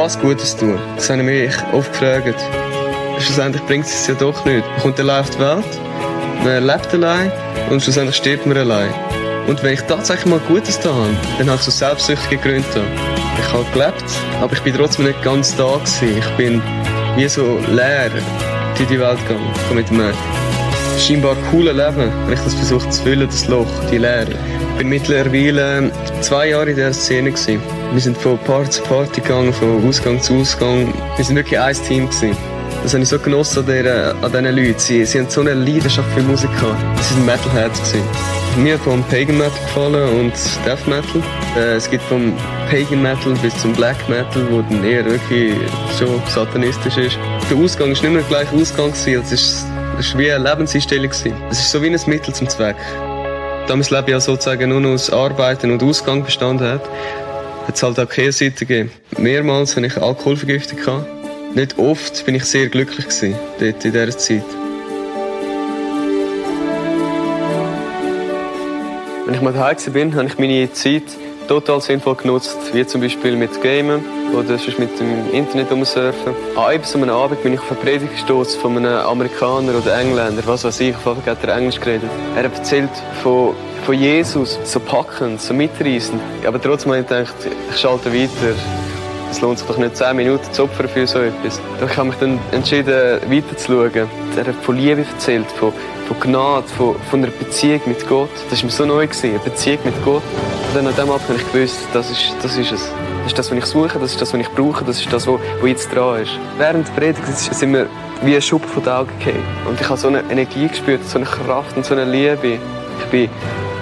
was 0.00 0.18
Gutes 0.18 0.56
tun? 0.56 0.78
Das 0.96 1.10
habe 1.10 1.20
ich 1.20 1.26
mich 1.26 1.74
oft 1.74 1.92
gefragt. 1.92 2.34
Schlussendlich 3.18 3.62
bringt 3.66 3.84
es 3.84 4.06
ja 4.06 4.14
doch 4.14 4.44
nicht. 4.46 4.66
Man 4.66 4.80
kommt 4.80 4.98
allein 4.98 5.20
auf 5.20 5.28
die 5.28 5.38
Welt, 5.38 5.80
man 6.42 6.66
lebt 6.66 6.94
allein 6.94 7.30
und 7.68 7.82
schlussendlich 7.82 8.16
stirbt 8.16 8.46
man 8.46 8.56
allein. 8.56 8.88
Und 9.46 9.62
wenn 9.62 9.74
ich 9.74 9.82
tatsächlich 9.82 10.24
mal 10.24 10.40
Gutes 10.48 10.80
da 10.80 10.94
habe, 10.94 11.14
dann 11.36 11.48
habe 11.48 11.58
ich 11.58 11.62
so 11.62 11.70
selbstsüchtige 11.70 12.40
Gründe. 12.40 12.82
Ich 13.40 13.52
habe 13.52 13.66
gelebt, 13.74 14.04
aber 14.40 14.54
ich 14.54 14.60
bin 14.60 14.74
trotzdem 14.74 15.04
nicht 15.04 15.22
ganz 15.22 15.54
da 15.56 15.74
gewesen. 15.74 16.16
Ich 16.18 16.28
bin 16.36 16.62
wie 17.16 17.28
so 17.28 17.58
leer 17.68 18.10
durch 18.76 18.88
die 18.88 18.98
Welt 18.98 19.18
gegangen. 19.28 19.52
Mit 19.74 19.90
einem 19.90 20.14
scheinbar 20.98 21.36
coolen 21.50 21.76
Leben, 21.76 22.10
wenn 22.24 22.32
ich 22.32 22.40
das 22.40 22.54
versuche 22.54 22.88
zu 22.88 23.02
füllen, 23.02 23.28
das 23.28 23.46
Loch, 23.48 23.68
die 23.90 23.98
Leere. 23.98 24.32
Ich 24.72 24.78
bin 24.78 24.88
mittlerweile 24.88 25.90
zwei 26.22 26.48
Jahre 26.48 26.70
in 26.70 26.76
dieser 26.76 26.94
Szene 26.94 27.32
gewesen. 27.32 27.79
Wir 27.92 28.00
sind 28.00 28.16
von 28.16 28.38
Party 28.38 28.70
zu 28.70 28.82
Party 28.82 29.20
gegangen, 29.20 29.52
von 29.52 29.84
Ausgang 29.88 30.22
zu 30.22 30.34
Ausgang. 30.34 30.94
Wir 31.16 31.24
sind 31.24 31.34
wirklich 31.34 31.58
ein 31.58 31.74
Team 31.74 32.08
gewesen. 32.08 32.36
Das 32.84 32.94
habe 32.94 33.02
ich 33.02 33.08
so 33.08 33.18
genossen 33.18 33.68
an, 33.68 34.32
diesen 34.32 34.44
Leuten. 34.44 34.78
Sie, 34.78 35.04
sie 35.04 35.18
haben 35.18 35.28
so 35.28 35.40
eine 35.40 35.54
Leidenschaft 35.54 36.08
für 36.12 36.22
Musik 36.22 36.50
gehabt. 36.54 36.78
Sie 37.02 37.14
sind 37.14 37.26
Metalheads. 37.26 37.94
Mir 38.56 38.74
hat 38.74 38.80
vom 38.82 39.02
Pagan 39.04 39.36
Metal 39.38 39.50
gefallen 39.66 40.20
und 40.20 40.32
Death 40.64 40.86
Metal. 40.86 41.20
Äh, 41.56 41.74
es 41.74 41.90
gibt 41.90 42.04
vom 42.04 42.32
Pagan 42.70 43.02
Metal 43.02 43.34
bis 43.42 43.56
zum 43.58 43.72
Black 43.72 44.08
Metal, 44.08 44.46
wo 44.50 44.62
dann 44.62 44.84
eher 44.84 45.04
wirklich 45.04 45.54
schon 45.98 46.22
satanistisch 46.28 46.96
ist. 46.96 47.18
Der 47.50 47.56
Ausgang 47.58 47.90
ist 47.90 48.02
nicht 48.02 48.12
mehr 48.12 48.22
gleich 48.22 48.52
Ausgang. 48.52 48.90
Es 48.90 49.04
war 49.04 50.18
wie 50.20 50.30
eine 50.30 50.48
Lebenseinstellung. 50.48 51.10
Es 51.10 51.58
ist 51.58 51.70
so 51.72 51.82
wie 51.82 51.88
ein 51.88 52.00
Mittel 52.06 52.32
zum 52.32 52.48
Zweck. 52.48 52.76
Da 53.66 53.74
mein 53.76 53.86
Leben 53.88 54.10
ja 54.10 54.20
sozusagen 54.20 54.70
nur 54.70 54.94
aus 54.94 55.12
Arbeiten 55.12 55.70
und 55.70 55.82
Ausgang 55.82 56.24
bestanden 56.24 56.68
hat, 56.68 56.82
es 57.76 57.82
halt 57.82 57.98
auch 57.98 58.08
Kehrseite 58.08 58.66
gegeben. 58.66 58.90
Mehrmals 59.18 59.76
hatte 59.76 59.86
ich 59.86 59.96
Alkoholvergiftung. 59.96 60.78
Nicht 61.54 61.78
oft 61.78 62.24
bin 62.26 62.34
ich 62.36 62.44
sehr 62.44 62.68
glücklich 62.68 63.06
gewesen, 63.06 63.34
dort 63.58 63.84
in 63.84 63.92
dieser 63.92 64.16
Zeit. 64.16 64.44
Wenn 69.26 69.34
ich 69.34 69.40
mal 69.42 69.52
daheim 69.52 69.76
bin, 69.92 70.14
habe 70.14 70.26
ich 70.26 70.38
meine 70.38 70.72
Zeit 70.72 71.04
total 71.50 71.80
sinnvoll 71.80 72.14
genutzt, 72.14 72.56
wie 72.72 72.86
zum 72.86 73.00
Beispiel 73.00 73.34
mit 73.34 73.60
Gamen 73.60 74.04
oder 74.32 74.56
sonst 74.56 74.78
mit 74.78 75.00
dem 75.00 75.32
Internet 75.32 75.72
umsurfen. 75.72 76.32
An 76.56 76.64
einem 76.64 77.10
Abend 77.10 77.42
bin 77.42 77.54
ich 77.54 77.60
auf 77.60 77.72
eine 77.72 77.80
Predigt 77.80 78.12
gestoßen 78.12 78.60
von 78.60 78.76
einem 78.76 78.94
Amerikaner 78.94 79.76
oder 79.76 79.98
Engländer, 79.98 80.42
was 80.46 80.62
weiß 80.62 80.78
ich, 80.80 80.94
auf 80.94 81.06
jeden 81.06 81.22
Fall 81.22 81.32
hat 81.32 81.44
er 81.44 81.56
Englisch 81.56 81.80
geredet. 81.80 82.08
Er 82.36 82.44
erzählt 82.44 82.90
von, 83.22 83.54
von 83.84 83.94
Jesus, 83.94 84.58
so 84.64 84.80
packend, 84.80 85.40
so 85.40 85.54
mitreißend. 85.54 86.20
Aber 86.46 86.60
trotzdem 86.60 86.92
habe 86.92 87.02
ich 87.02 87.08
gedacht, 87.08 87.34
ich 87.70 87.76
schalte 87.78 88.12
weiter. 88.12 88.54
Es 89.30 89.40
lohnt 89.40 89.58
sich 89.58 89.68
doch 89.68 89.78
nicht, 89.78 89.96
10 89.96 90.16
Minuten 90.16 90.52
zu 90.52 90.64
opfern 90.64 90.88
für 90.88 91.06
so 91.06 91.20
etwas. 91.20 91.60
Ich 91.84 91.96
habe 91.96 92.08
mich 92.08 92.18
dann 92.18 92.38
entschieden, 92.50 93.20
weiterzuschauen. 93.30 94.08
Er 94.36 94.46
hat 94.46 94.56
von 94.62 94.76
Liebe 94.76 95.04
erzählt, 95.08 95.50
von, 95.52 95.72
von 96.08 96.20
Gnade, 96.20 96.66
von, 96.66 96.96
von 97.10 97.22
einer 97.22 97.30
Beziehung 97.30 97.80
mit 97.86 98.08
Gott. 98.08 98.30
Das 98.50 98.60
war 98.60 98.66
mir 98.66 98.72
so 98.72 98.84
neu, 98.84 99.06
gewesen, 99.06 99.30
eine 99.30 99.38
Beziehung 99.38 99.78
mit 99.84 100.04
Gott. 100.04 100.22
Und 100.68 100.76
dann 100.76 100.86
an 100.86 100.96
dem 100.96 101.10
Abend 101.10 101.28
habe 101.28 101.38
ich 101.38 101.52
gewusst, 101.52 101.78
das 101.92 102.10
ist, 102.10 102.34
das 102.42 102.56
ist 102.56 102.72
es. 102.72 102.90
Das 103.22 103.26
ist 103.26 103.38
das, 103.38 103.50
was 103.50 103.58
ich 103.58 103.66
suche, 103.66 103.98
das 104.00 104.12
ist 104.12 104.20
das, 104.20 104.32
was 104.32 104.40
ich 104.40 104.48
brauche, 104.48 104.84
das 104.84 104.98
ist 104.98 105.12
das, 105.12 105.26
was, 105.28 105.40
jetzt 105.64 105.94
dran 105.94 106.22
ist. 106.22 106.32
Während 106.58 106.88
der 106.88 106.92
Predigt 106.94 107.26
sind 107.36 107.72
wir 107.72 107.86
wie 108.22 108.34
ein 108.34 108.42
Schuppen 108.42 108.68
von 108.68 108.82
den 108.82 108.92
Augen 108.92 109.10
gefallen. 109.18 109.44
Und 109.68 109.80
ich 109.80 109.88
habe 109.88 109.98
so 109.98 110.08
eine 110.08 110.24
Energie 110.28 110.66
gespürt, 110.66 111.04
so 111.04 111.18
eine 111.18 111.26
Kraft 111.26 111.76
und 111.76 111.84
so 111.84 111.94
eine 111.94 112.04
Liebe. 112.04 112.58
Ich 112.98 113.06
bin 113.10 113.30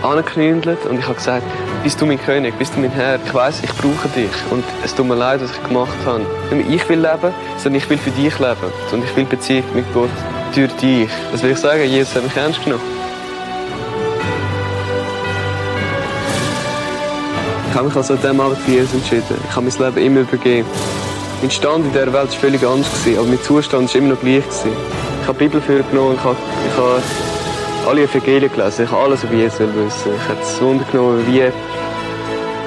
angeknündelt 0.02 0.84
und 0.86 0.98
ich 0.98 1.04
habe 1.04 1.14
gesagt, 1.14 1.44
bist 1.82 2.00
du 2.00 2.06
mein 2.06 2.20
König, 2.20 2.56
bist 2.58 2.74
du 2.76 2.80
mein 2.80 2.90
Herr. 2.90 3.18
Ich 3.24 3.34
weiß, 3.34 3.62
ich 3.62 3.72
brauche 3.74 4.08
dich 4.08 4.30
und 4.50 4.64
es 4.84 4.94
tut 4.94 5.06
mir 5.06 5.14
leid, 5.14 5.40
was 5.42 5.50
ich 5.50 5.62
gemacht 5.64 5.96
habe. 6.04 6.24
Nicht 6.54 6.70
ich 6.70 6.88
will 6.88 6.98
leben, 7.00 7.34
sondern 7.56 7.80
ich 7.80 7.90
will 7.90 7.98
für 7.98 8.10
dich 8.10 8.38
leben 8.38 8.72
und 8.92 9.04
ich 9.04 9.16
will 9.16 9.24
Beziehung 9.24 9.64
mit 9.74 9.84
Gott 9.94 10.10
durch 10.54 10.72
dich. 10.76 11.10
Das 11.32 11.42
will 11.42 11.50
ich 11.50 11.58
sagen, 11.58 11.84
Jesus 11.84 12.14
hat 12.14 12.24
mich 12.24 12.36
ernst 12.36 12.62
genommen. 12.64 12.82
Ich 17.70 17.74
habe 17.74 17.86
mich 17.86 17.96
also 17.96 18.14
an 18.14 18.20
diesem 18.20 18.40
Abend 18.40 18.58
für 18.58 18.70
Jesus 18.70 18.94
entschieden. 18.94 19.36
Ich 19.48 19.56
habe 19.56 19.66
mein 19.66 19.94
Leben 19.94 20.06
immer 20.06 20.20
übergeben. 20.20 20.68
Mein 21.40 21.50
Stand 21.50 21.84
in 21.84 21.92
dieser 21.92 22.12
Welt 22.12 22.14
war 22.14 22.26
völlig 22.26 22.66
anders, 22.66 22.88
aber 23.16 23.26
mein 23.26 23.40
Zustand 23.42 23.88
war 23.88 24.00
immer 24.00 24.14
noch 24.14 24.20
gleich. 24.20 24.42
Ich 25.22 25.28
habe 25.28 25.38
die 25.38 25.44
Bibel 25.44 25.60
für 25.60 25.82
genommen, 25.82 26.16
ich 26.16 26.24
habe, 26.24 26.36
ich 26.66 26.76
habe 26.76 27.02
alle 27.88 28.02
Evangelien 28.02 28.52
gelesen, 28.52 28.84
ich 28.84 28.90
habe 28.90 29.02
alles 29.02 29.24
über 29.24 29.34
Jesus 29.34 29.60
wissen. 29.60 30.12
Ich 30.14 30.28
habe 30.28 30.40
es 30.42 30.60
Wunder 30.60 30.84
genommen, 30.92 31.26
wie, 31.26 31.42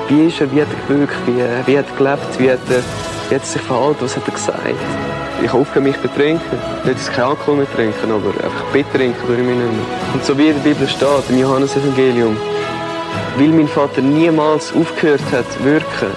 wie 0.10 0.28
ist 0.28 0.42
er, 0.42 0.52
wie 0.52 0.62
hat 0.62 0.68
er 0.70 0.88
gewirkt, 0.88 1.16
wie, 1.28 1.44
wie 1.68 1.78
hat 1.78 1.86
er 1.92 1.96
gelebt, 1.96 2.40
wie 2.40 2.52
hat 2.52 2.60
er, 2.70 2.82
wie 3.30 3.36
hat 3.36 3.42
er 3.42 3.48
sich 3.48 3.62
verhalten, 3.62 3.98
was 4.02 4.16
hat 4.16 4.24
er 4.26 4.34
gesagt. 4.34 4.60
Ich 5.44 5.48
habe 5.48 5.60
aufgehört, 5.60 5.86
mich 5.86 5.96
zu 5.96 6.02
betrinken. 6.02 6.58
Nicht, 6.86 6.98
dass 6.98 7.10
ich 7.10 7.16
keinen 7.16 7.30
Alkohol 7.30 7.58
mehr 7.58 7.72
trinken, 7.76 8.12
aber 8.12 8.30
einfach 8.44 8.66
betrinken 8.74 9.22
ich 9.24 9.30
mich 9.30 9.56
nicht 9.56 9.58
mehr. 9.58 10.14
Und 10.14 10.26
so 10.26 10.36
wie 10.38 10.48
in 10.48 10.56
der 10.56 10.70
Bibel 10.70 10.88
steht, 10.88 11.30
im 11.30 11.40
Johannes-Evangelium, 11.40 12.36
weil 13.38 13.50
mein 13.50 13.68
Vater 13.68 14.02
niemals 14.02 14.74
aufgehört 14.74 15.22
hat 15.32 15.52
zu 15.52 15.64
wirken, 15.64 16.12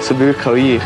so 0.00 0.18
wirke 0.18 0.50
auch 0.50 0.54
ich. 0.54 0.82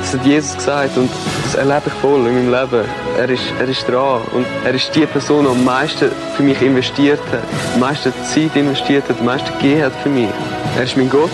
Das 0.00 0.14
hat 0.14 0.26
Jesus 0.26 0.56
gesagt 0.56 0.96
und 0.96 1.10
das 1.44 1.54
erlebe 1.54 1.82
ich 1.86 1.92
voll 1.94 2.26
in 2.26 2.34
meinem 2.34 2.50
Leben. 2.50 2.84
Er 3.18 3.28
ist, 3.28 3.42
er 3.60 3.68
ist 3.68 3.86
dran 3.86 4.22
und 4.32 4.46
er 4.64 4.74
ist 4.74 4.94
die 4.94 5.06
Person, 5.06 5.44
die 5.44 5.50
am 5.50 5.64
meisten 5.64 6.10
für 6.36 6.42
mich 6.42 6.60
investiert 6.62 7.20
hat, 7.30 7.42
am 7.74 7.80
meisten 7.80 8.12
Zeit 8.24 8.56
investiert 8.56 9.08
hat, 9.08 9.18
am 9.20 9.26
meisten 9.26 9.52
gegeben 9.58 9.84
hat 9.84 9.92
für 10.02 10.08
mich. 10.08 10.30
Er 10.76 10.84
ist 10.84 10.96
mein 10.96 11.10
Gott, 11.10 11.30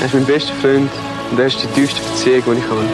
er 0.00 0.06
ist 0.06 0.14
mein 0.14 0.24
bester 0.24 0.52
Freund 0.54 0.90
und 1.30 1.38
er 1.38 1.46
ist 1.46 1.62
die 1.62 1.66
tiefste 1.68 2.00
Beziehung, 2.00 2.42
die 2.46 2.58
ich 2.58 2.70
habe. 2.70 2.84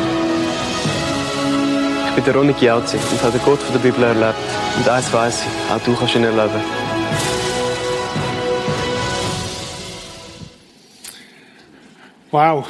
Ich 2.08 2.14
bin 2.14 2.25
der 2.25 2.34
Ronny 2.34 2.53
Giauzi 2.53 2.97
und 2.97 3.22
habe 3.22 3.38
den 3.38 3.44
Gott 3.44 3.60
von 3.60 3.72
der 3.72 3.81
Bibel 3.81 4.03
erlebt. 4.03 4.34
Und 4.76 4.88
eins 4.88 5.12
weiss 5.12 5.42
ich, 5.42 5.72
auch 5.72 5.81
du 5.84 5.94
kannst 5.94 6.16
ihn 6.16 6.25
erleben. 6.25 6.60
Wow. 12.31 12.66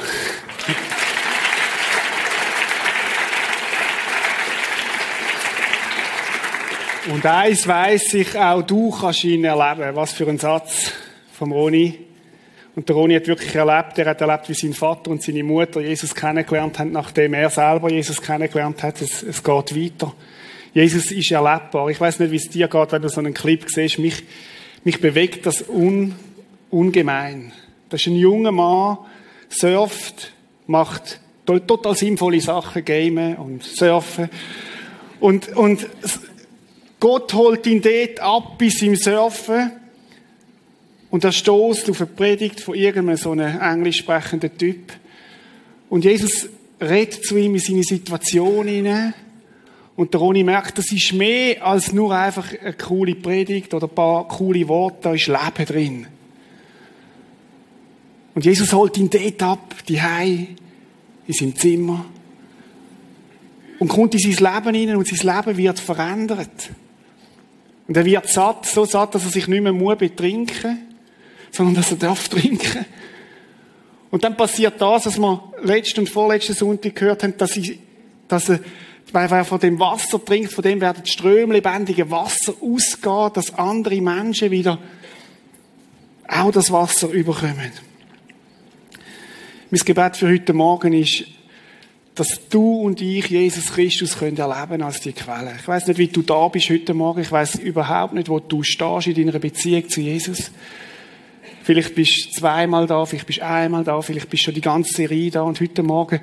Und 7.09 7.25
eins 7.25 7.67
weiss 7.67 8.13
ich, 8.13 8.37
auch 8.37 8.61
du 8.61 8.91
kannst 8.91 9.23
ihn 9.23 9.43
erleben. 9.43 9.95
Was 9.95 10.13
für 10.13 10.27
ein 10.27 10.37
Satz 10.37 10.91
vom 11.31 11.51
Roni. 11.51 11.97
Und 12.75 12.87
der 12.87 12.95
Roni 12.95 13.15
hat 13.15 13.25
wirklich 13.25 13.55
erlebt, 13.55 13.97
er 13.97 14.11
hat 14.11 14.21
erlebt, 14.21 14.47
wie 14.47 14.53
sein 14.53 14.73
Vater 14.73 15.09
und 15.09 15.23
seine 15.23 15.43
Mutter 15.43 15.81
Jesus 15.81 16.13
kennengelernt 16.13 16.77
haben, 16.77 16.91
nachdem 16.91 17.33
er 17.33 17.49
selber 17.49 17.89
Jesus 17.89 18.21
kennengelernt 18.21 18.83
hat. 18.83 19.01
Es, 19.01 19.23
es 19.23 19.43
geht 19.43 19.75
weiter. 19.75 20.13
Jesus 20.71 21.11
ist 21.11 21.31
erlebbar. 21.31 21.89
Ich 21.89 21.99
weiß 21.99 22.19
nicht, 22.19 22.31
wie 22.31 22.35
es 22.35 22.47
dir 22.47 22.67
geht, 22.67 22.91
wenn 22.91 23.01
du 23.01 23.09
so 23.09 23.21
einen 23.21 23.33
Clip 23.33 23.65
siehst. 23.67 23.97
Mich, 23.97 24.23
mich 24.83 25.01
bewegt 25.01 25.47
das 25.47 25.67
un, 25.67 26.13
ungemein. 26.69 27.53
Das 27.89 28.01
ist 28.01 28.07
ein 28.07 28.17
junger 28.17 28.51
Mann, 28.51 28.99
surft, 29.49 30.31
macht 30.67 31.19
total 31.47 31.95
sinnvolle 31.95 32.39
Sachen, 32.39 32.85
gamen 32.85 33.35
und 33.37 33.63
surfen. 33.63 34.29
Und, 35.19 35.49
und 35.57 35.87
Gott 36.99 37.33
holt 37.33 37.65
ihn 37.65 37.81
dort 37.81 38.19
ab 38.19 38.57
bis 38.57 38.81
im 38.81 38.95
Surfen. 38.95 39.71
Und 41.09 41.23
er 41.23 41.31
stoßt 41.31 41.89
auf 41.89 42.01
eine 42.01 42.09
Predigt 42.09 42.59
von 42.59 42.75
irgendeinem 42.75 43.17
so 43.17 43.31
einem 43.31 43.59
englisch 43.59 43.97
sprechenden 43.97 44.55
Typ. 44.57 44.93
Und 45.89 46.05
Jesus 46.05 46.49
redet 46.79 47.25
zu 47.25 47.37
ihm 47.37 47.55
in 47.55 47.61
seine 47.61 47.83
Situation 47.83 48.67
hinein. 48.67 49.13
Und 49.95 50.13
der 50.13 50.21
Ronny 50.21 50.43
merkt, 50.43 50.77
das 50.77 50.91
ist 50.91 51.13
mehr 51.13 51.65
als 51.65 51.91
nur 51.91 52.15
einfach 52.15 52.53
eine 52.57 52.73
coole 52.73 53.15
Predigt 53.15 53.73
oder 53.73 53.87
ein 53.87 53.95
paar 53.95 54.27
coole 54.27 54.67
Worte, 54.67 54.97
da 55.01 55.13
ist 55.13 55.27
Leben 55.27 55.65
drin. 55.65 56.07
Und 58.35 58.45
Jesus 58.45 58.71
holt 58.71 58.97
ihn 58.97 59.09
dort 59.09 59.43
ab, 59.43 59.75
die 59.87 60.01
Hei 60.01 60.47
in 61.27 61.33
seinem 61.33 61.55
Zimmer. 61.55 62.05
Und 63.79 63.89
kommt 63.89 64.13
in 64.13 64.19
sein 64.19 64.53
Leben 64.53 64.75
hinein 64.75 64.95
und 64.95 65.07
sein 65.07 65.35
Leben 65.35 65.57
wird 65.57 65.79
verändert. 65.79 66.69
Und 67.89 67.97
er 67.97 68.05
wird 68.05 68.29
satt, 68.29 68.67
so 68.67 68.85
satt, 68.85 69.15
dass 69.15 69.25
er 69.25 69.31
sich 69.31 69.47
nicht 69.47 69.63
mehr 69.63 69.73
muss 69.73 69.97
betrinken, 69.97 70.77
sondern 71.49 71.73
dass 71.73 71.89
er 71.89 71.97
darf 71.97 72.29
trinken. 72.29 72.85
Und 74.11 74.23
dann 74.23 74.37
passiert 74.37 74.79
das, 74.79 75.07
was 75.07 75.17
wir 75.17 75.53
letzten 75.63 76.01
und 76.01 76.09
vorletzten 76.09 76.53
Sonntag 76.53 76.93
gehört 76.93 77.23
haben, 77.23 77.35
dass, 77.35 77.57
ich, 77.57 77.79
dass 78.27 78.47
er, 78.47 78.59
weil 79.11 79.31
er 79.31 79.43
von 79.43 79.59
dem 79.59 79.79
Wasser 79.79 80.23
trinkt, 80.23 80.53
von 80.53 80.63
dem 80.63 80.79
werden 80.79 81.03
Ströme 81.07 81.55
lebendige 81.55 82.11
Wasser 82.11 82.53
ausgehen, 82.61 83.33
dass 83.33 83.55
andere 83.55 83.99
Menschen 84.01 84.51
wieder 84.51 84.77
auch 86.27 86.51
das 86.51 86.71
Wasser 86.71 87.09
überkommen. 87.09 87.71
Mein 89.71 89.81
Gebet 89.83 90.15
für 90.15 90.27
heute 90.27 90.53
Morgen 90.53 90.93
ist, 90.93 91.23
dass 92.19 92.49
du 92.49 92.81
und 92.81 93.01
ich 93.01 93.29
Jesus 93.29 93.71
Christus 93.71 94.17
können 94.17 94.35
erleben 94.35 94.81
als 94.81 94.99
die 94.99 95.13
Quelle. 95.13 95.53
Ich 95.57 95.65
weiß 95.65 95.87
nicht, 95.87 95.97
wie 95.97 96.07
du 96.07 96.21
da 96.21 96.49
bist 96.49 96.69
heute 96.69 96.93
Morgen. 96.93 97.21
Ich 97.21 97.31
weiß 97.31 97.55
überhaupt 97.55 98.13
nicht, 98.13 98.27
wo 98.27 98.39
du 98.39 98.61
stehst 98.61 99.07
in 99.07 99.15
deiner 99.15 99.39
Beziehung 99.39 99.87
zu 99.87 100.01
Jesus. 100.01 100.51
Vielleicht 101.63 101.95
bist 101.95 102.25
du 102.25 102.39
zweimal 102.39 102.87
da, 102.87 103.05
vielleicht 103.05 103.25
bist 103.25 103.39
du 103.39 103.45
einmal 103.45 103.85
da, 103.85 104.01
vielleicht 104.01 104.29
bist 104.29 104.43
du 104.43 104.45
schon 104.45 104.53
die 104.53 104.61
ganze 104.61 104.91
Serie 104.91 105.31
da 105.31 105.43
und 105.43 105.61
heute 105.61 105.81
Morgen 105.81 106.19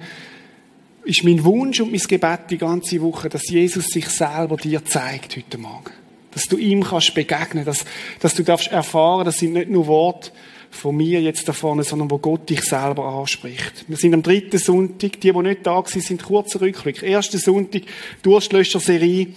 ist 1.04 1.24
mein 1.24 1.42
Wunsch 1.44 1.80
und 1.80 1.92
mein 1.92 2.00
Gebet 2.00 2.40
die 2.50 2.58
ganze 2.58 3.00
Woche, 3.00 3.30
dass 3.30 3.48
Jesus 3.48 3.86
sich 3.86 4.08
selber 4.08 4.56
dir 4.56 4.84
zeigt 4.84 5.34
heute 5.34 5.56
Morgen. 5.56 5.92
Dass 6.32 6.44
du 6.44 6.58
ihm 6.58 6.84
kannst 6.84 7.14
begegnen, 7.14 7.64
dass, 7.64 7.86
dass 8.20 8.34
du 8.34 8.42
darfst 8.42 8.70
erfahren, 8.70 9.24
das 9.24 9.38
sind 9.38 9.54
nicht 9.54 9.70
nur 9.70 9.86
Worte 9.86 10.30
von 10.70 10.96
mir 10.96 11.20
jetzt 11.20 11.48
da 11.48 11.52
vorne, 11.52 11.84
sondern 11.84 12.10
wo 12.10 12.18
Gott 12.18 12.48
dich 12.50 12.62
selber 12.62 13.04
anspricht. 13.04 13.84
Wir 13.88 13.96
sind 13.96 14.14
am 14.14 14.22
dritten 14.22 14.58
Sonntag, 14.58 15.20
die, 15.20 15.32
die 15.32 15.42
nicht 15.42 15.66
da 15.66 15.76
waren, 15.76 16.00
sind 16.00 16.22
kurzer 16.22 16.60
Rückblick. 16.60 17.02
Erster 17.02 17.38
Sonntag, 17.38 17.82
Durstlöscher-Serie. 18.22 19.28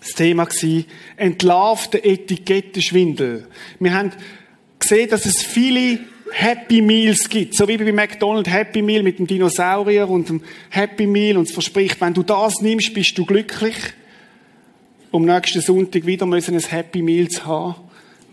Das 0.00 0.12
Thema 0.12 0.46
war, 0.46 0.84
entlarvte 1.16 2.04
Etikettenschwindel. 2.04 3.48
Wir 3.80 3.94
haben 3.94 4.12
gesehen, 4.78 5.08
dass 5.08 5.24
es 5.24 5.42
viele 5.42 6.00
Happy 6.30 6.82
Meals 6.82 7.28
gibt. 7.28 7.54
So 7.54 7.68
wie 7.68 7.76
bei 7.76 7.92
McDonald's 7.92 8.50
Happy 8.50 8.82
Meal 8.82 9.02
mit 9.02 9.18
dem 9.18 9.26
Dinosaurier 9.26 10.08
und 10.08 10.28
dem 10.28 10.42
Happy 10.68 11.06
Meal 11.06 11.36
und 11.36 11.48
es 11.48 11.52
verspricht, 11.52 12.00
wenn 12.00 12.12
du 12.12 12.22
das 12.22 12.60
nimmst, 12.60 12.92
bist 12.92 13.16
du 13.16 13.24
glücklich. 13.24 13.76
Um 15.10 15.24
nächsten 15.24 15.60
Sonntag 15.60 16.06
wieder 16.06 16.26
müssen 16.26 16.56
ein 16.56 16.60
Happy 16.60 17.00
Meal 17.00 17.28
zu 17.28 17.46
haben, 17.46 17.76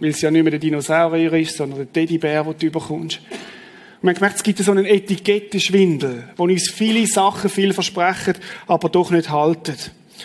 weil 0.02 0.10
es 0.10 0.22
ja 0.22 0.32
nicht 0.32 0.44
mehr 0.44 0.52
der 0.52 0.60
Dinosaurier 0.60 1.32
ist, 1.34 1.56
sondern 1.56 1.78
der 1.78 1.94
Teddybär, 1.94 2.44
den 2.44 2.58
du 2.58 2.72
bekommst. 2.72 3.20
Und 3.20 4.04
man 4.04 4.16
hat 4.16 4.20
gemerkt, 4.20 4.38
es 4.38 4.44
gibt 4.44 4.58
so 4.58 4.72
einen 4.72 4.86
Etikettenschwindel, 4.86 6.30
wo 6.36 6.44
uns 6.44 6.72
viele 6.72 7.06
Sachen 7.06 7.52
viel 7.52 7.72
versprechen, 7.72 8.34
aber 8.66 8.90
doch 8.90 9.12
nicht 9.12 9.30
halten. 9.30 9.76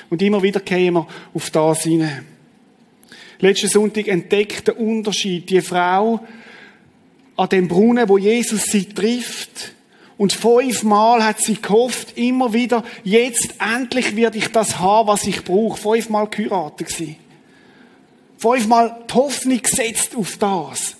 Und 0.09 0.23
immer 0.23 0.43
wieder 0.43 0.61
gehen 0.61 0.95
wir 0.95 1.07
auf 1.35 1.51
das 1.51 1.83
hinein. 1.83 2.25
Letzten 3.39 3.69
Sonntag 3.69 4.09
entdeckt 4.09 4.67
der 4.67 4.81
Unterschied. 4.81 5.51
Die 5.51 5.61
Frau, 5.61 6.21
an 7.37 7.49
dem 7.51 7.69
Brunnen, 7.69 8.09
wo 8.09 8.17
Jesus 8.17 8.63
sie 8.65 8.87
trifft. 8.87 9.75
Und 10.17 10.33
fünfmal 10.33 11.23
hat 11.23 11.41
sie 11.41 11.61
gehofft, 11.61 12.17
immer 12.17 12.55
wieder, 12.55 12.83
jetzt 13.05 13.57
endlich 13.61 14.17
werde 14.17 14.39
ich 14.39 14.49
das 14.49 14.79
haben, 14.79 15.09
was 15.09 15.27
ich 15.27 15.45
brauche. 15.45 15.79
Fünfmal 15.79 16.29
geheiratet 16.29 16.89
sie. 16.89 17.17
Fünfmal 18.39 19.05
die 19.09 19.15
Hoffnung 19.15 19.63
gesetzt 19.63 20.15
auf 20.17 20.37
das. 20.37 20.97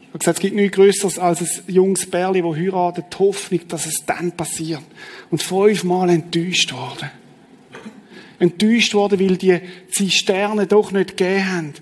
Ich 0.00 0.08
habe 0.08 0.18
gesagt, 0.18 0.38
es 0.38 0.40
gibt 0.40 0.56
nichts 0.56 0.76
Größeres 0.76 1.18
als 1.18 1.40
ein 1.42 1.74
junges 1.74 2.08
Bärli, 2.08 2.40
das 2.40 2.56
heiratet, 2.56 3.06
die 3.12 3.18
Hoffnung, 3.18 3.60
dass 3.68 3.86
es 3.86 4.04
dann 4.06 4.32
passiert. 4.32 4.82
Und 5.30 5.42
fünfmal 5.42 6.08
enttäuscht 6.08 6.72
worden. 6.72 7.10
Enttäuscht 8.38 8.94
worden, 8.94 9.20
weil 9.20 9.36
die 9.36 9.60
Zisterne 9.90 10.66
doch 10.66 10.92
nicht 10.92 11.16
gegeben 11.16 11.52
haben 11.52 11.74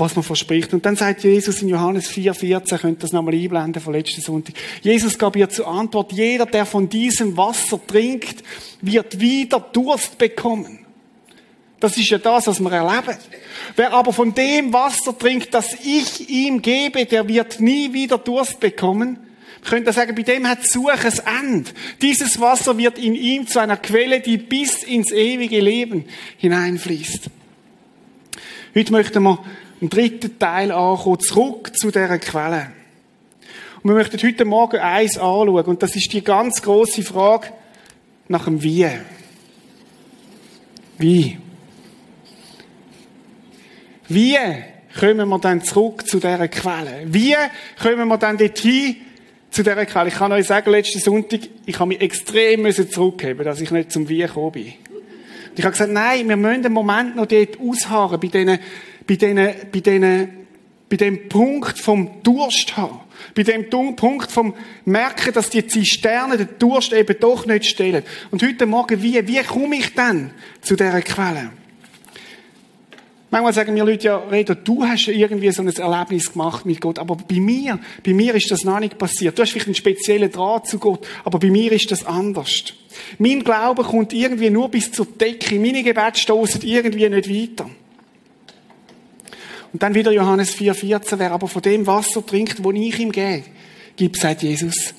was 0.00 0.16
man 0.16 0.24
verspricht. 0.24 0.72
Und 0.74 0.84
dann 0.84 0.96
sagt 0.96 1.22
Jesus 1.22 1.62
in 1.62 1.68
Johannes 1.68 2.10
4,14, 2.10 2.78
könnt 2.78 3.02
das 3.02 3.12
nochmal 3.12 3.34
einblenden 3.34 3.80
von 3.80 3.92
letzten 3.92 4.22
Sonntag. 4.22 4.54
Jesus 4.82 5.16
gab 5.18 5.36
ihr 5.36 5.48
zur 5.48 5.68
Antwort, 5.68 6.12
jeder, 6.12 6.46
der 6.46 6.66
von 6.66 6.88
diesem 6.88 7.36
Wasser 7.36 7.78
trinkt, 7.86 8.42
wird 8.80 9.20
wieder 9.20 9.60
Durst 9.60 10.18
bekommen. 10.18 10.79
Das 11.80 11.96
ist 11.96 12.10
ja 12.10 12.18
das, 12.18 12.46
was 12.46 12.60
wir 12.60 12.70
erleben. 12.70 13.16
Wer 13.74 13.92
aber 13.92 14.12
von 14.12 14.34
dem 14.34 14.72
Wasser 14.72 15.16
trinkt, 15.16 15.54
das 15.54 15.74
ich 15.82 16.28
ihm 16.28 16.60
gebe, 16.60 17.06
der 17.06 17.26
wird 17.26 17.58
nie 17.60 17.92
wieder 17.92 18.18
Durst 18.18 18.60
bekommen. 18.60 19.18
Wir 19.62 19.70
können 19.70 19.92
sagen, 19.92 20.14
bei 20.14 20.22
dem 20.22 20.46
hat 20.46 20.66
Suche 20.66 20.92
ein 20.92 21.42
Ende. 21.42 21.70
Dieses 22.00 22.38
Wasser 22.40 22.76
wird 22.76 22.98
in 22.98 23.14
ihm 23.14 23.46
zu 23.46 23.58
einer 23.58 23.76
Quelle, 23.76 24.20
die 24.20 24.38
bis 24.38 24.82
ins 24.82 25.10
ewige 25.10 25.60
Leben 25.60 26.04
hineinfließt. 26.36 27.30
Heute 28.74 28.92
möchten 28.92 29.22
wir 29.22 29.42
im 29.80 29.88
dritten 29.88 30.38
Teil 30.38 30.72
ankommen, 30.72 31.20
zurück 31.20 31.72
zu 31.76 31.90
dieser 31.90 32.18
Quelle. 32.18 32.72
Und 33.82 33.90
wir 33.90 33.94
möchten 33.94 34.22
heute 34.22 34.44
Morgen 34.44 34.78
eins 34.78 35.16
anschauen, 35.16 35.48
und 35.48 35.82
das 35.82 35.96
ist 35.96 36.12
die 36.12 36.22
ganz 36.22 36.60
große 36.60 37.02
Frage 37.02 37.48
nach 38.28 38.44
dem 38.44 38.62
Wie. 38.62 38.86
Wie? 40.98 41.38
Wie 44.10 44.36
kommen 44.98 45.28
wir 45.28 45.38
dann 45.38 45.62
zurück 45.62 46.04
zu 46.04 46.18
dieser 46.18 46.48
Quelle? 46.48 47.04
Wie 47.06 47.36
kommen 47.80 48.08
wir 48.08 48.18
dann 48.18 48.36
dorthin, 48.36 48.96
zu 49.52 49.62
dieser 49.62 49.86
Quelle? 49.86 50.08
Ich 50.08 50.16
kann 50.16 50.32
euch 50.32 50.48
sagen, 50.48 50.68
letzten 50.72 50.98
Sonntag, 50.98 51.38
ich 51.64 51.78
habe 51.78 51.86
mich 51.86 52.00
extrem 52.00 52.68
zurückheben 52.90 53.44
dass 53.44 53.60
ich 53.60 53.70
nicht 53.70 53.92
zum 53.92 54.08
Wie 54.08 54.18
gekommen 54.18 54.50
bin. 54.50 54.64
Und 54.64 55.58
ich 55.58 55.64
habe 55.64 55.70
gesagt, 55.70 55.92
nein, 55.92 56.28
wir 56.28 56.36
müssen 56.36 56.64
einen 56.64 56.72
Moment 56.72 57.14
noch 57.14 57.26
dort 57.26 57.60
ausharren, 57.60 58.18
bei 58.18 58.26
diesen 58.26 58.58
bei, 59.06 59.14
denen, 59.14 59.54
bei, 59.72 59.78
denen, 59.78 60.28
bei 60.88 60.96
dem 60.96 61.28
Punkt 61.28 61.78
vom 61.78 62.20
Durst 62.24 62.76
haben. 62.76 62.98
Bei 63.36 63.44
dem 63.44 63.70
Punkt 63.70 64.32
vom 64.32 64.54
Merken, 64.86 65.32
dass 65.34 65.50
die 65.50 65.68
Zisterne 65.68 66.36
den 66.36 66.48
Durst 66.58 66.92
eben 66.92 67.16
doch 67.20 67.46
nicht 67.46 67.66
stellen. 67.66 68.02
Und 68.32 68.42
heute 68.42 68.66
Morgen, 68.66 69.00
wie, 69.02 69.24
wie 69.28 69.42
komme 69.44 69.76
ich 69.76 69.94
dann 69.94 70.32
zu 70.62 70.74
dieser 70.74 71.00
Quelle? 71.02 71.52
Manchmal 73.32 73.52
sagen 73.52 73.74
mir 73.74 73.84
Leute, 73.84 74.06
ja, 74.06 74.16
Reda, 74.16 74.54
du 74.56 74.84
hast 74.84 75.06
irgendwie 75.06 75.52
so 75.52 75.62
ein 75.62 75.68
Erlebnis 75.68 76.32
gemacht 76.32 76.66
mit 76.66 76.80
Gott, 76.80 76.98
aber 76.98 77.14
bei 77.16 77.38
mir, 77.38 77.78
bei 78.04 78.12
mir 78.12 78.34
ist 78.34 78.50
das 78.50 78.64
noch 78.64 78.80
nicht 78.80 78.98
passiert. 78.98 79.38
Du 79.38 79.42
hast 79.42 79.50
vielleicht 79.50 79.68
einen 79.68 79.76
speziellen 79.76 80.32
Draht 80.32 80.66
zu 80.66 80.80
Gott, 80.80 81.06
aber 81.24 81.38
bei 81.38 81.48
mir 81.48 81.70
ist 81.70 81.92
das 81.92 82.04
anders. 82.04 82.74
Mein 83.18 83.44
Glaube 83.44 83.84
kommt 83.84 84.12
irgendwie 84.12 84.50
nur 84.50 84.68
bis 84.68 84.90
zur 84.90 85.06
Decke. 85.06 85.60
Meine 85.60 85.84
Gebete 85.84 86.18
stoßen 86.18 86.62
irgendwie 86.62 87.08
nicht 87.08 87.30
weiter. 87.30 87.70
Und 89.72 89.80
dann 89.80 89.94
wieder 89.94 90.10
Johannes 90.10 90.56
4,14, 90.56 91.18
wer 91.20 91.30
aber 91.30 91.46
von 91.46 91.62
dem 91.62 91.86
Wasser 91.86 92.26
trinkt, 92.26 92.64
wo 92.64 92.72
ich 92.72 92.98
ihm 92.98 93.12
gebe, 93.12 93.44
gibt, 93.96 94.16
sagt 94.16 94.42
Jesus, 94.42 94.94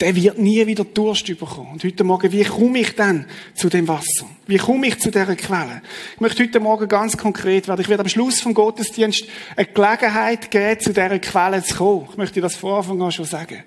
der 0.00 0.14
wird 0.14 0.38
nie 0.38 0.66
wieder 0.66 0.84
Durst 0.84 1.26
bekommen. 1.26 1.72
Und 1.72 1.84
heute 1.84 2.04
Morgen, 2.04 2.30
wie 2.30 2.44
komme 2.44 2.80
ich 2.80 2.94
dann 2.94 3.24
zu 3.54 3.68
dem 3.68 3.88
Wasser? 3.88 4.26
Wie 4.46 4.58
komme 4.58 4.88
ich 4.88 4.98
zu 4.98 5.10
dieser 5.10 5.34
Quelle? 5.36 5.80
Ich 6.14 6.20
möchte 6.20 6.42
heute 6.42 6.60
Morgen 6.60 6.86
ganz 6.86 7.16
konkret 7.16 7.66
werden. 7.66 7.80
Ich 7.80 7.88
werde 7.88 8.02
am 8.02 8.08
Schluss 8.08 8.40
vom 8.40 8.52
Gottesdienst 8.52 9.24
eine 9.56 9.66
Gelegenheit 9.66 10.50
geben, 10.50 10.80
zu 10.80 10.92
dieser 10.92 11.18
Quelle 11.18 11.62
zu 11.62 11.76
kommen. 11.76 12.08
Ich 12.10 12.16
möchte 12.18 12.40
das 12.40 12.56
vor 12.56 12.78
Anfang 12.78 13.00
an 13.00 13.12
schon 13.12 13.24
sagen. 13.24 13.64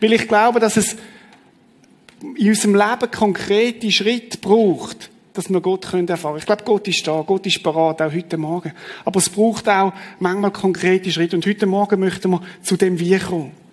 Weil 0.00 0.12
ich 0.12 0.28
glaube, 0.28 0.60
dass 0.60 0.76
es 0.76 0.96
in 2.36 2.48
unserem 2.48 2.76
Leben 2.76 3.10
konkrete 3.10 3.90
Schritte 3.90 4.38
braucht, 4.38 5.10
dass 5.32 5.50
wir 5.50 5.60
Gott 5.60 5.90
können 5.90 6.06
erfahren. 6.06 6.38
Ich 6.38 6.46
glaube, 6.46 6.62
Gott 6.64 6.86
ist 6.86 7.04
da, 7.06 7.22
Gott 7.26 7.44
ist 7.46 7.62
bereit, 7.62 8.00
auch 8.00 8.12
heute 8.12 8.36
Morgen. 8.36 8.72
Aber 9.04 9.18
es 9.18 9.28
braucht 9.28 9.68
auch 9.68 9.92
manchmal 10.20 10.52
konkrete 10.52 11.10
Schritte. 11.10 11.34
Und 11.34 11.44
heute 11.44 11.66
Morgen 11.66 11.98
möchten 11.98 12.30
wir 12.30 12.40
zu 12.62 12.76
dem 12.76 13.00
Wie 13.00 13.18
kommen. 13.18 13.63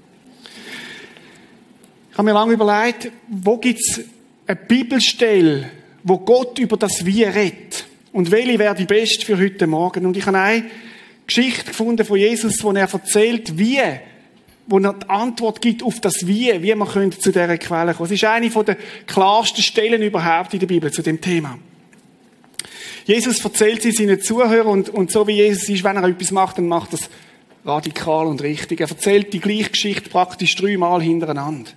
Ich 2.11 2.17
habe 2.17 2.25
mir 2.25 2.33
lange 2.33 2.53
überlegt, 2.53 3.09
wo 3.29 3.57
gibt 3.57 3.79
es 3.79 4.01
eine 4.45 4.57
Bibelstelle, 4.57 5.71
wo 6.03 6.17
Gott 6.17 6.59
über 6.59 6.75
das 6.75 7.05
Wie 7.05 7.23
redet? 7.23 7.85
Und 8.11 8.31
welche 8.31 8.59
wäre 8.59 8.75
die 8.75 8.85
beste 8.85 9.25
für 9.25 9.39
heute 9.39 9.65
Morgen? 9.65 10.05
Und 10.05 10.17
ich 10.17 10.25
habe 10.25 10.37
eine 10.37 10.65
Geschichte 11.25 11.67
gefunden 11.67 12.05
von 12.05 12.17
Jesus, 12.17 12.61
wo 12.63 12.71
er 12.73 12.91
erzählt, 12.91 13.57
wie 13.57 13.79
wo 14.67 14.79
er 14.79 14.93
die 14.93 15.09
Antwort 15.09 15.61
gibt 15.61 15.83
auf 15.83 15.99
das 16.01 16.27
Wie, 16.27 16.61
wie 16.61 16.75
man 16.75 16.87
könnte 16.87 17.17
zu 17.17 17.31
dieser 17.31 17.57
Quelle 17.57 17.93
kommen. 17.93 18.05
Es 18.05 18.11
ist 18.11 18.23
eine 18.25 18.49
der 18.49 18.77
klarsten 19.07 19.63
Stellen 19.63 20.01
überhaupt 20.01 20.53
in 20.53 20.59
der 20.59 20.67
Bibel 20.67 20.91
zu 20.91 21.01
dem 21.01 21.19
Thema. 21.19 21.57
Jesus 23.05 23.43
erzählt 23.43 23.81
sie 23.81 23.91
seinen 23.91 24.21
Zuhörern 24.21 24.67
und, 24.67 24.89
und 24.89 25.11
so 25.11 25.27
wie 25.27 25.37
Jesus 25.37 25.67
ist, 25.67 25.83
wenn 25.83 25.97
er 25.97 26.03
etwas 26.03 26.31
macht, 26.31 26.57
dann 26.57 26.67
macht 26.67 26.93
er 26.93 26.99
es 26.99 27.09
radikal 27.65 28.27
und 28.27 28.41
richtig. 28.41 28.79
Er 28.79 28.89
erzählt 28.89 29.33
die 29.33 29.39
gleiche 29.39 29.71
Geschichte 29.71 30.09
praktisch 30.09 30.55
dreimal 30.55 31.01
hintereinander. 31.01 31.71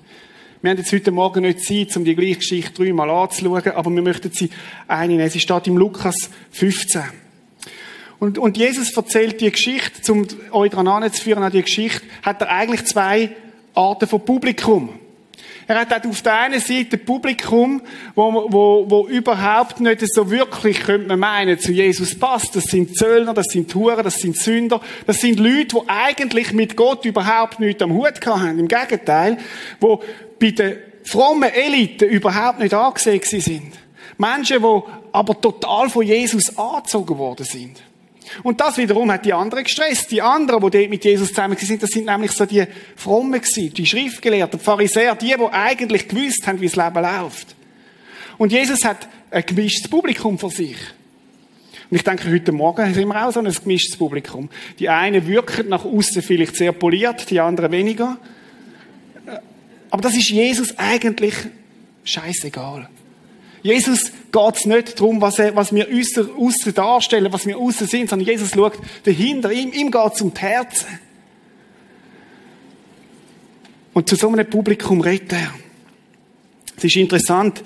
Wir 0.62 0.70
haben 0.70 0.78
jetzt 0.78 0.92
heute 0.92 1.10
Morgen 1.10 1.42
nicht 1.42 1.60
Zeit, 1.60 1.94
um 1.96 2.04
die 2.04 2.14
gleiche 2.14 2.36
Geschichte 2.36 2.82
dreimal 2.82 3.10
anzuschauen, 3.10 3.62
aber 3.66 3.90
wir 3.90 4.02
möchten 4.02 4.32
sie 4.32 4.48
einnehmen. 4.88 5.28
Sie 5.28 5.40
steht 5.40 5.66
im 5.66 5.76
Lukas 5.76 6.30
15. 6.52 7.02
Und, 8.18 8.38
und 8.38 8.56
Jesus 8.56 8.96
erzählt 8.96 9.40
die 9.42 9.50
Geschichte, 9.50 10.10
um 10.10 10.26
euch 10.52 10.70
daran 10.70 10.88
anzuführen 10.88 11.42
an 11.42 11.52
die 11.52 11.62
Geschichte, 11.62 12.00
hat 12.22 12.40
er 12.40 12.48
eigentlich 12.48 12.86
zwei 12.86 13.36
Arten 13.74 14.08
von 14.08 14.24
Publikum. 14.24 14.88
Er 15.66 15.80
hat 15.80 16.06
auf 16.06 16.22
der 16.22 16.38
einen 16.38 16.60
Seite 16.60 16.98
Publikum, 16.98 17.82
wo, 18.14 18.46
wo, 18.50 18.84
wo 18.88 19.06
überhaupt 19.08 19.80
nicht 19.80 20.00
so 20.12 20.30
wirklich, 20.30 20.80
könnte 20.80 21.08
man 21.08 21.18
meinen, 21.18 21.58
zu 21.58 21.72
Jesus 21.72 22.18
passt. 22.18 22.54
Das 22.56 22.64
sind 22.64 22.96
Zöllner, 22.96 23.34
das 23.34 23.46
sind 23.46 23.74
Huren, 23.74 24.04
das 24.04 24.16
sind 24.16 24.36
Sünder. 24.36 24.80
Das 25.06 25.20
sind 25.20 25.40
Leute, 25.40 25.76
die 25.76 25.88
eigentlich 25.88 26.52
mit 26.52 26.76
Gott 26.76 27.04
überhaupt 27.04 27.60
nichts 27.60 27.82
am 27.82 27.92
Hut 27.92 28.24
haben. 28.26 28.58
Im 28.58 28.68
Gegenteil, 28.68 29.38
wo 29.80 30.02
bei 30.38 30.50
den 30.50 30.76
frommen 31.04 31.50
Eliten 31.50 32.08
überhaupt 32.08 32.58
nicht 32.58 32.74
angesehen 32.74 33.22
sind. 33.22 33.72
Menschen, 34.18 34.62
die 34.62 34.80
aber 35.12 35.40
total 35.40 35.88
von 35.88 36.04
Jesus 36.04 36.56
angezogen 36.56 37.18
worden 37.18 37.44
sind. 37.44 37.82
Und 38.42 38.60
das 38.60 38.76
wiederum 38.78 39.10
hat 39.10 39.24
die 39.24 39.32
anderen 39.32 39.64
gestresst. 39.64 40.10
Die 40.10 40.22
anderen, 40.22 40.62
die 40.62 40.78
dort 40.78 40.90
mit 40.90 41.04
Jesus 41.04 41.28
zusammen 41.28 41.56
sind, 41.56 41.82
das 41.82 41.90
sind 41.90 42.06
nämlich 42.06 42.32
so 42.32 42.46
die 42.46 42.64
Frommen 42.96 43.40
die 43.56 43.86
Schriftgelehrten, 43.86 44.58
die 44.58 44.64
Pharisäer, 44.64 45.14
die, 45.14 45.34
die 45.38 45.52
eigentlich 45.52 46.08
gewusst 46.08 46.46
haben, 46.46 46.60
wie 46.60 46.68
das 46.68 46.76
Leben 46.76 47.02
läuft. 47.02 47.54
Und 48.38 48.52
Jesus 48.52 48.84
hat 48.84 49.08
ein 49.30 49.44
gemischtes 49.44 49.88
Publikum 49.88 50.38
für 50.38 50.50
sich. 50.50 50.76
Und 51.90 51.96
ich 51.96 52.04
denke, 52.04 52.30
heute 52.30 52.52
Morgen 52.52 52.94
sind 52.94 53.06
wir 53.06 53.26
auch 53.26 53.32
so 53.32 53.40
ein 53.40 53.52
gemischtes 53.52 53.96
Publikum. 53.96 54.48
Die 54.78 54.88
einen 54.88 55.26
wirken 55.26 55.68
nach 55.68 55.84
außen 55.84 56.22
vielleicht 56.22 56.56
sehr 56.56 56.72
poliert, 56.72 57.30
die 57.30 57.40
anderen 57.40 57.70
weniger. 57.70 58.18
Aber 59.90 60.02
das 60.02 60.16
ist 60.16 60.30
Jesus 60.30 60.76
eigentlich 60.78 61.34
scheißegal. 62.02 62.88
Jesus 63.62 64.10
geht 64.34 64.56
es 64.56 64.66
nicht 64.66 64.98
darum, 64.98 65.20
was, 65.20 65.38
er, 65.38 65.54
was 65.54 65.72
wir 65.72 65.86
aussen 65.88 66.74
darstellen, 66.74 67.32
was 67.32 67.46
wir 67.46 67.56
aussen 67.56 67.86
sind, 67.86 68.10
sondern 68.10 68.26
Jesus 68.26 68.50
schaut 68.50 68.78
dahinter. 69.04 69.52
Ihm, 69.52 69.72
ihm 69.72 69.90
geht 69.92 70.12
es 70.12 70.20
um 70.20 70.34
die 70.34 70.40
Herzen. 70.40 70.98
Und 73.92 74.08
zu 74.08 74.16
so 74.16 74.28
einem 74.28 74.50
Publikum 74.50 75.00
redet 75.00 75.34
er. 75.34 75.54
Es 76.76 76.82
ist 76.82 76.96
interessant, 76.96 77.62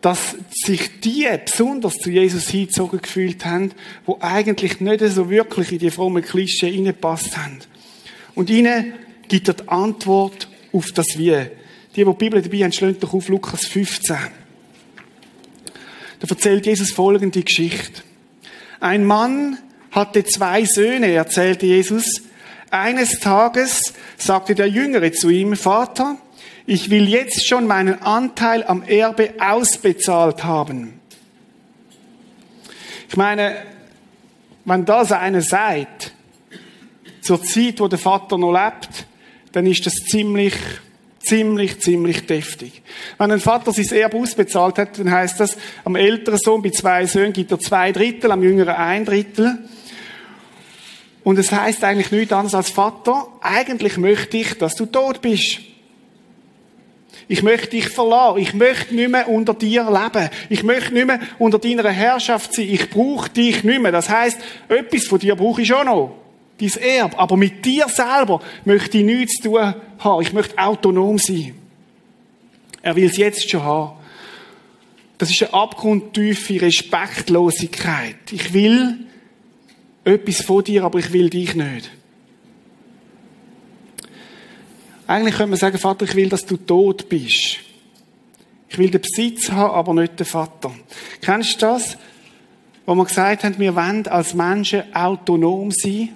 dass 0.00 0.36
sich 0.52 1.00
die 1.00 1.26
besonders 1.44 1.94
zu 1.94 2.10
Jesus 2.10 2.48
hingezogen 2.48 3.02
gefühlt 3.02 3.44
haben, 3.44 3.72
wo 4.06 4.18
eigentlich 4.20 4.80
nicht 4.80 5.00
so 5.00 5.28
wirklich 5.28 5.72
in 5.72 5.80
die 5.80 5.90
frommen 5.90 6.22
Klischee 6.22 6.70
hineingepasst 6.70 7.36
haben. 7.36 7.58
Und 8.36 8.50
ihnen 8.50 8.92
gibt 9.26 9.48
er 9.48 9.54
die 9.54 9.68
Antwort 9.68 10.48
auf 10.72 10.92
das 10.92 11.18
Wie. 11.18 11.32
Die, 11.96 12.04
die 12.04 12.04
die 12.04 12.12
Bibel 12.12 12.40
dabei 12.40 12.62
haben, 12.62 12.72
schlönt 12.72 13.02
doch 13.02 13.12
auf 13.12 13.28
Lukas 13.28 13.66
15. 13.66 14.16
Da 16.20 16.28
erzählt 16.28 16.66
Jesus 16.66 16.90
folgende 16.90 17.42
Geschichte. 17.42 18.02
Ein 18.80 19.04
Mann 19.04 19.58
hatte 19.90 20.24
zwei 20.24 20.64
Söhne, 20.64 21.12
erzählte 21.12 21.66
Jesus. 21.66 22.22
Eines 22.70 23.20
Tages 23.20 23.94
sagte 24.16 24.54
der 24.54 24.68
Jüngere 24.68 25.12
zu 25.12 25.30
ihm, 25.30 25.56
Vater, 25.56 26.16
ich 26.66 26.90
will 26.90 27.08
jetzt 27.08 27.46
schon 27.46 27.66
meinen 27.66 28.02
Anteil 28.02 28.62
am 28.64 28.82
Erbe 28.82 29.34
ausbezahlt 29.40 30.44
haben. 30.44 31.00
Ich 33.08 33.16
meine, 33.16 33.56
wenn 34.66 34.84
das 34.84 35.12
einer 35.12 35.40
sagt, 35.40 36.12
zur 37.22 37.42
Zeit, 37.42 37.80
wo 37.80 37.88
der 37.88 37.98
Vater 37.98 38.36
noch 38.36 38.52
lebt, 38.52 39.06
dann 39.52 39.66
ist 39.66 39.86
das 39.86 39.94
ziemlich, 39.94 40.54
ziemlich, 41.20 41.80
ziemlich 41.80 42.26
deftig. 42.26 42.82
Wenn 43.18 43.32
ein 43.32 43.40
Vater 43.40 43.72
sein 43.72 43.96
Erbe 43.96 44.16
ausbezahlt 44.16 44.78
hat, 44.78 44.98
dann 44.98 45.10
heißt 45.10 45.40
das, 45.40 45.56
am 45.84 45.96
älteren 45.96 46.38
Sohn 46.38 46.62
bei 46.62 46.70
zwei 46.70 47.06
Söhnen 47.06 47.32
gibt 47.32 47.50
er 47.50 47.58
zwei 47.58 47.92
Drittel, 47.92 48.30
am 48.30 48.42
jüngeren 48.42 48.74
ein 48.74 49.04
Drittel. 49.04 49.58
Und 51.24 51.38
es 51.38 51.52
heißt 51.52 51.84
eigentlich 51.84 52.10
nichts 52.10 52.32
anderes 52.32 52.54
als 52.54 52.70
Vater, 52.70 53.28
eigentlich 53.40 53.98
möchte 53.98 54.38
ich, 54.38 54.56
dass 54.56 54.74
du 54.74 54.86
tot 54.86 55.20
bist. 55.20 55.60
Ich 57.30 57.42
möchte 57.42 57.68
dich 57.68 57.88
verlassen. 57.90 58.38
Ich 58.38 58.54
möchte 58.54 58.94
nicht 58.94 59.10
mehr 59.10 59.28
unter 59.28 59.52
dir 59.52 59.84
leben. 59.84 60.30
Ich 60.48 60.62
möchte 60.62 60.94
nicht 60.94 61.06
mehr 61.06 61.20
unter 61.38 61.58
deiner 61.58 61.90
Herrschaft 61.90 62.54
sein. 62.54 62.68
Ich 62.70 62.88
brauche 62.88 63.28
dich 63.28 63.64
nicht 63.64 63.82
mehr. 63.82 63.92
Das 63.92 64.08
heißt, 64.08 64.38
etwas 64.68 65.04
von 65.04 65.18
dir 65.18 65.36
brauche 65.36 65.60
ich 65.60 65.68
schon 65.68 65.84
noch. 65.84 66.27
Dein 66.60 66.70
Erb. 66.82 67.18
Aber 67.18 67.36
mit 67.36 67.64
dir 67.64 67.88
selber 67.88 68.40
möchte 68.64 68.98
ich 68.98 69.04
nichts 69.04 69.34
zu 69.36 69.50
tun 69.50 69.74
haben. 69.98 70.22
Ich 70.22 70.32
möchte 70.32 70.58
autonom 70.58 71.18
sein. 71.18 71.54
Er 72.82 72.96
will 72.96 73.06
es 73.06 73.16
jetzt 73.16 73.48
schon 73.48 73.62
haben. 73.62 73.96
Das 75.18 75.30
ist 75.30 75.42
eine 75.42 75.52
abgrundtiefe 75.52 76.60
Respektlosigkeit. 76.60 78.16
Ich 78.30 78.52
will 78.52 79.06
etwas 80.04 80.42
von 80.42 80.62
dir, 80.62 80.84
aber 80.84 81.00
ich 81.00 81.12
will 81.12 81.28
dich 81.28 81.54
nicht. 81.54 81.90
Eigentlich 85.08 85.36
könnte 85.36 85.50
man 85.50 85.58
sagen, 85.58 85.78
Vater, 85.78 86.04
ich 86.04 86.14
will, 86.14 86.28
dass 86.28 86.44
du 86.46 86.56
tot 86.56 87.08
bist. 87.08 87.58
Ich 88.68 88.78
will 88.78 88.90
den 88.90 89.00
Besitz 89.00 89.50
haben, 89.50 89.74
aber 89.74 89.94
nicht 89.94 90.20
den 90.20 90.26
Vater. 90.26 90.72
Kennst 91.22 91.54
du 91.62 91.66
das? 91.66 91.96
Wo 92.86 92.94
wir 92.94 93.04
gesagt 93.04 93.44
haben, 93.44 93.58
wir 93.58 93.74
wollen 93.74 94.06
als 94.06 94.34
Menschen 94.34 94.94
autonom 94.94 95.70
sein. 95.70 96.10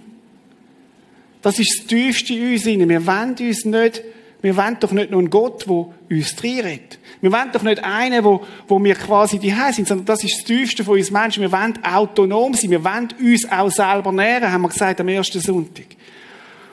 Das 1.43 1.59
ist 1.59 1.81
das 1.81 1.87
Tiefste 1.87 2.35
in 2.35 2.53
uns. 2.53 2.65
Wir 2.65 3.07
wollen 3.07 3.37
uns 3.39 3.65
nicht, 3.65 4.03
wir 4.41 4.57
wollen 4.57 4.77
doch 4.81 4.93
nicht 4.93 5.11
nur 5.11 5.21
einen 5.21 5.31
Gott, 5.31 5.67
der 5.67 5.87
uns 6.11 6.43
reinredet. 6.43 6.99
Wir 7.21 7.31
wollen 7.31 7.51
doch 7.53 7.63
nicht 7.63 7.83
einen, 7.85 8.25
wo, 8.25 8.45
wo 8.67 8.83
wir 8.83 8.95
quasi 8.95 9.39
die 9.39 9.55
sind, 9.73 9.87
sondern 9.87 10.07
das 10.07 10.25
ist 10.25 10.39
das 10.39 10.45
Tiefste 10.45 10.85
von 10.85 10.99
uns 10.99 11.11
Menschen. 11.11 11.43
Wir 11.43 11.53
wollen 11.53 11.79
autonom 11.85 12.55
sein. 12.55 12.71
Wir 12.71 12.83
wollen 12.83 13.09
uns 13.21 13.51
auch 13.51 13.71
selber 13.71 14.11
nähren, 14.11 14.51
haben 14.51 14.63
wir 14.63 14.69
gesagt 14.69 15.01
am 15.01 15.09
ersten 15.09 15.41
Sonntag. 15.41 15.87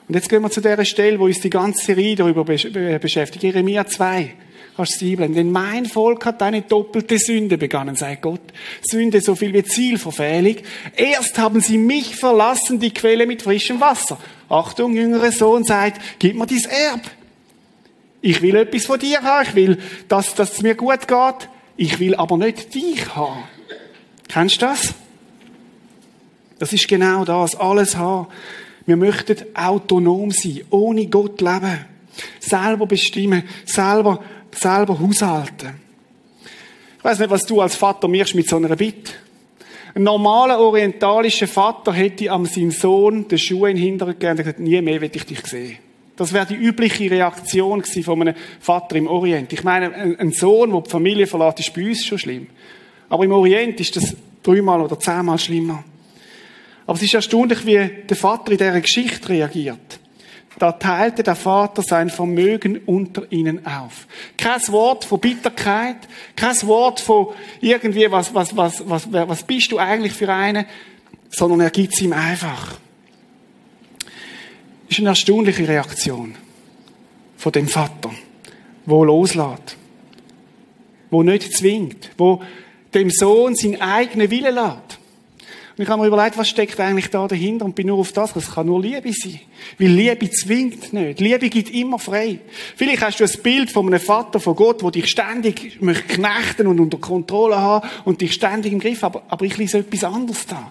Und 0.07 0.15
jetzt 0.15 0.27
gehen 0.27 0.41
wir 0.41 0.49
zu 0.49 0.61
der 0.61 0.83
Stelle, 0.85 1.19
wo 1.19 1.25
uns 1.25 1.39
die 1.39 1.51
ganze 1.51 1.85
Serie 1.85 2.15
darüber 2.15 2.43
beschäftigt. 2.43 3.43
Jeremia 3.43 3.85
2. 3.85 4.33
Kannst 4.79 5.01
du 5.01 5.07
sie 5.07 5.17
Denn 5.17 5.51
mein 5.51 5.85
Volk 5.85 6.25
hat 6.25 6.41
eine 6.41 6.61
doppelte 6.61 7.17
Sünde 7.19 7.57
begangen, 7.57 7.97
sagt 7.97 8.21
Gott. 8.21 8.39
Sünde 8.81 9.19
so 9.19 9.35
viel 9.35 9.51
wie 9.53 9.61
Zielverfehlung. 9.61 10.55
Erst 10.95 11.37
haben 11.37 11.59
sie 11.59 11.77
mich 11.77 12.15
verlassen, 12.15 12.79
die 12.79 12.93
Quelle 12.93 13.25
mit 13.25 13.41
frischem 13.41 13.81
Wasser. 13.81 14.17
Achtung, 14.47 14.95
jüngerer 14.95 15.33
Sohn 15.33 15.65
sagt, 15.65 15.99
gib 16.19 16.37
mir 16.37 16.45
dies 16.47 16.65
Erb. 16.65 17.01
Ich 18.21 18.41
will 18.41 18.55
etwas 18.55 18.85
von 18.85 18.97
dir 18.97 19.21
haben. 19.21 19.49
Ich 19.49 19.55
will, 19.55 19.79
dass, 20.07 20.33
dass 20.33 20.53
es 20.53 20.61
mir 20.61 20.75
gut 20.75 21.09
geht. 21.09 21.49
Ich 21.75 21.99
will 21.99 22.15
aber 22.15 22.37
nicht 22.37 22.73
dich 22.73 23.13
haben. 23.13 23.43
Kennst 24.29 24.61
du 24.61 24.67
das? 24.67 24.93
Das 26.57 26.71
ist 26.71 26.87
genau 26.87 27.25
das. 27.25 27.53
Alles 27.53 27.97
haben. 27.97 28.27
Wir 28.85 28.95
möchten 28.95 29.43
autonom 29.55 30.31
sein, 30.31 30.61
ohne 30.69 31.07
Gott 31.07 31.41
leben. 31.41 31.85
Selber 32.39 32.85
bestimmen, 32.85 33.43
selber, 33.65 34.21
selber 34.55 34.99
haushalten. 34.99 35.79
Ich 36.97 37.03
weiß 37.03 37.19
nicht, 37.19 37.29
was 37.29 37.45
du 37.45 37.61
als 37.61 37.75
Vater 37.75 38.07
machst 38.07 38.35
mit 38.35 38.49
so 38.49 38.57
einer 38.57 38.75
Bitte. 38.75 39.13
Ein 39.95 40.03
normaler 40.03 40.59
orientalischer 40.59 41.47
Vater 41.47 41.93
hätte 41.93 42.29
am 42.29 42.45
seinen 42.45 42.71
Sohn 42.71 43.27
den 43.27 43.37
Schuh 43.37 43.65
in 43.65 43.75
den 43.75 43.85
Hintern 43.85 44.09
gegeben 44.09 44.31
und 44.31 44.37
gesagt, 44.37 44.59
nie 44.59 44.81
mehr 44.81 45.01
will 45.01 45.11
ich 45.13 45.25
dich 45.25 45.45
sehen. 45.47 45.77
Das 46.15 46.33
wäre 46.33 46.45
die 46.45 46.55
übliche 46.55 47.09
Reaktion 47.09 47.83
von 47.83 48.21
einem 48.21 48.35
Vater 48.59 48.97
im 48.97 49.07
Orient. 49.07 49.53
Ich 49.53 49.63
meine, 49.63 50.17
ein 50.19 50.31
Sohn, 50.33 50.71
der 50.71 50.81
die 50.81 50.89
Familie 50.89 51.27
verlässt, 51.27 51.61
ist 51.61 51.73
bei 51.73 51.87
uns 51.87 52.05
schon 52.05 52.19
schlimm. 52.19 52.47
Aber 53.07 53.23
im 53.23 53.31
Orient 53.31 53.79
ist 53.79 53.95
das 53.95 54.15
dreimal 54.43 54.81
oder 54.81 54.99
zehnmal 54.99 55.39
schlimmer. 55.39 55.83
Aber 56.85 56.97
es 56.97 57.03
ist 57.03 57.13
erstaunlich, 57.13 57.65
wie 57.65 57.89
der 58.09 58.17
Vater 58.17 58.51
in 58.51 58.57
dieser 58.57 58.81
Geschichte 58.81 59.29
reagiert. 59.29 59.98
Da 60.57 60.73
teilte 60.73 61.23
der 61.23 61.35
Vater 61.35 61.83
sein 61.83 62.09
Vermögen 62.09 62.79
unter 62.85 63.31
ihnen 63.31 63.65
auf. 63.65 64.07
Kein 64.37 64.59
Wort 64.69 65.05
von 65.05 65.19
Bitterkeit, 65.19 65.97
kein 66.35 66.55
Wort 66.63 66.99
von 66.99 67.27
irgendwie, 67.61 68.09
was, 68.11 68.33
was, 68.33 68.57
was, 68.57 68.89
was, 68.89 69.11
was 69.11 69.43
bist 69.43 69.71
du 69.71 69.77
eigentlich 69.77 70.13
für 70.13 70.33
einen, 70.33 70.65
sondern 71.29 71.61
er 71.61 71.69
gibt 71.69 71.93
es 71.93 72.01
ihm 72.01 72.13
einfach. 72.13 72.77
Das 74.87 74.97
ist 74.97 74.99
eine 74.99 75.09
erstaunliche 75.09 75.67
Reaktion 75.67 76.35
von 77.37 77.51
dem 77.51 77.67
Vater, 77.67 78.11
wo 78.85 79.03
loslässt, 79.03 79.77
wo 81.11 81.23
nicht 81.23 81.55
zwingt, 81.55 82.09
wo 82.17 82.41
dem 82.93 83.11
Sohn 83.11 83.55
seinen 83.55 83.81
eigenen 83.81 84.31
Willen 84.31 84.55
lässt. 84.55 84.98
Und 85.79 85.83
ich 85.83 85.89
habe 85.89 86.01
mir 86.01 86.09
überlegt, 86.09 86.37
was 86.37 86.49
steckt 86.49 86.77
eigentlich 86.81 87.09
da 87.09 87.25
dahinter 87.25 87.63
und 87.63 87.73
bin 87.73 87.87
nur 87.87 87.99
auf 87.99 88.11
das, 88.11 88.35
es 88.35 88.51
kann 88.51 88.67
nur 88.67 88.81
Liebe 88.81 89.13
sein. 89.13 89.39
Weil 89.77 89.87
Liebe 89.87 90.29
zwingt 90.29 90.91
nicht. 90.91 91.21
Liebe 91.21 91.47
gibt 91.47 91.69
immer 91.69 91.97
frei. 91.97 92.41
Vielleicht 92.75 93.01
hast 93.01 93.21
du 93.21 93.23
ein 93.23 93.41
Bild 93.41 93.71
von 93.71 93.87
einem 93.87 94.01
Vater, 94.01 94.41
von 94.41 94.57
Gott, 94.57 94.81
der 94.81 94.91
dich 94.91 95.07
ständig 95.07 95.81
möchte 95.81 96.15
knechten 96.15 96.67
und 96.67 96.81
unter 96.81 96.97
Kontrolle 96.97 97.55
haben 97.55 97.87
und 98.03 98.19
dich 98.19 98.33
ständig 98.33 98.73
im 98.73 98.81
Griff, 98.81 99.05
aber, 99.05 99.23
aber 99.29 99.45
ich 99.45 99.55
lese 99.55 99.77
etwas 99.77 100.03
anderes 100.03 100.45
da. 100.47 100.69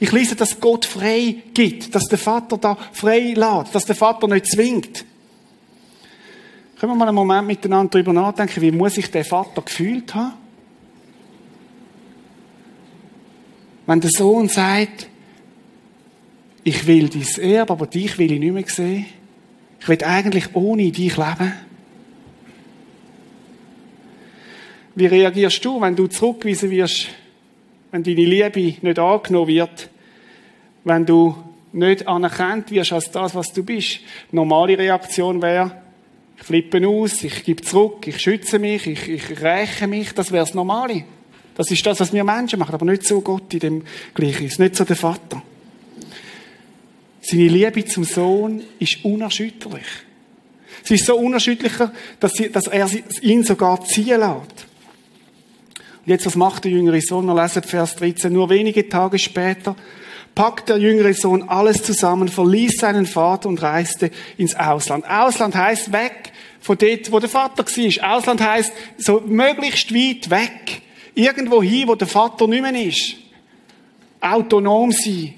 Ich 0.00 0.12
lese, 0.12 0.36
dass 0.36 0.60
Gott 0.60 0.84
frei 0.84 1.36
gibt, 1.54 1.94
dass 1.94 2.04
der 2.04 2.18
Vater 2.18 2.58
da 2.58 2.76
frei 2.92 3.32
lässt, 3.34 3.74
dass 3.74 3.86
der 3.86 3.96
Vater 3.96 4.28
nicht 4.28 4.48
zwingt. 4.48 5.06
Können 6.78 6.92
wir 6.92 6.96
mal 6.96 7.08
einen 7.08 7.14
Moment 7.14 7.46
miteinander 7.46 7.88
darüber 7.92 8.12
nachdenken, 8.12 8.60
wie 8.60 8.70
muss 8.70 8.96
sich 8.96 9.10
der 9.10 9.24
Vater 9.24 9.62
gefühlt 9.62 10.14
haben? 10.14 10.45
Wenn 13.86 14.00
der 14.00 14.10
Sohn 14.10 14.48
sagt, 14.48 15.08
ich 16.64 16.86
will 16.86 17.08
dein 17.08 17.44
Erbe, 17.44 17.72
aber 17.72 17.86
dich 17.86 18.18
will 18.18 18.32
ich 18.32 18.40
nicht 18.40 18.52
mehr 18.52 18.64
sehen. 18.66 19.06
Ich 19.80 19.88
will 19.88 20.02
eigentlich 20.02 20.54
ohne 20.54 20.90
dich 20.90 21.16
leben. 21.16 21.52
Wie 24.96 25.06
reagierst 25.06 25.64
du, 25.64 25.80
wenn 25.80 25.94
du 25.94 26.08
zurückgewiesen 26.08 26.70
wirst, 26.70 27.08
wenn 27.92 28.02
deine 28.02 28.24
Liebe 28.24 28.74
nicht 28.80 28.98
angenommen 28.98 29.48
wird, 29.48 29.90
wenn 30.82 31.06
du 31.06 31.36
nicht 31.72 32.08
anerkannt 32.08 32.70
wirst 32.70 32.92
als 32.92 33.10
das, 33.10 33.34
was 33.34 33.52
du 33.52 33.62
bist? 33.62 34.00
Normale 34.32 34.76
Reaktion 34.76 35.40
wäre, 35.42 35.70
ich 36.36 36.42
flippe 36.42 36.86
aus, 36.88 37.22
ich 37.22 37.44
gebe 37.44 37.62
zurück, 37.62 38.06
ich 38.08 38.18
schütze 38.18 38.58
mich, 38.58 38.86
ich, 38.86 39.08
ich 39.08 39.40
räche 39.40 39.86
mich, 39.86 40.12
das 40.14 40.32
wäre 40.32 40.44
das 40.44 40.54
Normale. 40.54 41.04
Das 41.56 41.70
ist 41.70 41.84
das, 41.86 42.00
was 42.00 42.12
wir 42.12 42.22
Menschen 42.22 42.58
machen, 42.58 42.74
aber 42.74 42.84
nicht 42.84 43.06
so 43.06 43.20
Gott 43.20 43.52
in 43.54 43.60
dem 43.60 43.82
Gleichnis, 44.14 44.58
nicht 44.58 44.76
so 44.76 44.84
der 44.84 44.96
Vater. 44.96 45.42
Seine 47.22 47.48
Liebe 47.48 47.84
zum 47.84 48.04
Sohn 48.04 48.62
ist 48.78 49.04
unerschütterlich. 49.04 49.86
Sie 50.84 50.94
ist 50.94 51.06
so 51.06 51.16
unerschütterlicher, 51.16 51.92
dass, 52.20 52.34
sie, 52.34 52.52
dass 52.52 52.68
er 52.68 52.88
ihn 53.22 53.42
sogar 53.42 53.84
ziehen 53.84 54.20
lässt. 54.20 54.66
Und 56.04 56.12
jetzt, 56.12 56.26
was 56.26 56.36
macht 56.36 56.64
der 56.64 56.70
jüngere 56.70 57.00
Sohn? 57.00 57.26
Wir 57.26 57.34
lesen 57.34 57.62
Vers 57.62 57.96
13. 57.96 58.32
Nur 58.32 58.48
wenige 58.48 58.88
Tage 58.88 59.18
später 59.18 59.74
packt 60.36 60.68
der 60.68 60.76
jüngere 60.76 61.14
Sohn 61.14 61.48
alles 61.48 61.82
zusammen, 61.82 62.28
verließ 62.28 62.76
seinen 62.78 63.06
Vater 63.06 63.48
und 63.48 63.60
reiste 63.60 64.10
ins 64.36 64.54
Ausland. 64.54 65.04
Ausland 65.08 65.56
heißt 65.56 65.92
weg 65.92 66.32
von 66.60 66.78
dort, 66.78 67.10
wo 67.10 67.18
der 67.18 67.28
Vater 67.28 67.64
war. 67.64 68.16
Ausland 68.16 68.40
heisst, 68.40 68.72
so 68.98 69.20
möglichst 69.26 69.92
weit 69.92 70.30
weg. 70.30 70.82
Irgendwo 71.16 71.62
hin, 71.62 71.88
wo 71.88 71.94
der 71.94 72.06
Vater 72.06 72.46
nicht 72.46 72.60
mehr 72.60 72.74
ist. 72.74 73.16
Autonom 74.20 74.92
sein. 74.92 75.34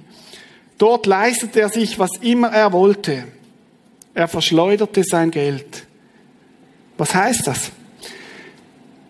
Dort 0.77 1.07
leistete 1.07 1.61
er 1.61 1.69
sich, 1.69 1.99
was 1.99 2.11
immer 2.21 2.49
er 2.49 2.73
wollte. 2.73 3.25
Er 4.13 4.27
verschleuderte 4.27 5.05
sein 5.05 5.31
Geld. 5.31 5.87
Was 6.97 7.15
heißt 7.15 7.47
das? 7.47 7.71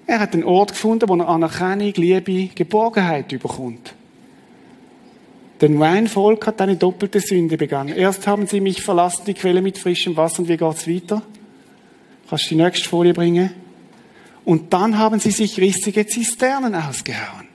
Er 0.07 0.21
hat 0.21 0.35
einen 0.35 0.45
Ort 0.45 0.73
gefunden, 0.73 1.09
wo 1.09 1.17
er 1.17 1.29
Anerkennung, 1.29 1.95
Liebe, 1.97 2.51
Geborgenheit 2.55 3.33
überkommt. 3.33 3.95
Denn 5.63 5.75
mein 5.75 6.07
Volk 6.07 6.47
hat 6.47 6.61
eine 6.61 6.77
doppelte 6.77 7.21
Sünde 7.21 7.57
begangen. 7.57 7.97
Erst 7.97 8.27
haben 8.27 8.47
sie 8.47 8.61
mich 8.61 8.83
verlassen, 8.83 9.25
die 9.27 9.35
Quelle 9.35 9.63
mit 9.63 9.79
frischem 9.79 10.17
Wasser. 10.17 10.41
Und 10.41 10.49
wie 10.49 10.57
geht's 10.59 10.87
weiter? 10.87 11.23
Kannst 12.29 12.45
du 12.45 12.49
die 12.51 12.63
nächste 12.63 12.89
Folie 12.89 13.15
bringen? 13.15 13.68
Und 14.49 14.73
dann 14.73 14.97
haben 14.97 15.21
sie 15.21 15.31
sich 15.31 15.61
rissige 15.61 16.07
Zisternen 16.07 16.75
ausgehauen. 16.75 17.47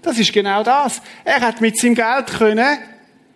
Das 0.00 0.18
ist 0.18 0.32
genau 0.32 0.62
das. 0.62 1.02
Er 1.22 1.42
hat 1.42 1.60
mit 1.60 1.76
seinem 1.76 1.96
Geld 1.96 2.28
können 2.28 2.78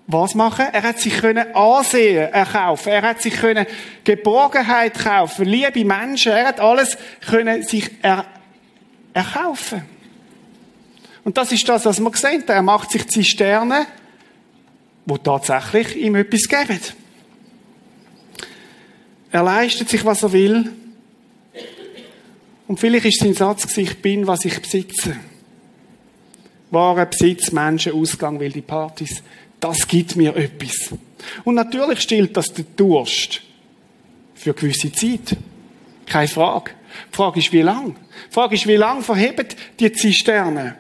was 0.06 0.34
machen? 0.34 0.64
Er 0.72 0.82
hat 0.82 0.98
sich 0.98 1.18
können 1.18 1.54
Ansehen 1.54 2.32
erkaufen. 2.32 2.88
Er 2.88 3.02
hat 3.02 3.20
sich 3.20 3.34
können 3.34 3.66
Geborgenheit 4.04 4.94
kaufen, 4.94 5.44
liebe 5.44 5.84
Menschen. 5.84 6.32
Er 6.32 6.46
hat 6.46 6.60
alles 6.60 6.96
können 7.28 7.62
sich 7.62 7.90
er 8.00 8.24
erkaufen. 9.12 9.82
Und 11.24 11.36
das 11.36 11.52
ist 11.52 11.68
das, 11.68 11.84
was 11.84 12.00
wir 12.00 12.10
haben. 12.10 12.48
Er 12.48 12.62
macht 12.62 12.90
sich 12.90 13.06
Zisternen, 13.06 13.84
wo 15.04 15.18
tatsächlich 15.18 15.94
ihm 15.98 16.14
etwas 16.14 16.48
geben. 16.48 16.80
Er 19.30 19.42
leistet 19.42 19.90
sich, 19.90 20.06
was 20.06 20.22
er 20.22 20.32
will. 20.32 20.81
Und 22.72 22.80
vielleicht 22.80 23.04
ist 23.04 23.20
sein 23.20 23.34
Satz, 23.34 23.76
ich 23.76 24.00
bin, 24.00 24.26
was 24.26 24.46
ich 24.46 24.58
besitze. 24.58 25.14
Wahre 26.70 27.04
Besitz, 27.04 27.52
Menschen, 27.52 27.92
Ausgang, 27.92 28.40
wilde 28.40 28.62
Partys. 28.62 29.22
Das 29.60 29.86
gibt 29.86 30.16
mir 30.16 30.34
etwas. 30.34 30.94
Und 31.44 31.56
natürlich 31.56 32.00
stillt 32.00 32.34
das 32.34 32.50
den 32.50 32.64
Durst. 32.74 33.42
Für 34.34 34.54
gewisse 34.54 34.90
Zeit. 34.90 35.36
Keine 36.06 36.28
Frage. 36.28 36.70
Die 37.10 37.14
Frage 37.14 37.40
ist, 37.40 37.52
wie 37.52 37.60
lang? 37.60 37.94
Die 38.30 38.32
Frage 38.32 38.54
ist, 38.54 38.66
wie 38.66 38.76
lang 38.76 39.02
verheben 39.02 39.48
die 39.78 39.92
Zisterne? 39.92 40.76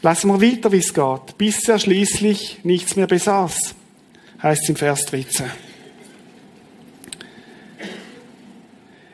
Lassen 0.00 0.28
wir 0.28 0.40
weiter, 0.40 0.70
wie 0.70 0.76
es 0.76 0.94
geht. 0.94 1.36
Bis 1.38 1.68
er 1.68 1.80
schließlich 1.80 2.60
nichts 2.62 2.94
mehr 2.94 3.08
besaß. 3.08 3.74
Heißt 4.40 4.68
im 4.68 4.76
Vers 4.76 5.06
13. 5.06 5.67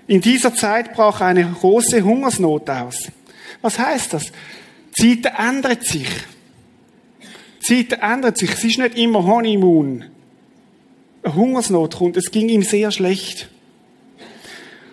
In 0.07 0.21
dieser 0.21 0.55
Zeit 0.55 0.95
brach 0.95 1.21
eine 1.21 1.45
große 1.45 2.03
Hungersnot 2.03 2.69
aus. 2.69 3.11
Was 3.63 3.79
heißt 3.79 4.13
das? 4.13 4.33
Die 4.99 5.21
Zeit 5.21 5.35
ändert 5.39 5.85
sich. 5.85 6.09
Die 7.69 7.89
Zeit 7.89 8.01
ändert 8.03 8.37
sich. 8.37 8.53
Es 8.53 8.65
ist 8.65 8.79
nicht 8.79 8.99
immer 8.99 9.25
Honeymoon. 9.25 10.05
Eine 11.23 11.35
Hungersnot 11.35 11.97
kommt. 11.97 12.17
Es 12.17 12.31
ging 12.31 12.49
ihm 12.51 12.63
sehr 12.63 12.91
schlecht. 12.91 13.49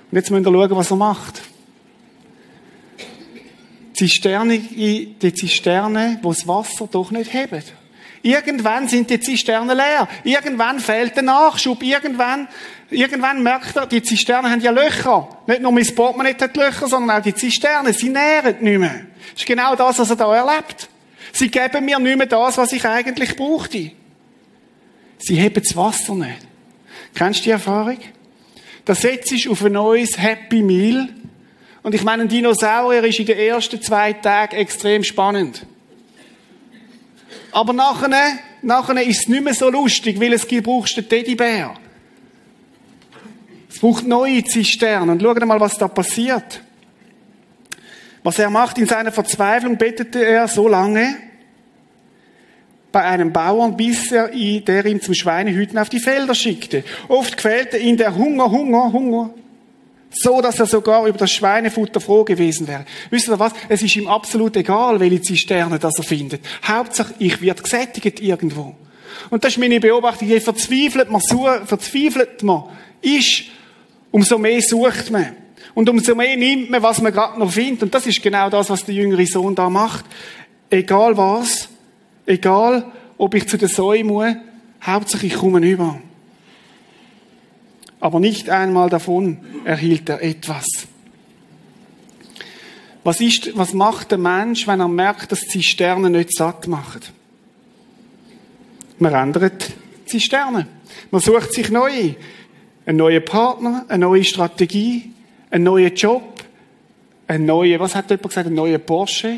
Und 0.09 0.17
jetzt 0.17 0.31
müssen 0.31 0.45
wir 0.45 0.51
schauen, 0.51 0.77
was 0.77 0.91
er 0.91 0.97
macht. 0.97 1.41
Zisterne, 3.93 4.57
die 4.59 5.33
Zisterne, 5.33 6.19
wo 6.21 6.29
das 6.29 6.47
Wasser 6.47 6.87
doch 6.89 7.11
nicht 7.11 7.33
hebt. 7.33 7.73
Irgendwann 8.23 8.87
sind 8.87 9.09
die 9.09 9.19
Zisternen 9.19 9.75
leer. 9.75 10.07
Irgendwann 10.23 10.79
fehlt 10.79 11.15
der 11.15 11.23
Nachschub. 11.23 11.81
Irgendwann, 11.81 12.47
irgendwann 12.91 13.41
merkt 13.41 13.75
er, 13.75 13.87
die 13.87 14.03
Zisternen 14.03 14.51
haben 14.51 14.61
ja 14.61 14.71
Löcher. 14.71 15.27
Nicht 15.47 15.61
nur 15.61 15.71
mein 15.71 15.95
Portemonnaie 15.95 16.35
hat 16.39 16.55
Löcher, 16.55 16.87
sondern 16.87 17.17
auch 17.17 17.23
die 17.23 17.33
Zisternen. 17.33 17.93
Sie 17.93 18.09
nähren 18.09 18.57
nicht 18.61 18.79
mehr. 18.79 19.05
Das 19.31 19.41
ist 19.41 19.45
genau 19.45 19.75
das, 19.75 19.99
was 19.99 20.09
er 20.09 20.15
da 20.15 20.35
erlebt. 20.35 20.89
Sie 21.31 21.49
geben 21.49 21.85
mir 21.85 21.99
nicht 21.99 22.17
mehr 22.17 22.27
das, 22.27 22.57
was 22.57 22.73
ich 22.73 22.85
eigentlich 22.85 23.35
brauchte. 23.35 23.91
Sie 25.17 25.35
heben 25.35 25.63
das 25.63 25.75
Wasser 25.75 26.15
nicht. 26.15 26.39
Kennst 27.15 27.41
du 27.41 27.43
die 27.45 27.51
Erfahrung? 27.51 27.97
Da 28.85 28.95
setzt 28.95 29.31
du 29.31 29.51
auf 29.51 29.63
ein 29.63 29.73
neues 29.73 30.17
Happy 30.17 30.61
Meal. 30.61 31.07
Und 31.83 31.95
ich 31.95 32.03
meine, 32.03 32.23
ein 32.23 32.29
Dinosaurier 32.29 33.03
ist 33.03 33.19
in 33.19 33.25
den 33.25 33.37
ersten 33.37 33.81
zwei 33.81 34.13
Tagen 34.13 34.55
extrem 34.55 35.03
spannend. 35.03 35.65
Aber 37.51 37.73
nachher, 37.73 38.39
nachher 38.61 39.01
ist 39.03 39.21
es 39.21 39.27
nicht 39.27 39.43
mehr 39.43 39.53
so 39.53 39.69
lustig, 39.69 40.19
weil 40.19 40.33
es 40.33 40.45
brauchst 40.45 40.97
den 40.97 41.07
Teddybär. 41.07 41.73
Es 43.71 43.79
braucht 43.79 44.05
neue 44.05 44.43
Zisternen. 44.43 45.11
Und 45.11 45.21
schau 45.21 45.45
mal, 45.45 45.59
was 45.59 45.77
da 45.77 45.87
passiert. 45.87 46.61
Was 48.23 48.37
er 48.37 48.49
macht 48.49 48.77
in 48.77 48.85
seiner 48.85 49.11
Verzweiflung, 49.11 49.77
betete 49.77 50.23
er 50.23 50.47
so 50.47 50.67
lange 50.67 51.15
bei 52.91 53.01
einem 53.03 53.31
Bauern, 53.31 53.77
bis 53.77 54.11
er 54.11 54.27
der 54.27 54.85
ihn 54.85 55.01
zum 55.01 55.13
Schweinehüten 55.13 55.77
auf 55.77 55.89
die 55.89 55.99
Felder 55.99 56.35
schickte. 56.35 56.83
Oft 57.07 57.37
quälte 57.37 57.77
ihn 57.77 57.95
der 57.95 58.15
Hunger, 58.15 58.51
Hunger, 58.51 58.91
Hunger, 58.91 59.33
so 60.11 60.41
dass 60.41 60.59
er 60.59 60.65
sogar 60.65 61.07
über 61.07 61.17
das 61.17 61.31
Schweinefutter 61.31 62.01
froh 62.01 62.25
gewesen 62.25 62.67
wäre. 62.67 62.85
Wisst 63.09 63.29
ihr 63.29 63.39
was? 63.39 63.53
Es 63.69 63.81
ist 63.81 63.95
ihm 63.95 64.07
absolut 64.07 64.57
egal, 64.57 64.99
welche 64.99 65.21
Zisterne 65.21 65.79
das 65.79 65.97
er 65.97 66.03
findet. 66.03 66.41
Hauptsache, 66.67 67.13
ich 67.17 67.41
werde 67.41 67.63
gesättigt 67.63 68.19
irgendwo. 68.19 68.75
Und 69.29 69.43
das 69.45 69.53
ist 69.53 69.59
meine 69.59 69.79
Beobachtung. 69.79 70.27
Je 70.27 70.41
verzweifelt 70.41 71.09
man, 71.09 71.21
verzweifelt 71.21 72.43
man 72.43 72.65
ist, 73.01 73.45
umso 74.11 74.37
mehr 74.37 74.61
sucht 74.61 75.09
man. 75.09 75.35
Und 75.73 75.89
umso 75.89 76.15
mehr 76.15 76.35
nimmt 76.35 76.69
man, 76.69 76.83
was 76.83 77.01
man 77.01 77.13
gerade 77.13 77.39
noch 77.39 77.51
findet. 77.51 77.83
Und 77.83 77.93
das 77.93 78.05
ist 78.05 78.21
genau 78.21 78.49
das, 78.49 78.69
was 78.69 78.85
der 78.85 78.95
jüngere 78.95 79.25
Sohn 79.25 79.55
da 79.55 79.69
macht. 79.69 80.05
Egal 80.69 81.17
was, 81.17 81.69
egal 82.25 82.91
ob 83.17 83.33
ich 83.35 83.47
zu 83.47 83.57
der 83.57 83.69
Säue 83.69 84.03
muss, 84.03 84.35
Hauptsache 84.81 85.27
ich 85.27 85.35
komme 85.35 85.59
über. 85.59 86.01
Aber 87.99 88.19
nicht 88.19 88.49
einmal 88.49 88.89
davon 88.89 89.37
erhielt 89.63 90.09
er 90.09 90.23
etwas. 90.23 90.65
Was, 93.03 93.21
ist, 93.21 93.55
was 93.55 93.73
macht 93.73 94.11
der 94.11 94.17
Mensch, 94.17 94.67
wenn 94.67 94.79
er 94.79 94.87
merkt, 94.87 95.31
dass 95.31 95.41
die 95.41 95.63
Sterne 95.63 96.09
nicht 96.09 96.35
satt 96.35 96.67
machen? 96.67 97.01
Man 98.99 99.13
ändert 99.13 99.71
die 100.11 100.19
Sterne. 100.19 100.67
Man 101.09 101.21
sucht 101.21 101.53
sich 101.53 101.69
neue. 101.69 102.15
Einen 102.85 102.97
neuen 102.97 103.23
Partner, 103.23 103.85
eine 103.87 104.05
neue 104.05 104.23
Strategie, 104.23 105.11
einen 105.49 105.65
neuen 105.65 105.93
Job, 105.95 106.43
einen 107.27 107.45
neuen, 107.45 107.79
was 107.79 107.95
hat 107.95 108.09
jemand 108.09 108.29
gesagt, 108.29 108.47
einen 108.47 108.55
neuen 108.55 108.81
Porsche? 108.81 109.37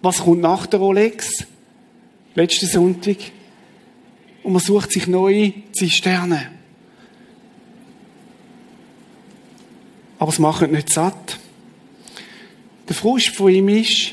Was 0.00 0.18
kommt 0.18 0.40
nach 0.40 0.66
der 0.66 0.80
Rolex? 0.80 1.46
Letzten 2.34 2.66
Sonntag. 2.66 3.16
Und 4.42 4.52
man 4.52 4.60
sucht 4.60 4.92
sich 4.92 5.06
neue 5.06 5.52
Zisterne. 5.72 6.50
Aber 10.18 10.30
es 10.30 10.38
macht 10.38 10.70
nicht 10.70 10.92
satt. 10.92 11.38
Der 12.88 12.96
Frust 12.96 13.28
von 13.28 13.50
ihm 13.50 13.68
ist, 13.68 14.12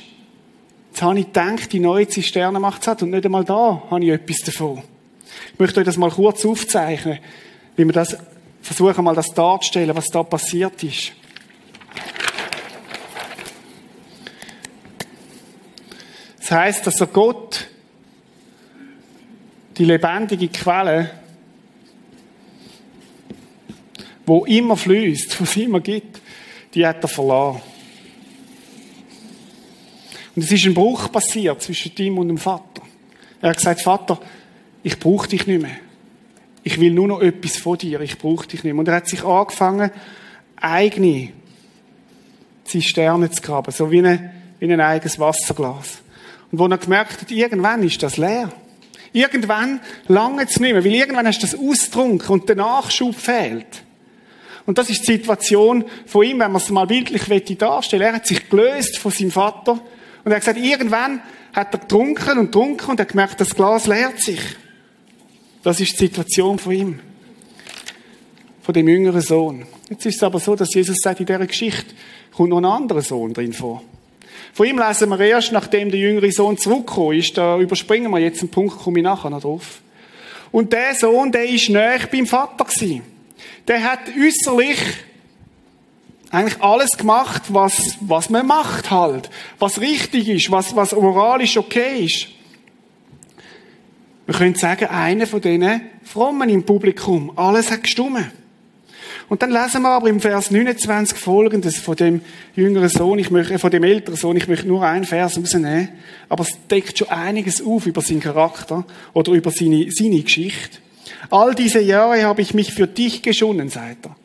jetzt 0.91 1.02
habe 1.02 1.19
ich 1.19 1.25
gedacht, 1.25 1.73
die 1.73 1.80
neue 1.80 2.08
Zisterne 2.08 2.60
macht 2.60 2.84
satt 2.84 3.02
und 3.04 3.10
nicht 3.10 3.25
einmal 3.25 3.43
da 3.43 3.84
habe 3.89 4.04
ich 4.04 4.12
etwas 4.12 4.38
davon. 4.45 4.84
Ich 5.54 5.60
möchte 5.60 5.80
euch 5.80 5.86
das 5.86 5.97
mal 5.97 6.12
kurz 6.12 6.45
aufzeichnen, 6.45 7.19
wie 7.79 7.85
wir 7.85 7.93
das 7.93 8.17
versuchen, 8.61 9.05
mal 9.05 9.15
das 9.15 9.33
darzustellen, 9.33 9.95
was 9.95 10.07
da 10.07 10.21
passiert 10.21 10.83
ist. 10.83 11.13
Das 16.39 16.51
heißt, 16.51 16.85
dass 16.85 16.99
er 16.99 17.07
Gott, 17.07 17.69
die 19.77 19.85
lebendige 19.85 20.49
Quelle, 20.49 21.09
wo 24.25 24.43
immer 24.43 24.75
fließt, 24.75 25.39
wo 25.39 25.45
es 25.45 25.55
immer 25.55 25.79
gibt, 25.79 26.19
die 26.73 26.85
hat 26.85 27.01
er 27.01 27.07
verloren. 27.07 27.61
Und 30.35 30.43
es 30.43 30.51
ist 30.51 30.65
ein 30.65 30.73
Bruch 30.73 31.09
passiert 31.09 31.61
zwischen 31.61 31.95
ihm 31.97 32.17
und 32.17 32.27
dem 32.27 32.37
Vater. 32.37 32.81
Er 33.41 33.51
hat 33.51 33.57
gesagt, 33.57 33.79
Vater, 33.79 34.19
ich 34.83 34.99
brauche 34.99 35.29
dich 35.29 35.47
nicht 35.47 35.61
mehr. 35.61 35.88
Ich 36.69 36.79
will 36.79 36.91
nur 36.91 37.08
noch 37.08 37.21
etwas 37.21 37.58
von 37.58 37.79
dir. 37.79 37.99
Ich 38.01 38.19
brauche 38.19 38.45
dich 38.45 38.63
nicht 38.63 38.73
mehr. 38.73 38.79
Und 38.79 38.88
er 38.88 38.97
hat 38.97 39.08
sich 39.08 39.23
angefangen, 39.23 39.89
eigene 40.55 41.32
Zisterne 42.63 43.32
zu 43.32 43.41
graben. 43.41 43.71
So 43.71 43.89
wie, 43.89 43.97
eine, 43.97 44.32
wie 44.60 44.71
ein 44.71 44.79
eigenes 44.79 45.17
Wasserglas. 45.17 46.03
Und 46.51 46.60
wo 46.60 46.67
er 46.67 46.77
gemerkt 46.77 47.21
hat, 47.21 47.32
irgendwann 47.32 47.82
ist 47.82 48.03
das 48.03 48.17
leer. 48.17 48.51
Irgendwann 49.13 49.79
lange 50.08 50.43
es 50.43 50.60
nicht 50.60 50.73
mehr, 50.73 50.84
weil 50.84 50.93
irgendwann 50.93 51.25
hast 51.25 51.41
du 51.41 51.47
das 51.47 51.60
ausgetrunken 51.60 52.29
und 52.29 52.47
der 52.47 52.58
Nachschub 52.58 53.15
fehlt. 53.15 53.82
Und 54.67 54.77
das 54.77 54.91
ist 54.91 55.08
die 55.08 55.13
Situation 55.13 55.86
von 56.05 56.23
ihm, 56.23 56.38
wenn 56.38 56.51
man 56.51 56.62
es 56.62 56.69
mal 56.69 56.86
bildlich 56.86 57.58
darstellen 57.58 58.03
Er 58.03 58.13
hat 58.13 58.27
sich 58.27 58.47
gelöst 58.47 58.99
von 58.99 59.12
seinem 59.12 59.32
Vater 59.32 59.71
und 59.71 60.32
er 60.32 60.36
hat 60.36 60.41
gesagt, 60.41 60.60
irgendwann 60.60 61.23
hat 61.51 61.73
er 61.73 61.79
getrunken 61.79 62.38
und 62.38 62.45
getrunken 62.51 62.91
und 62.91 62.99
er 62.99 63.05
hat 63.05 63.10
gemerkt, 63.10 63.41
das 63.41 63.55
Glas 63.55 63.88
leert 63.88 64.19
sich. 64.19 64.39
Das 65.63 65.79
ist 65.79 65.93
die 65.93 66.05
Situation 66.05 66.57
von 66.57 66.71
ihm. 66.71 66.99
von 68.69 68.73
dem 68.75 68.87
jüngeren 68.87 69.21
Sohn. 69.21 69.65
Jetzt 69.89 70.05
ist 70.05 70.17
es 70.17 70.21
aber 70.23 70.39
so, 70.39 70.55
dass 70.55 70.71
Jesus 70.71 70.97
sagt, 71.01 71.19
in 71.19 71.25
dieser 71.25 71.47
Geschichte 71.47 71.95
kommt 72.31 72.49
noch 72.49 72.59
ein 72.59 72.65
anderer 72.65 73.01
Sohn 73.01 73.33
drin 73.33 73.51
vor. 73.51 73.81
Von 74.53 74.67
ihm 74.67 74.77
lesen 74.77 75.09
wir 75.09 75.19
erst, 75.19 75.51
nachdem 75.51 75.89
der 75.89 75.99
jüngere 75.99 76.31
Sohn 76.31 76.55
zurückgekommen 76.55 77.17
ist. 77.17 77.35
Da 77.35 77.57
überspringen 77.57 78.11
wir 78.11 78.19
jetzt 78.19 78.41
einen 78.41 78.51
Punkt, 78.51 78.77
komme 78.77 78.99
ich 78.99 79.03
nachher 79.03 79.31
noch 79.31 79.41
drauf. 79.41 79.81
Und 80.51 80.71
der 80.71 80.93
Sohn, 80.93 81.31
der 81.31 81.49
ist 81.49 81.69
näher 81.69 82.01
beim 82.11 82.27
Vater 82.27 82.63
gewesen. 82.63 83.01
Der 83.67 83.83
hat 83.83 84.01
äußerlich 84.09 84.77
eigentlich 86.29 86.61
alles 86.61 86.91
gemacht, 86.91 87.41
was, 87.47 87.97
was 88.01 88.29
man 88.29 88.45
macht 88.45 88.91
halt. 88.91 89.31
Was 89.57 89.81
richtig 89.81 90.29
ist, 90.29 90.51
was, 90.51 90.75
was 90.75 90.91
moralisch 90.91 91.57
okay 91.57 92.05
ist. 92.05 92.27
Wir 94.29 94.37
können 94.37 94.53
sagen, 94.53 94.85
einer 94.85 95.25
von 95.25 95.41
diesen 95.41 95.81
Frommen 96.03 96.49
im 96.49 96.63
Publikum. 96.63 97.35
Alles 97.35 97.71
hat 97.71 97.81
gestummen. 97.81 98.29
Und 99.27 99.41
dann 99.41 99.49
lesen 99.49 99.81
wir 99.81 99.89
aber 99.89 100.07
im 100.07 100.19
Vers 100.19 100.51
29 100.51 101.17
folgendes 101.17 101.79
von 101.79 101.95
dem 101.95 102.21
jüngeren 102.55 102.89
Sohn, 102.89 103.17
ich 103.17 103.31
möchte, 103.31 103.55
äh, 103.55 103.57
von 103.57 103.71
dem 103.71 103.83
älteren 103.83 104.15
Sohn, 104.15 104.37
ich 104.37 104.47
möchte 104.47 104.67
nur 104.67 104.85
einen 104.85 105.05
Vers 105.05 105.35
rausnehmen, 105.35 105.89
aber 106.29 106.43
es 106.43 106.51
deckt 106.69 106.99
schon 106.99 107.09
einiges 107.09 107.65
auf 107.65 107.87
über 107.87 108.01
seinen 108.01 108.19
Charakter 108.19 108.85
oder 109.13 109.31
über 109.31 109.49
seine, 109.49 109.87
seine 109.89 110.21
Geschichte. 110.21 110.77
All 111.31 111.55
diese 111.55 111.81
Jahre 111.81 112.23
habe 112.23 112.43
ich 112.43 112.53
mich 112.53 112.71
für 112.71 112.85
dich 112.85 113.23
geschunden, 113.23 113.69
sagt 113.69 114.05
er. 114.05 114.15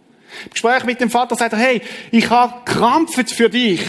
Im 0.44 0.50
Gespräch 0.50 0.84
mit 0.84 1.00
dem 1.00 1.08
Vater 1.08 1.34
sagt 1.34 1.54
er, 1.54 1.58
hey, 1.58 1.80
ich 2.10 2.28
habe 2.28 2.70
krampft 2.70 3.30
für 3.30 3.48
dich. 3.48 3.80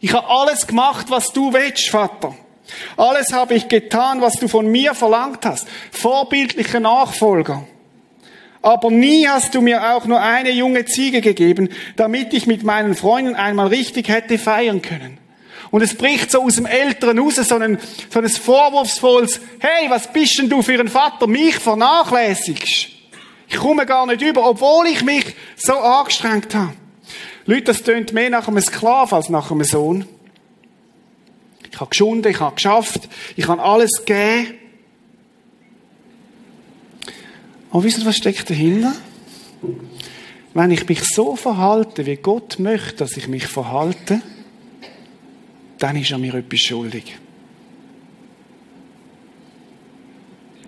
Ich 0.00 0.14
habe 0.14 0.30
alles 0.30 0.66
gemacht, 0.66 1.10
was 1.10 1.30
du 1.34 1.52
willst, 1.52 1.90
Vater. 1.90 2.34
Alles 2.96 3.32
habe 3.32 3.54
ich 3.54 3.68
getan, 3.68 4.20
was 4.20 4.34
du 4.34 4.48
von 4.48 4.66
mir 4.66 4.94
verlangt 4.94 5.44
hast. 5.44 5.66
Vorbildliche 5.90 6.80
Nachfolger. 6.80 7.64
Aber 8.62 8.90
nie 8.90 9.28
hast 9.28 9.54
du 9.54 9.60
mir 9.60 9.94
auch 9.94 10.06
nur 10.06 10.20
eine 10.20 10.50
junge 10.50 10.84
Ziege 10.86 11.20
gegeben, 11.20 11.68
damit 11.94 12.32
ich 12.34 12.46
mit 12.46 12.64
meinen 12.64 12.96
Freunden 12.96 13.36
einmal 13.36 13.68
richtig 13.68 14.08
hätte 14.08 14.38
feiern 14.38 14.82
können. 14.82 15.18
Und 15.70 15.82
es 15.82 15.94
bricht 15.96 16.30
so 16.30 16.42
aus 16.42 16.56
dem 16.56 16.66
Älteren 16.66 17.18
raus, 17.18 17.36
so 17.36 17.56
ein, 17.56 17.78
so 18.10 18.18
ein 18.18 18.28
vorwurfsvolles, 18.28 19.40
hey, 19.58 19.88
was 19.90 20.12
bist 20.12 20.38
denn 20.38 20.48
du 20.48 20.62
für 20.62 20.78
ein 20.78 20.88
Vater, 20.88 21.26
mich 21.26 21.56
vernachlässigst? 21.56 22.88
Ich 23.48 23.56
komme 23.56 23.86
gar 23.86 24.06
nicht 24.06 24.22
über, 24.22 24.48
obwohl 24.48 24.86
ich 24.86 25.04
mich 25.04 25.36
so 25.56 25.74
angestrengt 25.74 26.54
habe. 26.54 26.72
Leute, 27.44 27.62
das 27.62 27.82
tönt 27.82 28.12
mehr 28.12 28.30
nach 28.30 28.48
einem 28.48 28.60
Sklav 28.60 29.12
als 29.12 29.28
nach 29.28 29.50
einem 29.50 29.64
Sohn. 29.64 30.06
Ich 31.76 31.80
habe 31.80 31.90
geschunden, 31.90 32.30
ich 32.30 32.40
habe 32.40 32.54
geschafft, 32.54 33.06
ich 33.36 33.46
habe 33.48 33.62
alles 33.62 33.90
gegeben. 34.06 34.54
Aber 37.70 37.84
wisst 37.84 37.98
ihr, 37.98 38.06
was 38.06 38.16
steckt 38.16 38.48
dahinter? 38.48 38.94
Wenn 40.54 40.70
ich 40.70 40.88
mich 40.88 41.04
so 41.04 41.36
verhalte, 41.36 42.06
wie 42.06 42.16
Gott 42.16 42.58
möchte, 42.58 42.96
dass 42.96 43.18
ich 43.18 43.28
mich 43.28 43.46
verhalte, 43.46 44.22
dann 45.78 45.96
ist 45.96 46.10
er 46.10 46.16
mir 46.16 46.32
etwas 46.36 46.60
schuldig. 46.60 47.18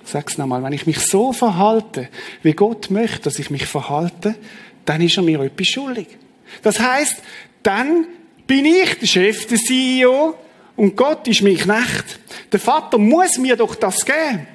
Sag's 0.05 0.37
nochmal, 0.37 0.62
wenn 0.62 0.75
ich 0.75 0.85
mich 0.85 0.99
so 0.99 1.33
verhalte, 1.33 2.11
wie 2.42 2.53
Gott 2.53 2.90
möchte, 2.90 3.21
dass 3.21 3.38
ich 3.38 3.49
mich 3.49 3.64
verhalte, 3.64 4.37
dann 4.85 5.01
ist 5.01 5.16
er 5.16 5.23
mir 5.23 5.40
etwas 5.40 5.68
schuldig. 5.68 6.09
Das 6.62 6.79
heißt, 6.79 7.23
dann 7.62 8.07
bin 8.47 8.66
ich 8.66 8.99
der 8.99 9.07
Chef, 9.07 9.47
der 9.47 9.57
CEO 9.57 10.37
und 10.79 10.95
Gott 10.95 11.27
ist 11.27 11.43
mein 11.43 11.57
Knecht. 11.57 12.21
Der 12.53 12.61
Vater 12.61 12.99
muss 12.99 13.37
mir 13.37 13.57
doch 13.57 13.75
das 13.75 14.05
geben. 14.05 14.47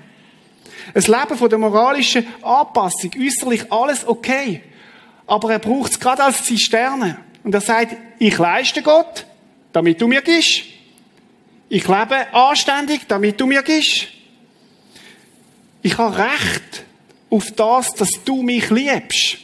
Ein 0.94 1.02
Leben 1.02 1.38
von 1.38 1.50
der 1.50 1.60
moralischen 1.60 2.26
Anpassung, 2.42 3.12
äußerlich 3.20 3.70
alles 3.70 4.08
okay. 4.08 4.62
Aber 5.28 5.52
er 5.52 5.60
braucht 5.60 5.92
es 5.92 6.00
gerade 6.00 6.24
als 6.24 6.46
Zisterne. 6.46 7.20
Und 7.44 7.54
er 7.54 7.60
sagt, 7.60 7.98
ich 8.20 8.38
leiste 8.38 8.82
Gott, 8.82 9.26
damit 9.74 10.00
du 10.00 10.08
mir 10.08 10.22
gibst. 10.22 10.62
Ich 11.68 11.86
lebe 11.90 12.34
anständig, 12.34 13.02
damit 13.06 13.42
du 13.42 13.46
mir 13.46 13.62
gibst. 13.62 14.08
Ich 15.82 15.98
habe 15.98 16.18
Recht 16.18 16.86
auf 17.30 17.52
das, 17.52 17.94
dass 17.96 18.12
du 18.24 18.44
mich 18.44 18.70
liebst, 18.70 19.40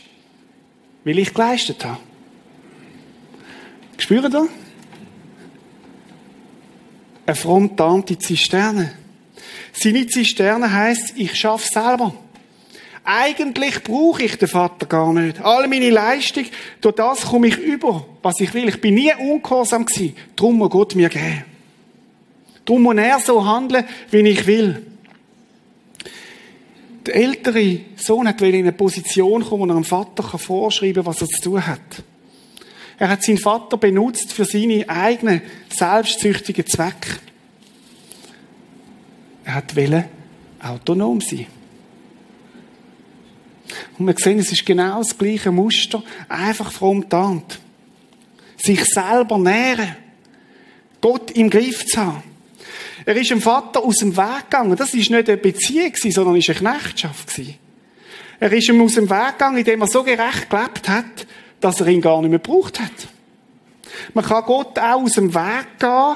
weil 1.04 1.20
ich 1.20 1.34
geleistet 1.34 1.84
habe. 1.84 2.00
Spüren 3.98 4.32
ihr? 4.32 4.69
Eine 7.30 7.36
frontante 7.36 8.18
Zisterne. 8.18 8.92
Seine 9.72 10.08
Zisterne 10.08 10.74
heisst, 10.74 11.14
ich 11.16 11.36
schaffe 11.36 11.68
selber. 11.72 12.16
Eigentlich 13.04 13.84
brauche 13.84 14.24
ich 14.24 14.36
den 14.40 14.48
Vater 14.48 14.88
gar 14.88 15.14
nicht. 15.14 15.40
All 15.40 15.68
meine 15.68 15.92
Leistung, 15.92 16.46
durch 16.82 16.96
das 16.96 17.28
komme 17.28 17.50
ich 17.50 17.58
über, 17.60 18.04
was 18.24 18.40
ich 18.40 18.52
will. 18.56 18.68
Ich 18.68 18.82
bin 18.82 18.96
nie 18.96 19.14
ungehorsam 19.14 19.86
gewesen. 19.86 20.16
Darum 20.36 20.58
muss 20.58 20.72
Gott 20.72 20.96
mir 20.96 21.10
geben. 21.10 21.44
Darum 22.66 22.82
muss 22.82 22.96
er 22.98 23.20
so 23.20 23.46
handeln, 23.46 23.86
wie 24.10 24.28
ich 24.28 24.48
will. 24.48 24.88
Der 27.06 27.16
ältere 27.16 27.82
Sohn 27.96 28.28
hat 28.28 28.42
in 28.42 28.56
eine 28.56 28.72
Position 28.72 29.44
kommen, 29.44 29.70
wo 29.70 29.72
er 29.72 29.76
dem 29.76 29.84
Vater 29.84 30.24
vorschreiben 30.24 31.04
kann, 31.04 31.06
was 31.06 31.22
er 31.22 31.28
zu 31.28 31.42
tun 31.44 31.68
hat. 31.68 32.04
Er 33.00 33.10
hat 33.10 33.24
seinen 33.24 33.38
Vater 33.38 33.78
benutzt 33.78 34.34
für 34.34 34.44
seine 34.44 34.88
eigenen 34.90 35.42
selbstsüchtigen 35.70 36.68
Zwecke. 36.68 37.20
Er 39.46 39.56
hat 39.56 39.76
wollen 39.76 40.04
autonom 40.60 41.22
sein. 41.22 41.48
Und 43.98 44.06
wir 44.06 44.16
sehen, 44.18 44.40
es 44.40 44.52
ist 44.52 44.66
genau 44.66 45.00
das 45.00 45.18
gleiche 45.18 45.52
Muster, 45.52 46.04
einfach 46.28 46.72
frontant. 46.72 47.60
Sich 48.58 48.84
selber 48.86 49.38
nähren. 49.38 49.96
Gott 51.00 51.32
im 51.32 51.50
Griff 51.50 51.86
zu 51.86 52.02
haben. 52.02 52.24
Er 53.06 53.16
ist 53.16 53.30
dem 53.30 53.42
Vater 53.42 53.84
aus 53.84 53.98
dem 53.98 54.16
Weg 54.16 54.50
gegangen. 54.50 54.76
Das 54.76 54.94
ist 54.94 55.10
nicht 55.10 55.30
eine 55.30 55.38
Beziehung, 55.38 55.94
sondern 55.96 56.36
ist 56.36 56.50
eine 56.50 56.60
Knechtschaft. 56.60 57.42
Er 58.40 58.52
ist 58.52 58.68
ihm 58.68 58.82
aus 58.82 58.94
dem 58.94 59.10
Weg 59.10 59.32
gegangen, 59.34 59.58
indem 59.58 59.82
er 59.82 59.88
so 59.88 60.04
gerecht 60.04 60.50
gelebt 60.50 60.90
hat, 60.90 61.28
dass 61.62 61.82
er 61.82 61.88
ihn 61.88 62.02
gar 62.02 62.22
nicht 62.22 62.30
mehr 62.30 62.40
gebraucht 62.40 62.80
hat. 62.80 63.08
Man 64.14 64.26
kann 64.26 64.44
Gott 64.44 64.78
auch 64.80 65.02
aus 65.02 65.14
dem 65.14 65.34
Weg 65.34 65.80
gehen, 65.80 66.16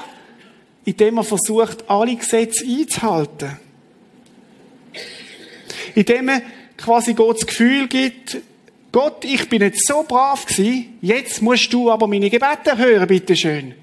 indem 0.84 1.18
er 1.18 1.24
versucht, 1.24 1.88
alle 1.88 2.16
Gesetze 2.16 2.64
einzuhalten. 2.64 3.58
Indem 5.94 6.28
er 6.28 6.42
quasi 6.76 7.14
Gott 7.14 7.38
das 7.38 7.46
Gefühl 7.46 7.88
gibt, 7.88 8.38
Gott, 8.92 9.24
ich 9.24 9.48
bin 9.48 9.60
jetzt 9.60 9.86
so 9.86 10.04
brav 10.06 10.46
gewesen, 10.46 10.98
jetzt 11.00 11.42
musst 11.42 11.72
du 11.72 11.90
aber 11.90 12.06
meine 12.06 12.30
Gebete 12.30 12.76
hören, 12.76 13.06
bitteschön. 13.08 13.74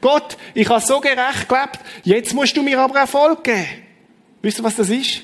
Gott, 0.00 0.36
ich 0.54 0.68
habe 0.68 0.80
so 0.80 1.00
gerecht 1.00 1.48
gelebt, 1.48 1.78
jetzt 2.04 2.34
musst 2.34 2.56
du 2.56 2.62
mir 2.62 2.80
aber 2.80 3.00
Erfolg 3.00 3.44
geben. 3.44 3.66
Wisst 4.40 4.58
ihr, 4.58 4.64
was 4.64 4.76
das 4.76 4.88
ist? 4.88 5.22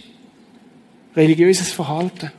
Religiöses 1.15 1.73
Verhalten. 1.73 2.33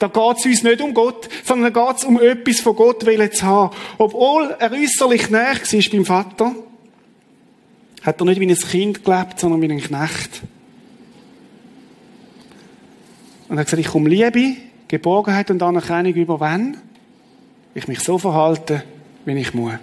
Da 0.00 0.08
geht 0.08 0.38
es 0.38 0.46
uns 0.46 0.62
nicht 0.62 0.80
um 0.80 0.94
Gott, 0.94 1.28
sondern 1.44 1.74
da 1.74 1.86
geht 1.86 1.98
es 1.98 2.04
um 2.04 2.18
etwas 2.18 2.60
von 2.60 2.74
Gott 2.74 3.02
zu 3.02 3.42
haben. 3.42 3.76
Obwohl 3.98 4.56
er 4.58 4.72
äußerlich 4.72 5.28
näher 5.28 5.54
war 5.54 5.90
beim 5.92 6.04
Vater, 6.06 6.54
hat 8.00 8.18
er 8.18 8.24
nicht 8.24 8.40
wie 8.40 8.46
ein 8.46 8.56
Kind 8.56 9.04
gelebt, 9.04 9.38
sondern 9.38 9.60
wie 9.60 9.70
ein 9.70 9.78
Knecht. 9.78 10.40
Und 13.48 13.56
er 13.56 13.60
hat 13.60 13.66
gesagt, 13.66 13.80
ich 13.80 13.88
komme 13.88 14.08
Liebe, 14.08 14.56
Geborgenheit 14.88 15.50
und 15.50 15.62
Anerkennung 15.62 16.14
über 16.14 16.40
wenn 16.40 16.78
ich 17.74 17.86
mich 17.86 18.00
so 18.00 18.16
verhalte, 18.16 18.82
wie 19.26 19.38
ich 19.38 19.52
muss. 19.52 19.74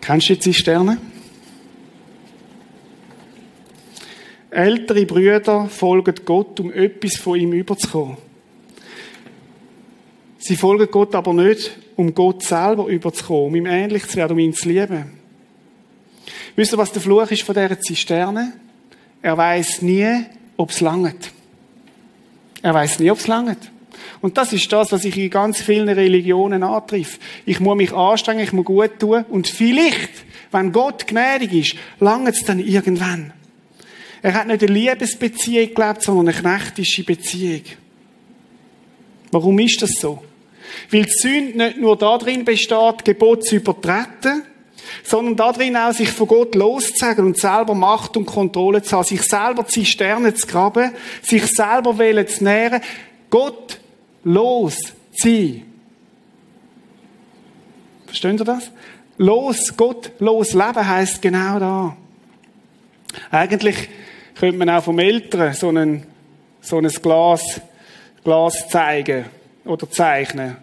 Kennst 0.00 0.30
du 0.30 0.34
die 0.34 0.40
Zisterne? 0.40 0.96
Ältere 4.54 5.04
Brüder 5.04 5.68
folgen 5.68 6.14
Gott, 6.24 6.60
um 6.60 6.72
etwas 6.72 7.16
von 7.16 7.38
ihm 7.38 7.52
überzukommen. 7.52 8.16
Sie 10.38 10.56
folgen 10.56 10.88
Gott 10.90 11.14
aber 11.14 11.32
nicht, 11.32 11.72
um 11.96 12.14
Gott 12.14 12.42
selber 12.42 12.86
überzukommen, 12.86 13.46
um 13.46 13.56
ihm 13.56 13.66
ähnlich 13.66 14.06
zu 14.06 14.16
werden, 14.16 14.32
um 14.32 14.38
ihn 14.38 14.52
zu 14.52 14.68
lieben. 14.68 15.18
Wisst 16.54 16.72
ihr, 16.72 16.78
was 16.78 16.92
der 16.92 17.02
Fluch 17.02 17.30
ist 17.30 17.42
von 17.42 17.54
dieser 17.54 17.80
Zisterne? 17.80 18.52
Er 19.22 19.36
weiß 19.36 19.82
nie, 19.82 20.24
ob 20.56 20.70
es 20.70 20.80
langt. 20.80 21.32
Er 22.62 22.74
weiß 22.74 23.00
nie, 23.00 23.10
ob 23.10 23.18
es 23.18 23.26
langt. 23.26 23.70
Und 24.20 24.38
das 24.38 24.52
ist 24.52 24.72
das, 24.72 24.92
was 24.92 25.04
ich 25.04 25.16
in 25.16 25.30
ganz 25.30 25.60
vielen 25.60 25.88
Religionen 25.88 26.62
antrifft. 26.62 27.20
Ich 27.44 27.58
muss 27.58 27.76
mich 27.76 27.92
anstrengen, 27.92 28.44
ich 28.44 28.52
muss 28.52 28.64
gut 28.64 29.00
tun. 29.00 29.24
Und 29.28 29.48
vielleicht, 29.48 30.10
wenn 30.52 30.72
Gott 30.72 31.06
gnädig 31.06 31.52
ist, 31.52 31.76
langt 32.00 32.28
es 32.28 32.44
dann 32.44 32.60
irgendwann. 32.60 33.32
Er 34.24 34.32
hat 34.32 34.46
nicht 34.46 34.62
eine 34.62 34.72
Liebesbeziehung 34.72 35.74
gelebt, 35.74 36.02
sondern 36.02 36.28
eine 36.28 36.40
knechtische 36.40 37.04
Beziehung. 37.04 37.60
Warum 39.30 39.58
ist 39.58 39.82
das 39.82 39.90
so? 40.00 40.24
Weil 40.90 41.02
die 41.02 41.10
Sünde 41.10 41.58
nicht 41.58 41.76
nur 41.76 41.98
darin 41.98 42.42
besteht, 42.42 43.04
Gebot 43.04 43.44
zu 43.44 43.56
übertreten, 43.56 44.44
sondern 45.02 45.36
darin 45.36 45.76
auch, 45.76 45.92
sich 45.92 46.08
von 46.08 46.26
Gott 46.26 46.54
loszusagen 46.54 47.26
und 47.26 47.38
selber 47.38 47.74
Macht 47.74 48.16
und 48.16 48.24
Kontrolle 48.24 48.80
zu 48.80 48.96
haben, 48.96 49.04
sich 49.04 49.20
selber 49.20 49.66
Zisternen 49.66 50.34
zu 50.34 50.46
graben, 50.46 50.92
sich 51.20 51.44
selber 51.44 51.98
wählen 51.98 52.26
zu 52.26 52.44
nähren, 52.44 52.80
Gott 53.28 53.78
los 54.22 54.78
sein. 55.12 55.64
Versteht 58.06 58.40
ihr 58.40 58.44
das? 58.46 58.70
Los, 59.18 59.76
Gott 59.76 60.12
los 60.18 60.54
leben 60.54 60.88
heisst 60.88 61.20
genau 61.20 61.58
da. 61.58 61.96
Eigentlich 63.30 63.90
könnte 64.34 64.58
man 64.58 64.70
auch 64.70 64.84
vom 64.84 64.98
Eltern 64.98 65.54
so 65.54 65.70
ein, 65.70 66.04
so 66.60 66.78
ein 66.78 66.88
Glas, 66.88 67.60
Glas 68.22 68.68
zeigen 68.68 69.26
oder 69.64 69.90
zeichnen. 69.90 70.56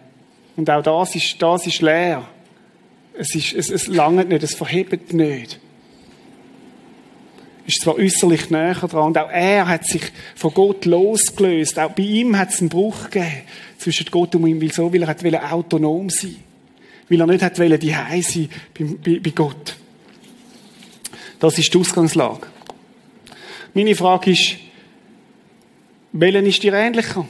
Und 0.56 0.68
auch 0.68 0.82
das 0.82 1.14
ist, 1.14 1.40
das 1.40 1.66
ist 1.66 1.80
leer. 1.80 2.28
Es, 3.14 3.34
ist, 3.34 3.52
es, 3.54 3.70
es 3.70 3.86
langt 3.86 4.28
nicht, 4.28 4.42
es 4.42 4.54
verhebt 4.54 5.12
nicht. 5.12 5.58
Ist 7.66 7.82
zwar 7.82 7.96
äußerlich 7.96 8.50
näher 8.50 8.74
dran, 8.74 9.08
und 9.08 9.18
auch 9.18 9.30
er 9.30 9.68
hat 9.68 9.86
sich 9.86 10.02
von 10.34 10.52
Gott 10.52 10.84
losgelöst. 10.84 11.78
Auch 11.78 11.92
bei 11.92 12.02
ihm 12.02 12.36
hat 12.36 12.50
es 12.50 12.60
einen 12.60 12.68
Bruch 12.68 13.04
gegeben 13.04 13.42
zwischen 13.78 14.06
Gott 14.10 14.34
und 14.34 14.46
ihm, 14.46 14.60
weil 14.60 14.72
so, 14.72 14.92
weil 14.92 15.02
er 15.02 15.08
hat 15.08 15.52
autonom 15.52 16.10
sein 16.10 16.36
weil 17.12 17.20
er 17.20 17.26
nicht 17.26 17.42
hat 17.42 17.58
die 17.58 18.22
sein 18.22 18.48
bei, 18.78 18.84
bei, 18.84 19.20
bei 19.20 19.30
Gott. 19.30 19.76
Das 21.38 21.58
ist 21.58 21.72
die 21.72 21.78
Ausgangslage. 21.78 22.46
Meine 23.74 23.94
Frage 23.94 24.32
ist, 24.32 24.56
welchen 26.12 26.44
ist 26.44 26.62
dir 26.62 26.74
ähnlicher? 26.74 27.26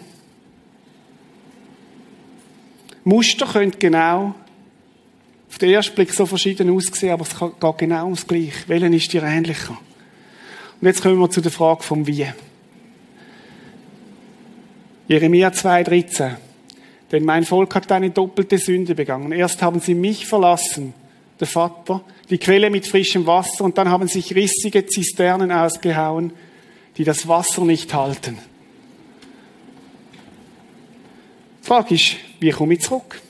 Muster 3.05 3.46
können 3.46 3.72
genau 3.78 4.35
auf 5.48 5.59
den 5.59 5.70
ersten 5.70 5.94
Blick 5.94 6.12
so 6.12 6.26
verschieden 6.26 6.70
aussehen, 6.70 7.12
aber 7.12 7.24
es 7.24 7.38
geht 7.38 7.78
genau 7.78 8.05
ums 8.05 8.26
Gleiche. 8.26 8.66
Welchen 8.66 8.92
ist 8.92 9.12
dir 9.12 9.22
ähnlicher? 9.22 9.78
Und 10.81 10.87
jetzt 10.88 11.02
kommen 11.02 11.20
wir 11.20 11.31
zu 11.31 11.40
der 11.40 11.52
Frage 11.52 11.85
vom 11.85 12.07
Wie. 12.09 12.26
Jeremia 15.07 15.50
2,13. 15.50 16.37
Denn 17.12 17.24
mein 17.24 17.44
Volk 17.44 17.72
hat 17.76 17.92
eine 17.92 18.11
doppelte 18.11 18.59
Sünde 18.59 18.96
begangen. 18.96 19.31
Erst 19.31 19.62
haben 19.62 19.78
sie 19.78 19.94
mich 19.94 20.26
verlassen, 20.26 20.92
der 21.38 21.46
Vater, 21.46 22.02
die 22.33 22.38
Quelle 22.38 22.71
mit 22.71 22.87
frischem 22.87 23.27
Wasser, 23.27 23.62
und 23.62 23.77
dann 23.77 23.90
haben 23.90 24.09
sich 24.09 24.35
rissige 24.35 24.87
Zisternen 24.87 25.53
ausgehauen, 25.53 26.33
die 26.97 27.05
das 27.05 27.29
Wasser 27.29 27.62
nicht 27.62 27.92
halten. 27.92 28.38
Die 31.61 31.66
Frage 31.66 31.95
ist, 31.95 32.16
wie 32.40 32.51
komme 32.51 32.75
ich 32.75 32.81
zurück? 32.81 33.21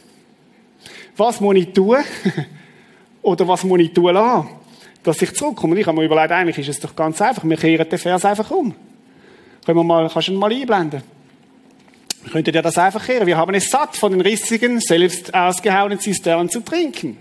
Was 1.17 1.41
muss 1.41 1.57
ich 1.57 1.73
tun? 1.73 1.99
Oder 3.23 3.47
was 3.47 3.65
muss 3.65 3.81
ich 3.81 3.93
tun 3.93 4.15
lassen, 4.15 4.49
dass 5.03 5.21
ich 5.21 5.35
zurückkomme? 5.35 5.73
Und 5.73 5.81
ich 5.81 5.87
habe 5.87 5.99
mir 5.99 6.05
überlegt, 6.05 6.31
eigentlich 6.31 6.59
ist 6.59 6.69
es 6.69 6.81
doch 6.81 6.95
ganz 6.95 7.21
einfach. 7.21 7.45
Wir 7.45 7.57
kehren 7.57 7.89
den 7.89 7.99
Vers 7.99 8.25
einfach 8.25 8.51
um. 8.53 8.73
Können 9.67 9.79
wir 9.79 9.85
mal, 9.85 10.09
kannst 10.09 10.29
du 10.29 10.33
ihn 10.33 10.39
mal 10.39 10.53
einblenden? 10.53 11.03
Könntet 12.31 12.55
ihr 12.55 12.63
das 12.63 12.79
einfach 12.79 13.05
kehren? 13.05 13.27
Wir 13.27 13.37
haben 13.37 13.53
es 13.55 13.69
satt, 13.69 13.97
von 13.97 14.13
den 14.13 14.21
rissigen, 14.21 14.81
selbst 14.81 15.35
ausgehauenen 15.35 15.99
Zisternen 15.99 16.49
zu 16.49 16.61
trinken. 16.61 17.19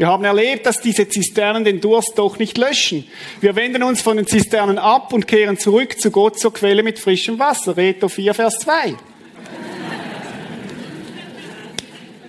Wir 0.00 0.06
haben 0.06 0.24
erlebt, 0.24 0.64
dass 0.64 0.80
diese 0.80 1.06
Zisternen 1.10 1.62
den 1.62 1.82
Durst 1.82 2.12
doch 2.16 2.38
nicht 2.38 2.56
löschen. 2.56 3.06
Wir 3.42 3.54
wenden 3.54 3.82
uns 3.82 4.00
von 4.00 4.16
den 4.16 4.26
Zisternen 4.26 4.78
ab 4.78 5.12
und 5.12 5.28
kehren 5.28 5.58
zurück 5.58 6.00
zu 6.00 6.10
Gott 6.10 6.38
zur 6.38 6.54
Quelle 6.54 6.82
mit 6.82 6.98
frischem 6.98 7.38
Wasser. 7.38 7.76
Reto 7.76 8.08
4, 8.08 8.32
Vers 8.32 8.54
2. 8.60 8.94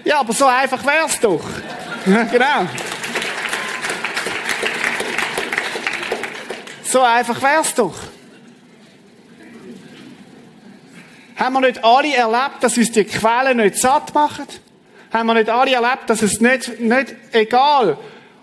Ja, 0.03 0.19
aber 0.19 0.33
so 0.33 0.47
einfach 0.47 0.85
wär's 0.85 1.17
doch. 1.21 1.45
genau. 2.05 2.67
So 6.83 6.99
einfach 6.99 7.41
wär's 7.41 7.73
doch. 7.73 7.95
Haben 11.37 11.53
wir 11.53 11.61
nicht 11.61 11.81
alle 11.85 12.13
erlebt, 12.13 12.55
dass 12.59 12.77
uns 12.77 12.91
die 12.91 13.05
Quellen 13.05 13.59
nicht 13.59 13.77
satt 13.77 14.13
machen? 14.13 14.45
Haben 15.11 15.27
wir 15.27 15.33
nicht 15.33 15.49
alle 15.49 15.73
erlebt, 15.73 16.07
dass 16.09 16.21
es 16.21 16.39
nicht, 16.39 16.79
nicht 16.79 17.15
egal, 17.31 17.97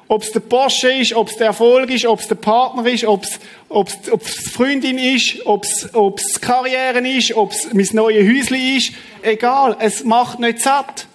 ob 0.07 0.23
es 0.23 0.33
der 0.33 0.41
Porsche 0.41 0.91
ist, 0.93 1.15
ob 1.15 1.29
es 1.29 1.37
der 1.37 1.49
Erfolg 1.49 1.91
ist, 1.91 2.07
ob 2.07 2.21
es 2.21 2.29
der 2.29 2.35
Partner 2.35 2.87
ist, 2.87 3.05
ob 3.05 3.25
es, 3.25 3.39
ob 3.69 3.89
es, 3.89 4.13
ob 4.13 4.23
es 4.23 4.51
Freundin 4.51 4.99
ist, 4.99 5.47
ob 5.47 5.65
es, 5.65 5.95
ob 5.95 6.19
es 6.19 6.41
Karriere 6.41 7.07
ist, 7.07 7.35
ob 7.35 7.53
es 7.53 7.73
mein 7.73 7.89
neues 7.93 8.27
Häuschen 8.27 8.77
ist. 8.77 8.93
Egal, 9.23 9.77
es 9.81 10.05
macht 10.05 10.41
nicht 10.41 10.61
satt. 10.61 11.07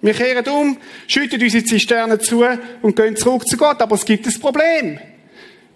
Wir 0.00 0.14
kehren 0.14 0.46
um, 0.48 0.78
schütten 1.06 1.40
unsere 1.40 1.64
Zisternen 1.64 2.20
zu 2.20 2.44
und 2.82 2.96
gehen 2.96 3.16
zurück 3.16 3.46
zu 3.46 3.56
Gott. 3.56 3.80
Aber 3.80 3.94
es 3.94 4.04
gibt 4.04 4.26
ein 4.26 4.40
Problem. 4.40 4.98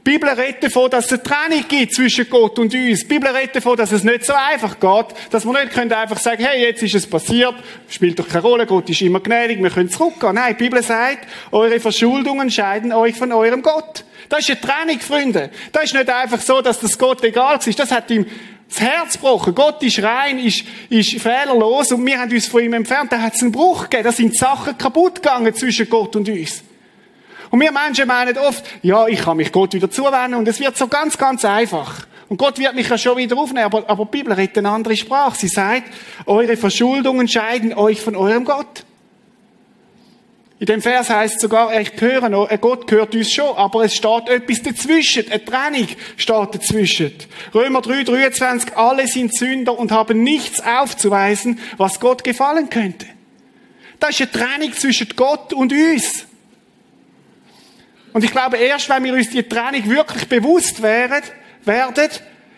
Die 0.07 0.13
Bibel 0.13 0.29
redet 0.29 0.63
davon, 0.63 0.89
dass 0.89 1.07
es 1.07 1.15
eine 1.15 1.23
Trennung 1.25 1.65
gibt 1.67 1.93
zwischen 1.93 2.31
Gott 2.31 2.57
und 2.61 2.73
uns. 2.73 3.01
Die 3.01 3.07
Bibel 3.07 3.29
redet 3.29 3.57
davon, 3.57 3.77
dass 3.77 3.91
es 3.91 4.05
nicht 4.05 4.25
so 4.25 4.35
einfach 4.35 4.79
geht, 4.79 5.17
dass 5.33 5.45
wir 5.45 5.53
nicht 5.53 5.73
können 5.73 5.93
einfach 5.93 6.21
sagen, 6.21 6.45
hey, 6.45 6.63
jetzt 6.63 6.81
ist 6.85 6.95
es 6.95 7.09
passiert, 7.09 7.57
spielt 7.89 8.17
doch 8.17 8.29
keine 8.29 8.43
Rolle, 8.43 8.67
Gott 8.67 8.89
ist 8.89 9.03
immer 9.03 9.19
gnädig, 9.19 9.61
wir 9.61 9.71
können 9.71 9.91
zurückgehen. 9.91 10.37
Nein, 10.37 10.55
die 10.57 10.63
Bibel 10.63 10.81
sagt, 10.81 11.27
eure 11.51 11.81
Verschuldungen 11.81 12.53
scheiden 12.53 12.93
euch 12.93 13.17
von 13.17 13.33
eurem 13.33 13.63
Gott. 13.63 14.05
Das 14.29 14.49
ist 14.49 14.51
eine 14.51 14.61
Trennung, 14.61 15.01
Freunde. 15.01 15.51
Das 15.73 15.87
ist 15.87 15.95
nicht 15.95 16.09
einfach 16.09 16.41
so, 16.41 16.61
dass 16.61 16.79
das 16.79 16.97
Gott 16.97 17.25
egal 17.25 17.59
ist. 17.67 17.77
Das 17.77 17.91
hat 17.91 18.09
ihm 18.13 18.27
das 18.69 18.81
Herz 18.81 19.15
gebrochen. 19.15 19.57
Gott 19.57 19.83
ist 19.83 20.01
rein, 20.01 20.39
ist, 20.39 20.63
ist 20.89 21.21
fehlerlos 21.21 21.91
und 21.91 22.07
wir 22.07 22.21
haben 22.21 22.31
uns 22.31 22.47
von 22.47 22.63
ihm 22.63 22.75
entfernt. 22.75 23.11
Da 23.11 23.21
hat 23.21 23.35
es 23.35 23.43
einen 23.43 23.51
Bruch 23.51 23.91
gegeben. 23.91 24.05
Da 24.05 24.13
sind 24.13 24.37
Sachen 24.37 24.79
kaputt 24.79 25.17
gegangen 25.17 25.53
zwischen 25.53 25.91
Gott 25.91 26.15
und 26.15 26.29
uns. 26.29 26.63
Und 27.51 27.61
wir 27.61 27.73
Menschen 27.73 28.07
meinen 28.07 28.37
oft, 28.39 28.65
ja, 28.83 29.07
ich 29.07 29.21
kann 29.21 29.37
mich 29.37 29.53
Gott 29.53 29.75
wieder 29.75 29.91
zuwenden 29.91 30.35
und 30.35 30.49
es 30.49 30.61
wird 30.61 30.77
so 30.77 30.89
ganz, 30.89 31.17
ganz 31.17 31.45
einfach. 31.45 32.07
Und 32.29 32.39
Gott 32.39 32.59
wird 32.59 32.75
mich 32.75 32.89
ja 32.89 32.99
schon 32.99 33.17
wieder 33.17 33.37
aufnehmen, 33.37 33.67
aber, 33.67 33.89
aber 33.89 34.05
die 34.05 34.11
Bibel 34.19 34.33
redet 34.33 34.59
eine 34.59 34.71
andere 34.71 34.97
Sprache. 34.97 35.37
Sie 35.39 35.49
sagt, 35.49 35.93
eure 36.27 36.57
Verschuldungen 36.57 37.29
scheiden 37.29 37.73
euch 37.75 38.01
von 38.01 38.17
eurem 38.17 38.45
Gott. 38.45 38.85
In 40.59 40.67
dem 40.67 40.81
Vers 40.81 41.11
heißt 41.11 41.39
sogar, 41.39 41.79
ich 41.79 41.93
höre 42.01 42.31
noch, 42.31 42.49
Gott 42.63 42.87
gehört 42.87 43.15
uns 43.15 43.31
schon, 43.31 43.55
aber 43.57 43.85
es 43.85 43.95
steht 43.95 44.29
etwas 44.31 44.63
dazwischen, 44.63 45.31
eine 45.31 45.45
Trennung 45.45 45.87
steht 46.17 46.55
dazwischen. 46.55 47.13
Römer 47.55 47.83
3, 47.83 48.05
23, 48.05 48.75
alle 48.75 49.07
sind 49.07 49.37
Sünder 49.37 49.79
und 49.79 49.93
haben 49.93 50.23
nichts 50.23 50.63
aufzuweisen, 50.65 51.61
was 51.77 52.01
Gott 52.01 52.25
gefallen 52.25 52.71
könnte. 52.71 53.07
Das 54.01 54.19
ist 54.19 54.35
eine 54.35 54.47
Trennung 54.47 54.73
zwischen 54.73 55.09
Gott 55.15 55.53
und 55.53 55.73
uns. 55.73 56.27
Und 58.17 58.25
ich 58.25 58.31
glaube, 58.31 58.57
erst 58.57 58.89
wenn 58.89 59.05
wir 59.05 59.13
uns 59.13 59.29
die 59.29 59.43
Trennung 59.43 59.91
wirklich 59.91 60.27
bewusst 60.27 60.81
werden, 60.81 61.23
werden, 61.67 62.09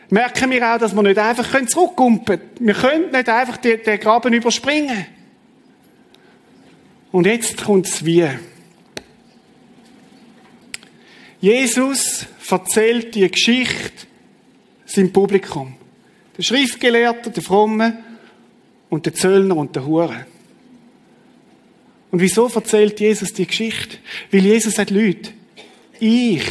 merken 0.08 0.52
wir 0.52 0.72
auch, 0.72 0.78
dass 0.78 0.94
wir 0.94 1.02
nicht 1.02 1.18
einfach 1.18 1.66
zurückkumpen 1.66 2.38
können. 2.38 2.50
Wir 2.60 2.74
können 2.74 3.10
nicht 3.10 3.28
einfach 3.28 3.56
den, 3.56 3.82
den 3.82 3.98
Graben 3.98 4.32
überspringen. 4.32 5.06
Und 7.10 7.26
jetzt 7.26 7.64
kommt 7.64 7.86
es 7.86 8.04
wie. 8.04 8.28
Jesus 11.40 12.26
erzählt 12.48 13.16
die 13.16 13.28
Geschichte 13.28 14.06
seinem 14.86 15.12
Publikum. 15.12 15.74
Der 16.36 16.44
Schriftgelehrte, 16.44 17.32
der 17.32 17.42
Fromme 17.42 17.98
und 18.90 19.06
der 19.06 19.14
Zöllner 19.14 19.56
und 19.56 19.74
der 19.74 19.84
Hure. 19.84 20.24
Und 22.12 22.20
wieso 22.20 22.46
erzählt 22.46 23.00
Jesus 23.00 23.32
die 23.32 23.48
Geschichte? 23.48 23.98
Weil 24.30 24.44
Jesus 24.44 24.76
sagt, 24.76 24.90
Leute, 24.90 25.32
ich 26.00 26.44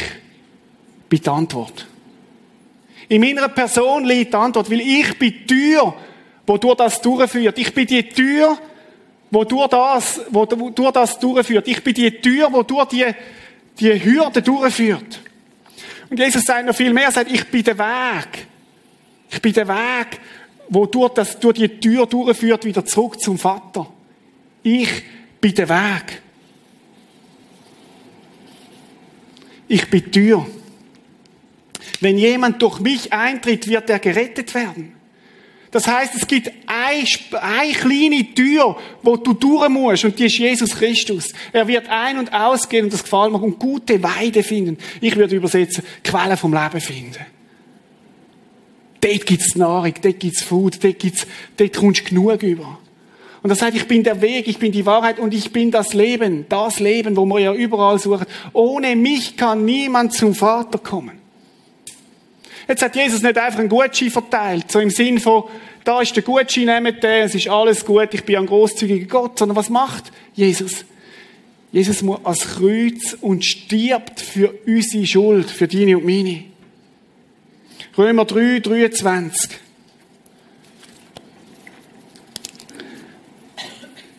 bin 1.10 1.21
die 1.21 1.29
Antwort. 1.29 1.88
In 3.10 3.21
meiner 3.21 3.47
Person 3.49 4.05
liegt 4.05 4.33
die 4.33 4.38
Antwort, 4.38 4.69
weil 4.69 4.81
ich 4.81 5.17
bin 5.17 5.31
die 5.31 5.45
Tür, 5.45 5.93
wo 6.45 6.57
durch 6.57 6.75
das 6.75 7.01
durchführt. 7.01 7.57
Ich 7.57 7.73
bin 7.73 7.88
die 7.88 8.03
Tür, 8.03 8.57
wo 9.31 9.43
durch 9.43 9.67
das, 9.67 10.21
wo 10.29 10.45
durch 10.45 10.91
das 10.91 11.19
durchführt. 11.19 11.67
Ich 11.67 11.83
bin 11.83 11.93
die 11.93 12.12
Tür, 12.12 12.51
wo 12.51 12.63
durch 12.63 12.88
die, 12.89 13.05
die 13.79 14.03
Hürde 14.03 14.41
durchführt. 14.41 15.21
Und 16.10 16.19
Jesus 16.19 16.43
sagt 16.43 16.65
noch 16.65 16.75
viel 16.75 16.93
mehr. 16.93 17.05
Er 17.05 17.12
sagt, 17.12 17.31
ich 17.31 17.45
bin 17.47 17.63
der 17.63 17.77
Weg. 17.77 18.47
Ich 19.29 19.41
bin 19.41 19.53
der 19.53 19.67
Weg, 19.67 20.19
wo 20.69 20.86
durch, 20.86 21.13
das, 21.13 21.39
durch 21.39 21.55
die 21.55 21.67
Tür 21.67 22.05
durchführt, 22.05 22.65
wieder 22.65 22.86
zurück 22.86 23.19
zum 23.19 23.38
Vater. 23.38 23.88
Ich 24.63 24.89
bin 25.41 25.53
der 25.53 25.69
Weg. 25.69 26.21
Ich 29.67 29.89
bin 29.89 30.12
Tür. 30.12 30.45
Wenn 31.99 32.17
jemand 32.17 32.62
durch 32.62 32.80
mich 32.80 33.12
eintritt, 33.12 33.67
wird 33.67 33.89
er 33.89 33.99
gerettet 33.99 34.53
werden. 34.53 34.93
Das 35.71 35.86
heißt, 35.86 36.15
es 36.15 36.27
gibt 36.27 36.49
eine, 36.65 37.06
eine 37.41 37.73
kleine 37.73 38.34
Tür, 38.34 38.77
wo 39.03 39.17
du 39.17 39.34
durch 39.34 39.67
musst, 39.69 40.06
und 40.06 40.17
die 40.17 40.25
ist 40.25 40.38
Jesus 40.38 40.71
Christus. 40.71 41.34
Er 41.51 41.67
wird 41.67 41.89
ein- 41.89 42.17
und 42.17 42.34
ausgehen, 42.34 42.86
und 42.86 42.93
das 42.93 43.03
gefällt 43.03 43.32
mir, 43.32 43.43
und 43.43 43.60
gute 43.60 44.01
Weide 44.01 44.43
finden. 44.43 44.77
Ich 45.01 45.15
würde 45.15 45.36
übersetzen, 45.36 45.84
Quelle 46.03 46.38
vom 46.38 46.53
Leben 46.53 46.80
finden. 46.80 47.25
Dort 49.01 49.25
gibt's 49.25 49.56
Nahrung, 49.56 49.93
dort 50.01 50.19
gibt's 50.19 50.41
Food, 50.41 50.84
dort 50.84 50.99
gibt's, 50.99 51.27
dort 51.58 51.75
kommst 51.75 52.01
du 52.01 52.06
genug 52.06 52.41
über. 52.43 52.80
Und 53.43 53.50
er 53.50 53.56
sagt, 53.56 53.76
ich 53.76 53.88
bin 53.88 54.04
der 54.04 54.21
Weg, 54.21 54.47
ich 54.47 54.58
bin 54.58 54.71
die 54.71 54.86
Wahrheit 54.86 55.19
und 55.19 55.34
ich 55.34 55.52
bin 55.52 55.71
das 55.71 55.93
Leben, 55.93 56.45
das 56.50 56.80
Leben, 56.80 57.15
wo 57.15 57.26
wir 57.26 57.39
ja 57.39 57.54
überall 57.54 58.00
suchen. 58.00 58.26
Ohne 58.54 58.95
mich 58.95 59.38
kann 59.38 59.65
niemand 59.65 60.13
zum 60.13 60.34
Vater 60.34 60.80
kommen. 60.80 61.19
Jetzt 62.67 62.82
hat 62.82 62.95
Jesus 62.95 63.21
nicht 63.21 63.38
einfach 63.38 63.60
einen 63.60 63.69
Gutschein 63.69 64.12
verteilt, 64.12 64.71
so 64.71 64.80
im 64.80 64.89
Sinn 64.89 65.19
von, 65.19 65.43
da 65.86 66.02
ist 66.02 66.15
der 66.15 66.23
Gutschein, 66.23 66.65
nehmt 66.65 67.02
den, 67.02 67.23
es 67.23 67.36
ist 67.36 67.47
alles 67.47 67.86
gut, 67.86 68.10
ich 68.13 68.26
bin 68.26 68.36
ein 68.36 68.45
großzügiger 68.45 69.06
Gott, 69.06 69.39
sondern 69.39 69.56
was 69.56 69.69
macht 69.69 70.12
Jesus? 70.34 70.84
Jesus 71.71 72.02
muss 72.02 72.19
ans 72.26 72.41
Kreuz 72.41 73.15
und 73.21 73.45
stirbt 73.45 74.19
für 74.19 74.54
unsere 74.65 75.06
Schuld, 75.06 75.50
für 75.50 75.67
deine 75.67 75.97
und 75.97 76.06
meine. 76.06 76.43
Römer 77.97 78.26
3, 78.26 78.60
23. 78.60 79.66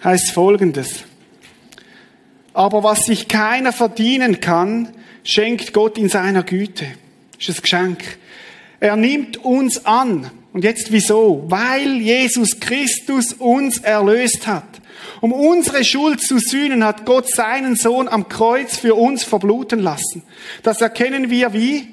Heißt 0.08 0.30
folgendes. 0.30 1.04
Aber 2.54 2.82
was 2.82 3.04
sich 3.04 3.28
keiner 3.28 3.74
verdienen 3.74 4.40
kann, 4.40 4.88
schenkt 5.22 5.74
Gott 5.74 5.98
in 5.98 6.08
seiner 6.08 6.44
Güte. 6.44 6.86
Das 7.36 7.50
ist 7.50 7.58
ein 7.58 7.62
Geschenk. 7.62 8.18
Er 8.80 8.96
nimmt 8.96 9.36
uns 9.44 9.84
an. 9.84 10.30
Und 10.54 10.64
jetzt 10.64 10.92
wieso? 10.92 11.44
Weil 11.48 11.98
Jesus 12.00 12.58
Christus 12.58 13.34
uns 13.34 13.80
erlöst 13.80 14.46
hat. 14.46 14.80
Um 15.20 15.30
unsere 15.30 15.84
Schuld 15.84 16.22
zu 16.22 16.38
sühnen, 16.38 16.84
hat 16.84 17.04
Gott 17.04 17.28
seinen 17.28 17.76
Sohn 17.76 18.08
am 18.08 18.30
Kreuz 18.30 18.78
für 18.78 18.94
uns 18.94 19.24
verbluten 19.24 19.80
lassen. 19.80 20.22
Das 20.62 20.80
erkennen 20.80 21.28
wir 21.28 21.52
wie? 21.52 21.86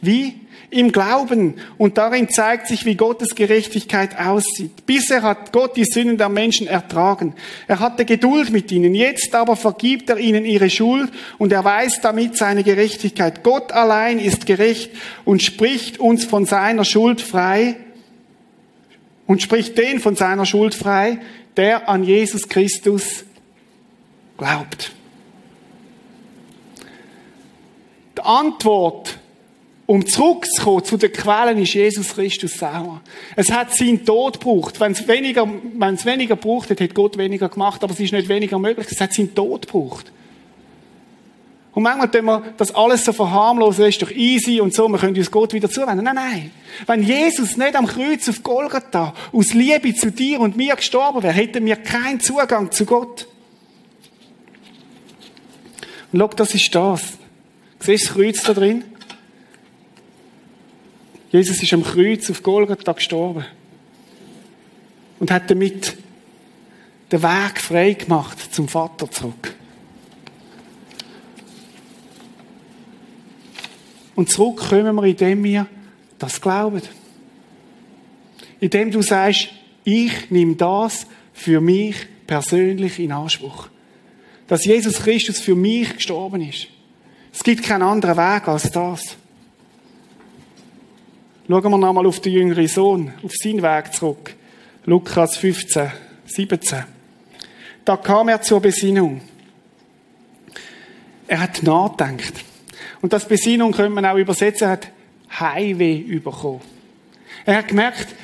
Wie? 0.00 0.40
Im 0.70 0.92
Glauben. 0.92 1.54
Und 1.78 1.98
darin 1.98 2.28
zeigt 2.28 2.68
sich, 2.68 2.84
wie 2.84 2.94
Gottes 2.94 3.34
Gerechtigkeit 3.34 4.18
aussieht. 4.18 4.86
Bisher 4.86 5.22
hat 5.22 5.52
Gott 5.52 5.76
die 5.76 5.84
Sünden 5.84 6.16
der 6.16 6.28
Menschen 6.28 6.66
ertragen. 6.66 7.34
Er 7.66 7.80
hatte 7.80 8.04
Geduld 8.04 8.50
mit 8.50 8.70
ihnen. 8.70 8.94
Jetzt 8.94 9.34
aber 9.34 9.56
vergibt 9.56 10.08
er 10.10 10.18
ihnen 10.18 10.44
ihre 10.44 10.70
Schuld 10.70 11.10
und 11.38 11.52
erweist 11.52 12.04
damit 12.04 12.36
seine 12.36 12.62
Gerechtigkeit. 12.62 13.42
Gott 13.42 13.72
allein 13.72 14.18
ist 14.18 14.46
gerecht 14.46 14.92
und 15.24 15.42
spricht 15.42 15.98
uns 15.98 16.24
von 16.24 16.46
seiner 16.46 16.84
Schuld 16.84 17.20
frei 17.20 17.76
und 19.30 19.40
spricht 19.40 19.78
den 19.78 20.00
von 20.00 20.16
seiner 20.16 20.44
Schuld 20.44 20.74
frei, 20.74 21.20
der 21.56 21.88
an 21.88 22.02
Jesus 22.02 22.48
Christus 22.48 23.24
glaubt. 24.36 24.90
Die 28.18 28.22
Antwort, 28.22 29.19
um 29.90 30.06
zurückzukommen 30.06 30.84
zu 30.84 30.96
den 30.96 31.12
Quellen, 31.12 31.58
ist 31.58 31.74
Jesus 31.74 32.14
Christus 32.14 32.52
selber. 32.52 33.00
Es 33.34 33.50
hat 33.50 33.74
seinen 33.74 34.04
Tod 34.04 34.38
gebraucht. 34.38 34.78
Wenn 34.78 34.92
es 34.92 35.08
weniger, 35.08 35.48
wenn 35.74 35.94
es 35.94 36.06
weniger 36.06 36.36
gebraucht 36.36 36.70
hätte, 36.70 36.84
hätte 36.84 36.94
Gott 36.94 37.18
weniger 37.18 37.48
gemacht, 37.48 37.82
aber 37.82 37.92
es 37.92 37.98
ist 37.98 38.12
nicht 38.12 38.28
weniger 38.28 38.60
möglich. 38.60 38.86
Es 38.88 39.00
hat 39.00 39.12
seinen 39.12 39.34
Tod 39.34 39.66
gebraucht. 39.66 40.12
Und 41.72 41.82
manchmal 41.82 42.08
tun 42.08 42.24
wir 42.24 42.54
das 42.56 42.72
alles 42.72 43.04
so 43.04 43.12
verharmlosen, 43.12 43.84
ist 43.86 44.00
doch 44.00 44.12
easy 44.12 44.60
und 44.60 44.72
so, 44.72 44.86
wir 44.86 44.96
können 44.96 45.16
uns 45.16 45.28
Gott 45.28 45.52
wieder 45.54 45.68
zuwenden. 45.68 46.04
Nein, 46.04 46.14
nein. 46.14 46.50
Wenn 46.86 47.02
Jesus 47.02 47.56
nicht 47.56 47.74
am 47.74 47.88
Kreuz 47.88 48.28
auf 48.28 48.44
Golgatha 48.44 49.12
aus 49.32 49.54
Liebe 49.54 49.92
zu 49.96 50.12
dir 50.12 50.38
und 50.38 50.56
mir 50.56 50.76
gestorben 50.76 51.24
wäre, 51.24 51.34
hätten 51.34 51.66
wir 51.66 51.74
keinen 51.74 52.20
Zugang 52.20 52.70
zu 52.70 52.86
Gott. 52.86 53.26
Und 56.12 56.20
schau, 56.20 56.28
das 56.28 56.54
ist 56.54 56.72
das. 56.72 57.02
Siehst 57.80 58.04
du 58.04 58.08
das 58.08 58.14
Kreuz 58.14 58.42
da 58.44 58.54
drin? 58.54 58.84
Jesus 61.30 61.62
ist 61.62 61.72
am 61.72 61.84
Kreuz 61.84 62.28
auf 62.30 62.42
Golgatha 62.42 62.92
gestorben. 62.92 63.44
Und 65.18 65.30
hat 65.30 65.50
damit 65.50 65.96
den 67.12 67.22
Weg 67.22 67.60
frei 67.60 67.92
gemacht 67.92 68.52
zum 68.52 68.68
Vater 68.68 69.10
zurück. 69.10 69.54
Und 74.14 74.30
zurück 74.30 74.68
kommen 74.68 74.94
wir, 74.96 75.04
indem 75.04 75.44
wir 75.44 75.66
das 76.18 76.40
glauben. 76.40 76.82
Indem 78.60 78.90
du 78.90 79.02
sagst, 79.02 79.48
ich 79.84 80.30
nehme 80.30 80.56
das 80.56 81.06
für 81.32 81.60
mich 81.60 81.96
persönlich 82.26 82.98
in 82.98 83.12
Anspruch. 83.12 83.68
Dass 84.46 84.64
Jesus 84.64 84.96
Christus 84.96 85.38
für 85.38 85.54
mich 85.54 85.94
gestorben 85.94 86.42
ist. 86.42 86.66
Es 87.32 87.42
gibt 87.42 87.62
keinen 87.62 87.82
anderen 87.82 88.16
Weg 88.16 88.48
als 88.48 88.70
das. 88.70 89.16
Schauen 91.50 91.64
wir 91.64 91.78
nochmal 91.78 92.06
auf 92.06 92.20
den 92.20 92.32
jüngeren 92.32 92.68
Sohn, 92.68 93.12
auf 93.24 93.32
seinen 93.34 93.60
Weg 93.60 93.92
zurück. 93.92 94.36
Lukas 94.84 95.36
15, 95.36 95.90
17. 96.24 96.84
Da 97.84 97.96
kam 97.96 98.28
er 98.28 98.40
zur 98.40 98.60
Besinnung. 98.60 99.20
Er 101.26 101.40
hat 101.40 101.64
nachgedacht. 101.64 102.34
Und 103.02 103.12
das 103.12 103.26
Besinnung 103.26 103.72
könnte 103.72 103.90
man 103.90 104.06
auch 104.06 104.16
übersetzen, 104.16 104.68
er 104.68 104.70
hat 104.70 104.92
Heimweh 105.40 106.20
bekommen. 106.20 106.60
Er 107.44 107.56
hat 107.56 107.66
gemerkt, 107.66 108.14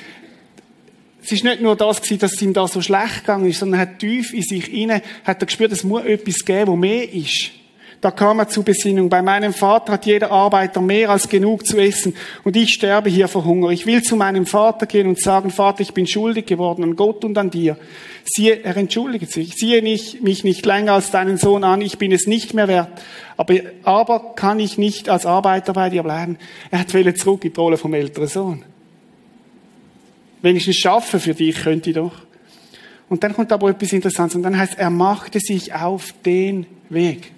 es 1.21 1.33
ist 1.33 1.43
nicht 1.43 1.61
nur 1.61 1.75
das 1.75 2.01
gewesen, 2.01 2.19
dass 2.19 2.31
es 2.31 2.41
ihm 2.41 2.53
da 2.53 2.65
so 2.65 2.81
schlecht 2.81 3.25
gegangen 3.25 3.49
ist, 3.49 3.59
sondern 3.59 3.81
er 3.81 3.87
hat 3.87 3.99
tief 3.99 4.33
in 4.33 4.43
sich 4.43 4.71
inne, 4.71 5.01
hat 5.25 5.43
er 5.43 5.47
gespürt, 5.47 5.73
es 5.73 5.83
muss 5.83 6.05
etwas 6.05 6.45
geben, 6.45 6.67
wo 6.67 6.75
mehr 6.77 7.13
ist. 7.13 7.51
Da 7.99 8.11
kam 8.11 8.37
er 8.39 8.47
zur 8.47 8.63
Besinnung. 8.63 9.09
Bei 9.09 9.23
meinem 9.23 9.53
Vater 9.53 9.93
hat 9.93 10.05
jeder 10.05 10.31
Arbeiter 10.31 10.81
mehr 10.81 11.09
als 11.09 11.27
genug 11.29 11.65
zu 11.65 11.77
essen 11.77 12.15
und 12.43 12.55
ich 12.55 12.73
sterbe 12.73 13.09
hier 13.09 13.27
vor 13.27 13.43
Hunger. 13.43 13.69
Ich 13.69 13.87
will 13.87 14.03
zu 14.03 14.15
meinem 14.15 14.45
Vater 14.45 14.85
gehen 14.85 15.07
und 15.07 15.19
sagen, 15.19 15.49
Vater, 15.49 15.81
ich 15.81 15.93
bin 15.93 16.05
schuldig 16.05 16.45
geworden 16.45 16.83
an 16.83 16.95
Gott 16.95 17.25
und 17.25 17.37
an 17.39 17.49
dir. 17.49 17.75
Siehe, 18.23 18.63
er 18.63 18.77
entschuldigt 18.77 19.31
sich. 19.31 19.55
Siehe 19.55 19.81
nicht, 19.81 20.21
mich 20.21 20.43
nicht 20.43 20.65
länger 20.65 20.93
als 20.93 21.09
deinen 21.09 21.37
Sohn 21.37 21.63
an, 21.63 21.81
ich 21.81 21.97
bin 21.97 22.11
es 22.11 22.27
nicht 22.27 22.53
mehr 22.53 22.67
wert. 22.67 22.89
Aber, 23.35 23.55
aber 23.83 24.33
kann 24.35 24.59
ich 24.59 24.77
nicht 24.77 25.09
als 25.09 25.25
Arbeiter 25.25 25.73
bei 25.73 25.89
dir 25.89 26.03
bleiben? 26.03 26.37
Er 26.69 26.79
hat 26.79 26.93
will 26.93 27.11
zurück 27.15 27.45
in 27.45 27.53
die 27.53 27.59
Rolle 27.59 27.77
vom 27.77 27.93
älteren 27.93 28.27
Sohn. 28.27 28.63
Es 30.43 30.75
schaffe 30.75 31.19
für 31.19 31.33
dich, 31.33 31.63
könnte 31.63 31.89
ich 31.89 31.95
doch. 31.95 32.13
Und 33.09 33.23
dann 33.23 33.33
kommt 33.33 33.51
aber 33.51 33.69
etwas 33.69 33.91
Interessantes. 33.91 34.35
Und 34.35 34.43
dann 34.43 34.57
heißt, 34.57 34.77
er 34.77 34.89
machte 34.89 35.39
sich 35.39 35.73
auf 35.73 36.13
den 36.25 36.67
Weg. 36.89 37.31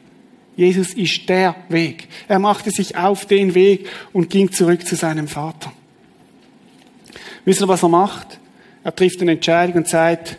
Jesus 0.60 0.93
ist 0.93 1.30
der 1.30 1.56
Weg. 1.69 2.10
Er 2.28 2.38
machte 2.38 2.69
sich 2.69 2.93
auf 2.98 3.26
den 3.26 3.56
Weg 3.56 3.88
und 4.12 4.30
ging 4.30 4.52
zurück 4.52 4.86
zu 4.86 4.98
seinem 4.98 5.30
Vater. 5.30 5.72
Wisst 7.45 7.62
ihr, 7.62 7.67
was 7.69 7.82
er 7.82 7.88
macht? 7.88 8.41
Er 8.84 8.93
trifft 8.93 9.22
eine 9.22 9.32
Entscheidung 9.32 9.78
und 9.78 9.88
sagt, 9.88 10.36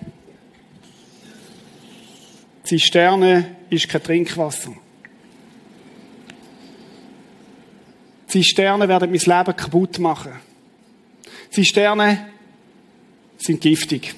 Zisterne 2.65 3.57
ist 3.71 3.89
kein 3.89 4.03
Trinkwasser. 4.03 4.75
Zisterne 8.27 8.89
werden 8.89 9.11
mein 9.11 9.21
Leben 9.21 9.57
kaputt 9.57 9.99
machen. 10.01 10.33
Zisterne 11.49 12.29
sind 13.39 13.63
giftig, 13.63 14.15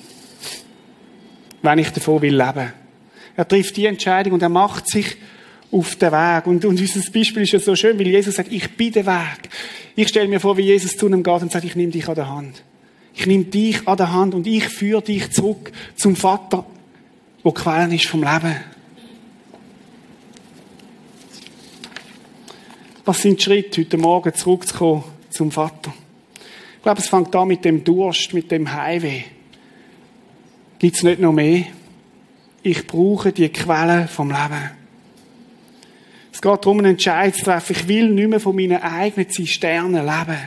wenn 1.63 1.79
ich 1.79 1.91
davon 1.91 2.23
will 2.23 2.37
leben. 2.37 2.73
Er 3.37 3.47
trifft 3.47 3.77
die 3.77 3.87
Entscheidung 3.87 4.33
und 4.33 4.43
er 4.43 4.49
macht 4.49 4.89
sich 4.89 5.17
auf 5.73 5.97
den 5.97 6.13
Weg. 6.13 6.47
Und, 6.47 6.65
und 6.65 6.79
unser 6.79 7.11
Beispiel 7.11 7.43
ist 7.43 7.53
ja 7.53 7.59
so 7.59 7.75
schön, 7.75 7.99
weil 7.99 8.07
Jesus 8.07 8.37
sagt, 8.37 8.53
ich 8.53 8.71
bin 8.77 8.93
der 8.93 9.07
Weg. 9.07 9.49
Ich 9.97 10.09
stelle 10.09 10.29
mir 10.29 10.39
vor, 10.39 10.57
wie 10.57 10.63
Jesus 10.63 10.97
zu 10.97 11.07
einem 11.07 11.23
geht 11.23 11.43
und 11.43 11.51
sagt, 11.51 11.65
ich 11.65 11.75
nehme 11.75 11.91
dich 11.91 12.07
an 12.09 12.15
der 12.15 12.29
Hand. 12.29 12.63
Ich 13.15 13.27
nehme 13.27 13.45
dich 13.45 13.87
an 13.89 13.97
der 13.97 14.13
Hand 14.13 14.35
und 14.35 14.47
ich 14.47 14.69
führe 14.69 15.03
dich 15.03 15.31
zurück 15.33 15.73
zum 15.97 16.15
Vater, 16.15 16.65
wo 17.43 17.53
Quellen 17.53 17.93
ist 17.93 18.07
vom 18.07 18.23
Leben. 18.23 18.57
Was 23.05 23.23
sind 23.23 23.41
die 23.41 23.43
Schritte, 23.43 23.81
heute 23.81 23.97
Morgen 23.97 24.33
zurückzukommen 24.35 25.05
zum 25.31 25.51
Vater? 25.51 25.93
Ich 26.77 26.83
glaube, 26.83 27.01
es 27.01 27.09
fängt 27.09 27.35
an 27.35 27.49
mit 27.49 27.65
dem 27.65 27.83
Durst, 27.83 28.33
mit 28.33 28.51
dem 28.51 28.73
Heimweh. 28.73 29.23
Gibt 30.79 30.97
es 30.97 31.03
nicht 31.03 31.21
noch 31.21 31.33
mehr? 31.33 31.65
Ich 32.63 32.87
brauche 32.87 33.33
die 33.33 33.49
Quelle 33.49 34.09
vom 34.09 34.31
Leben. 34.31 34.82
Es 36.43 36.51
geht 36.51 36.65
darum, 36.65 36.79
einen 36.81 36.95
Entscheid 36.95 37.37
zu 37.37 37.45
treffen. 37.45 37.77
Ich 37.79 37.87
will 37.87 38.09
nicht 38.09 38.29
mehr 38.29 38.41
von 38.41 38.57
meinen 38.57 38.83
eigenen 38.83 39.31
Zisternen 39.31 40.05
leben. 40.05 40.39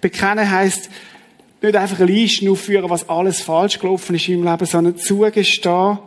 Bekennen 0.00 0.50
heisst, 0.50 0.88
nicht 1.60 1.76
einfach 1.76 2.00
eine 2.00 2.10
Liste 2.10 2.50
aufführen, 2.50 2.88
was 2.88 3.06
alles 3.10 3.42
falsch 3.42 3.78
gelaufen 3.78 4.16
ist 4.16 4.26
im 4.30 4.42
Leben, 4.42 4.64
sondern 4.64 4.96
zugestehen, 4.96 5.98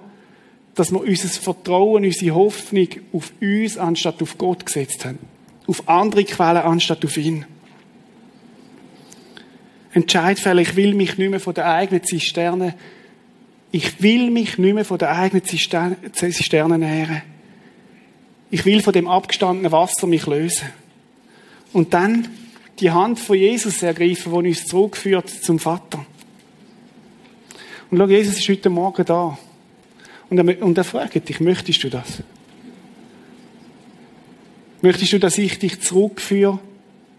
dass 0.74 0.92
wir 0.92 1.02
unser 1.02 1.28
Vertrauen, 1.28 2.04
unsere 2.04 2.34
Hoffnung 2.34 2.88
auf 3.14 3.32
uns 3.40 3.78
anstatt 3.78 4.24
auf 4.24 4.40
Gott 4.40 4.66
gesetzt 4.66 5.06
haben. 5.06 5.20
Auf 5.68 5.88
andere 5.88 6.24
Quellen 6.24 6.64
anstatt 6.64 7.06
auf 7.06 7.16
ihn. 7.16 7.46
Entscheidfälle, 9.94 10.64
ich 10.64 10.76
will 10.76 10.96
mich 10.96 11.20
nicht 11.20 11.30
mehr 11.30 11.40
von 11.40 11.54
der 11.54 11.72
eigenen 11.72 12.04
Zisterne, 12.04 12.74
ich 13.70 14.02
will 14.02 14.32
mich 14.32 14.58
nicht 14.58 14.74
mehr 14.74 14.86
von 14.86 14.98
der 14.98 15.16
eigenen 15.16 15.44
Zisterne 15.46 16.80
nähren. 16.80 17.22
Ich 18.50 18.66
will 18.66 18.82
von 18.82 18.94
dem 18.94 19.08
abgestandenen 19.08 19.72
Wasser 19.72 20.08
mich 20.08 20.26
lösen. 20.26 20.70
Und 21.74 21.94
dann 21.94 22.28
die 22.80 22.92
Hand 22.92 23.20
von 23.20 23.38
Jesus 23.38 23.82
ergreifen, 23.84 24.32
die 24.32 24.50
uns 24.50 24.66
zurückführt 24.66 25.30
zum 25.30 25.60
Vater. 25.60 26.06
Und 27.90 27.98
schau, 27.98 28.08
Jesus 28.08 28.38
ist 28.38 28.50
heute 28.50 28.70
Morgen 28.70 29.06
da. 29.06 29.38
Und 30.30 30.38
er, 30.38 30.62
und 30.62 30.78
er 30.78 30.84
fragt 30.84 31.28
dich, 31.28 31.40
möchtest 31.40 31.84
du 31.84 31.90
das? 31.90 32.24
Möchtest 34.82 35.14
du, 35.14 35.20
dass 35.20 35.38
ich 35.38 35.58
dich 35.60 35.82
zurückführe 35.82 36.60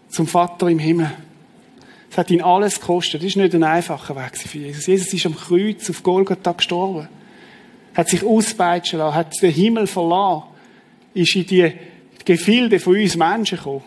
zum 0.09 0.27
Vater 0.27 0.67
im 0.67 0.79
Himmel? 0.79 1.11
Es 2.09 2.17
hat 2.17 2.31
ihn 2.31 2.41
alles 2.41 2.79
gekostet. 2.79 3.21
Das 3.21 3.27
ist 3.27 3.35
nicht 3.35 3.53
ein 3.53 3.63
einfacher 3.63 4.15
Weg 4.15 4.37
für 4.37 4.57
Jesus. 4.57 4.87
Jesus 4.87 5.13
ist 5.13 5.25
am 5.25 5.35
Kreuz 5.35 5.89
auf 5.89 6.01
Golgatha 6.01 6.53
gestorben. 6.53 7.07
Hat 7.93 8.09
sich 8.09 8.23
auspeitschen 8.23 8.99
lassen, 8.99 9.15
hat 9.15 9.41
den 9.41 9.51
Himmel 9.51 9.87
verlassen, 9.87 10.43
ist 11.19 11.35
in 11.35 11.45
die 11.45 11.71
Gefilde 12.25 12.79
von 12.79 12.95
uns 12.95 13.15
Menschen 13.15 13.57
gekommen. 13.57 13.83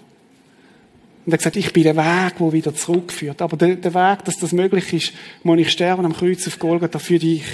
Und 1.24 1.32
er 1.32 1.34
hat 1.34 1.40
gesagt, 1.40 1.56
ich 1.56 1.72
bin 1.72 1.84
der 1.84 1.96
Weg, 1.96 2.38
der 2.38 2.52
wieder 2.52 2.74
zurückführt. 2.74 3.40
Aber 3.42 3.56
der, 3.56 3.76
der 3.76 3.94
Weg, 3.94 4.24
dass 4.24 4.38
das 4.38 4.52
möglich 4.52 4.92
ist, 4.92 5.12
muss 5.44 5.58
ich 5.58 5.70
sterben 5.70 6.04
am 6.04 6.14
Kreuz 6.14 6.46
auf 6.48 6.58
Golgatha 6.58 6.98
für 6.98 7.18
dich. 7.18 7.44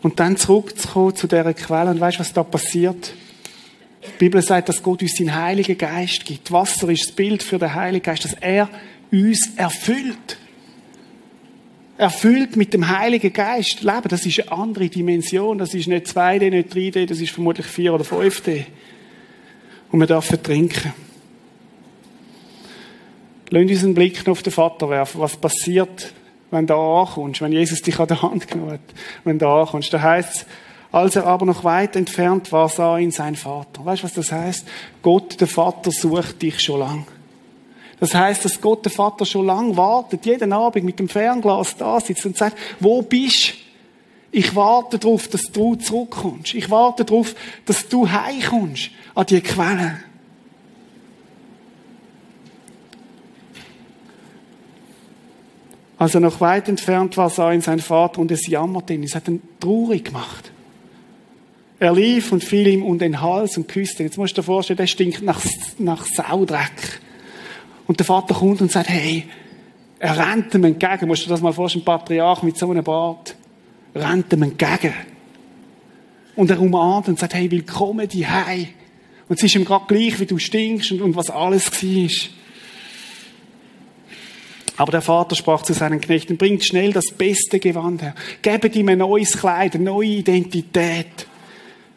Und 0.00 0.18
dann 0.18 0.36
zurückzukommen 0.36 1.14
zu 1.14 1.26
dieser 1.26 1.52
Quelle. 1.52 1.90
Und 1.90 2.00
weißt 2.00 2.16
du, 2.16 2.20
was 2.20 2.32
da 2.32 2.42
passiert? 2.42 3.12
Die 4.02 4.18
Bibel 4.18 4.40
sagt, 4.40 4.70
dass 4.70 4.82
Gott 4.82 5.02
uns 5.02 5.16
seinen 5.16 5.34
Heiligen 5.34 5.76
Geist 5.76 6.24
gibt. 6.24 6.50
Wasser 6.50 6.88
ist 6.88 7.08
das 7.08 7.14
Bild 7.14 7.42
für 7.42 7.58
den 7.58 7.74
Heiligen 7.74 8.02
Geist, 8.04 8.24
dass 8.24 8.34
er 8.34 8.70
uns 9.12 9.50
erfüllt. 9.56 10.38
Erfüllt 11.98 12.56
mit 12.56 12.72
dem 12.72 12.88
Heiligen 12.88 13.32
Geist 13.32 13.82
leben, 13.82 14.08
das 14.08 14.24
ist 14.24 14.40
eine 14.40 14.52
andere 14.52 14.88
Dimension. 14.88 15.58
Das 15.58 15.74
ist 15.74 15.88
nicht 15.88 16.06
2D, 16.06 16.48
nicht 16.48 16.72
3D, 16.72 17.06
das 17.06 17.20
ist 17.20 17.32
vermutlich 17.32 17.66
4 17.66 17.92
oder 17.92 18.04
5D. 18.04 18.64
Und 19.90 20.00
wir 20.00 20.06
dürfen 20.06 20.42
trinken. 20.42 20.94
Lass 23.50 23.62
uns 23.62 23.84
einen 23.84 23.94
Blick 23.94 24.26
noch 24.26 24.32
auf 24.32 24.42
den 24.42 24.52
Vater 24.52 24.88
werfen. 24.88 25.20
Was 25.20 25.36
passiert, 25.36 26.12
wenn 26.50 26.66
du 26.66 26.74
ankommst, 26.74 27.40
wenn 27.40 27.52
Jesus 27.52 27.82
dich 27.82 27.98
an 27.98 28.08
der 28.08 28.22
Hand 28.22 28.48
genommen 28.48 28.72
hat, 28.72 28.80
wenn 29.24 29.38
du 29.38 29.48
ankommst. 29.48 29.92
Da 29.92 30.00
heißt 30.00 30.46
als 30.90 31.16
er 31.16 31.26
aber 31.26 31.44
noch 31.44 31.64
weit 31.64 31.96
entfernt 31.96 32.50
war, 32.50 32.68
sah 32.68 32.96
ihn 32.96 33.10
sein 33.10 33.36
Vater. 33.36 33.84
Weißt 33.84 34.02
du, 34.02 34.06
was 34.06 34.14
das 34.14 34.32
heißt? 34.32 34.66
Gott, 35.02 35.38
der 35.40 35.46
Vater, 35.46 35.90
sucht 35.90 36.40
dich 36.40 36.60
schon 36.60 36.80
lang. 36.80 37.06
Das 38.00 38.14
heißt, 38.14 38.44
dass 38.44 38.60
Gott, 38.60 38.84
der 38.84 38.92
Vater, 38.92 39.24
schon 39.24 39.46
lang 39.46 39.76
wartet, 39.76 40.24
jeden 40.24 40.52
Abend 40.52 40.84
mit 40.84 40.98
dem 40.98 41.08
Fernglas 41.08 41.76
da 41.76 42.00
sitzt 42.00 42.26
und 42.26 42.36
sagt, 42.36 42.56
wo 42.80 43.02
bist 43.02 43.50
du? 43.50 43.68
Ich 44.30 44.54
warte 44.54 44.98
darauf, 44.98 45.26
dass 45.28 45.42
du 45.52 45.74
zurückkommst. 45.74 46.54
Ich 46.54 46.70
warte 46.70 47.04
darauf, 47.04 47.34
dass 47.64 47.88
du 47.88 48.08
heimkommst 48.10 48.90
an 49.14 49.26
die 49.26 49.40
Quelle. 49.40 50.00
Als 55.96 56.14
er 56.14 56.20
noch 56.20 56.40
weit 56.40 56.68
entfernt 56.68 57.16
war, 57.16 57.30
sah 57.30 57.52
ihn 57.52 57.62
sein 57.62 57.80
Vater 57.80 58.20
und 58.20 58.30
es 58.30 58.46
jammerte 58.46 58.94
ihn. 58.94 59.02
Es 59.02 59.14
hat 59.14 59.26
ihn 59.28 59.42
traurig 59.58 60.04
gemacht. 60.04 60.52
Er 61.80 61.92
lief 61.92 62.30
und 62.30 62.44
fiel 62.44 62.68
ihm 62.68 62.84
um 62.84 62.98
den 62.98 63.20
Hals 63.20 63.56
und 63.56 63.66
küsste. 63.66 64.02
Jetzt 64.02 64.18
musst 64.18 64.36
du 64.36 64.42
dir 64.42 64.46
vorstellen, 64.46 64.76
der 64.76 64.86
stinkt 64.86 65.22
nach, 65.22 65.40
nach 65.78 66.04
Saudreck. 66.04 67.00
Und 67.88 67.98
der 67.98 68.06
Vater 68.06 68.34
kommt 68.34 68.60
und 68.60 68.70
sagt, 68.70 68.90
hey, 68.90 69.24
er 69.98 70.16
rennt 70.16 70.54
ihm 70.54 70.64
entgegen. 70.64 71.08
Musst 71.08 71.24
du 71.24 71.30
das 71.30 71.40
mal 71.40 71.52
vorstellen, 71.52 71.82
ein 71.82 71.86
Patriarch 71.86 72.42
mit 72.42 72.56
so 72.56 72.70
einem 72.70 72.84
Bart. 72.84 73.34
Rennt 73.94 74.32
ihm 74.32 74.42
entgegen. 74.42 74.94
Und 76.36 76.50
er 76.50 76.60
umarmt 76.60 77.08
und 77.08 77.18
sagt, 77.18 77.34
hey, 77.34 77.50
willkommen 77.50 78.06
die 78.06 78.26
Hei. 78.26 78.68
Und 79.28 79.38
es 79.38 79.42
ist 79.42 79.56
ihm 79.56 79.64
gerade 79.64 79.86
gleich, 79.88 80.20
wie 80.20 80.26
du 80.26 80.38
stinkst 80.38 80.92
und, 80.92 81.00
und 81.00 81.16
was 81.16 81.30
alles 81.30 81.72
war. 81.82 82.10
Aber 84.76 84.92
der 84.92 85.02
Vater 85.02 85.34
sprach 85.34 85.62
zu 85.62 85.72
seinen 85.72 86.00
Knechten, 86.00 86.36
bringt 86.36 86.64
schnell 86.64 86.92
das 86.92 87.06
beste 87.06 87.58
Gewand 87.58 88.02
her. 88.02 88.14
Gebt 88.42 88.76
ihm 88.76 88.88
ein 88.90 88.98
neues 88.98 89.32
Kleid, 89.32 89.74
eine 89.74 89.84
neue 89.84 90.08
Identität. 90.08 91.26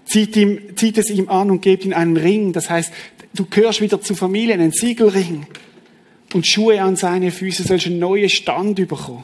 Zieht, 0.06 0.36
ihm, 0.38 0.76
zieht 0.76 0.98
es 0.98 1.10
ihm 1.10 1.30
an 1.30 1.52
und 1.52 1.62
gebt 1.62 1.86
ihm 1.86 1.94
einen 1.94 2.18
Ring. 2.18 2.54
Das 2.54 2.70
heißt, 2.70 2.92
du 3.36 3.46
gehörst 3.46 3.82
wieder 3.82 4.02
zur 4.02 4.16
Familie, 4.16 4.56
einen 4.56 4.72
Siegelring. 4.72 5.46
Und 6.34 6.48
Schuhe 6.48 6.82
an 6.82 6.96
seine 6.96 7.32
Füße, 7.32 7.64
sollst 7.64 7.88
einen 7.88 8.00
neuen 8.00 8.30
Stand 8.30 8.76
bekommen. 8.76 9.24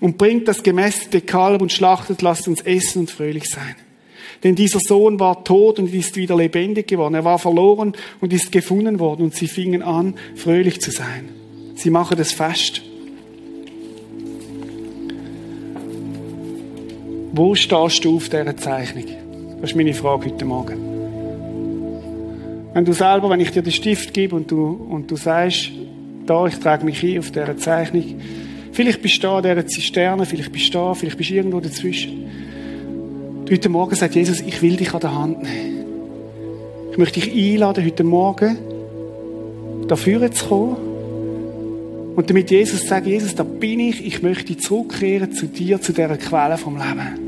Und 0.00 0.18
bringt 0.18 0.46
das 0.48 0.62
gemästete 0.62 1.20
Kalb 1.20 1.62
und 1.62 1.72
schlachtet, 1.72 2.22
lasst 2.22 2.48
uns 2.48 2.60
essen 2.60 3.00
und 3.00 3.10
fröhlich 3.10 3.48
sein. 3.48 3.76
Denn 4.44 4.54
dieser 4.54 4.80
Sohn 4.80 5.18
war 5.18 5.44
tot 5.44 5.78
und 5.78 5.92
ist 5.92 6.16
wieder 6.16 6.36
lebendig 6.36 6.88
geworden. 6.88 7.14
Er 7.14 7.24
war 7.24 7.38
verloren 7.38 7.94
und 8.20 8.32
ist 8.32 8.52
gefunden 8.52 8.98
worden. 8.98 9.22
Und 9.22 9.34
sie 9.34 9.48
fingen 9.48 9.82
an, 9.82 10.14
fröhlich 10.34 10.80
zu 10.80 10.90
sein. 10.90 11.30
Sie 11.74 11.90
machen 11.90 12.18
es 12.18 12.32
fest. 12.32 12.82
Wo 17.32 17.54
stehst 17.54 18.04
du 18.04 18.16
auf 18.16 18.28
dieser 18.28 18.56
Zeichnung? 18.56 19.04
Das 19.60 19.70
ist 19.70 19.76
meine 19.76 19.94
Frage 19.94 20.26
heute 20.26 20.44
Morgen. 20.44 20.95
Wenn 22.76 22.84
du 22.84 22.92
selber, 22.92 23.30
wenn 23.30 23.40
ich 23.40 23.52
dir 23.52 23.62
den 23.62 23.72
Stift 23.72 24.12
gebe 24.12 24.36
und 24.36 24.50
du, 24.50 24.66
und 24.66 25.10
du 25.10 25.16
sagst, 25.16 25.70
da, 26.26 26.46
ich 26.46 26.58
trage 26.58 26.84
mich 26.84 27.02
ein 27.02 27.18
auf 27.18 27.30
dieser 27.30 27.56
Zeichnung, 27.56 28.04
vielleicht 28.70 29.00
bist 29.00 29.16
du 29.16 29.22
da 29.22 29.38
an 29.38 29.44
dieser 29.44 29.66
Zisterne, 29.66 30.26
vielleicht 30.26 30.52
bist 30.52 30.68
du 30.68 30.72
da, 30.72 30.92
vielleicht 30.92 31.16
bist 31.16 31.30
du 31.30 31.34
irgendwo 31.36 31.60
dazwischen. 31.60 32.26
Heute 33.50 33.70
Morgen 33.70 33.94
sagt 33.94 34.14
Jesus, 34.14 34.42
ich 34.42 34.60
will 34.60 34.76
dich 34.76 34.92
an 34.92 35.00
der 35.00 35.14
Hand 35.14 35.42
nehmen. 35.42 35.86
Ich 36.92 36.98
möchte 36.98 37.18
dich 37.18 37.32
einladen, 37.54 37.82
heute 37.82 38.04
Morgen 38.04 38.58
dafür 39.88 40.30
zu 40.30 40.46
kommen 40.46 40.76
und 42.14 42.28
damit 42.28 42.50
Jesus 42.50 42.86
sagt, 42.86 43.06
Jesus, 43.06 43.34
da 43.34 43.42
bin 43.42 43.80
ich, 43.80 44.04
ich 44.04 44.20
möchte 44.20 44.54
zurückkehren 44.54 45.32
zu 45.32 45.46
dir, 45.46 45.80
zu 45.80 45.94
dieser 45.94 46.18
Quelle 46.18 46.58
vom 46.58 46.76
Leben. 46.76 47.25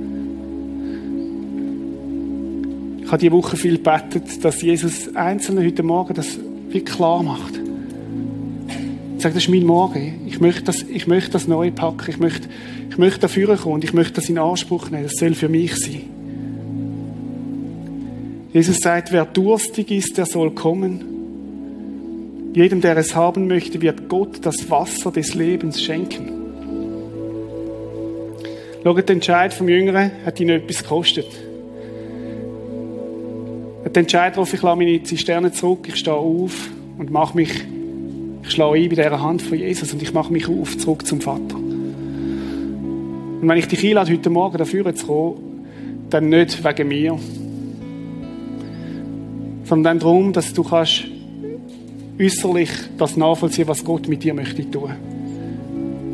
Ich 3.09 3.13
habe 3.13 3.21
diese 3.21 3.33
Woche 3.33 3.57
viel 3.57 3.79
gebetet, 3.79 4.45
dass 4.45 4.61
Jesus 4.61 5.17
Einzelne 5.17 5.65
heute 5.65 5.83
Morgen 5.83 6.13
das 6.13 6.39
wie 6.69 6.83
klar 6.83 7.23
macht. 7.23 7.55
Ich 9.17 9.23
sage, 9.23 9.35
das 9.35 9.45
ist 9.45 9.49
mein 9.49 9.65
Morgen. 9.65 10.27
Ich 10.27 10.41
möchte 10.41 10.65
das, 10.65 10.83
ich 10.83 11.07
möchte 11.07 11.31
das 11.31 11.49
neu 11.49 11.71
packen. 11.71 12.11
Ich 12.11 12.19
möchte, 12.19 12.51
ich 12.91 12.99
möchte 12.99 13.21
dafür 13.21 13.57
kommen 13.57 13.77
und 13.77 13.85
ich 13.85 13.95
möchte 13.95 14.17
das 14.17 14.29
in 14.29 14.37
Anspruch 14.37 14.91
nehmen. 14.91 15.05
Das 15.05 15.15
soll 15.15 15.33
für 15.33 15.49
mich 15.49 15.75
sein. 15.77 16.03
Jesus 18.53 18.77
sagt, 18.77 19.11
wer 19.11 19.25
durstig 19.25 19.91
ist, 19.91 20.19
der 20.19 20.27
soll 20.27 20.51
kommen. 20.51 22.53
Jedem, 22.53 22.83
der 22.83 22.99
es 22.99 23.17
haben 23.17 23.47
möchte, 23.47 23.81
wird 23.81 24.11
Gott 24.11 24.41
das 24.43 24.71
Wasser 24.71 25.13
des 25.13 25.35
Lebens 25.35 25.81
schenken. 25.81 26.29
Schaut, 28.85 29.09
der 29.09 29.15
Entscheid 29.15 29.55
vom 29.55 29.71
Jüngeren 29.71 30.11
hat 30.27 30.39
ihn 30.41 30.51
etwas 30.51 30.83
gekostet. 30.83 31.48
Entscheid 33.99 34.37
darauf, 34.37 34.55
ich 34.55 34.63
lasse 34.63 34.77
meine 34.77 35.03
Zisterne 35.03 35.51
zurück, 35.51 35.89
ich 35.89 35.97
stehe 35.97 36.15
auf 36.15 36.71
und 36.99 37.11
mache 37.11 37.37
mich, 37.37 37.51
ich 38.45 38.51
schlage 38.51 38.79
ein 38.79 38.89
bei 38.89 38.95
dieser 38.95 39.21
Hand 39.21 39.43
von 39.43 39.59
Jesus 39.59 39.93
und 39.93 40.01
ich 40.01 40.15
mache 40.15 40.33
mich 40.33 40.49
auf, 40.49 40.79
zurück 40.79 41.05
zum 41.05 41.21
Vater. 41.21 41.57
Und 41.57 43.43
wenn 43.43 43.59
ich 43.59 43.67
dich 43.67 43.85
einlade, 43.85 44.13
heute 44.13 44.31
Morgen 44.31 44.57
dafür 44.57 44.95
zu 44.95 45.05
kommen, 45.05 45.67
dann 46.11 46.29
nicht 46.29 46.63
wegen 46.63 46.87
mir, 46.87 47.19
sondern 49.65 49.99
darum, 49.99 50.33
dass 50.33 50.53
du 50.53 50.63
kannst 50.63 51.07
äußerlich 52.21 52.71
das 52.99 53.17
nachvollziehen, 53.17 53.67
was 53.67 53.85
Gott 53.85 54.07
mit 54.07 54.23
dir 54.23 54.33
möchte 54.33 54.71
tun. 54.71 54.93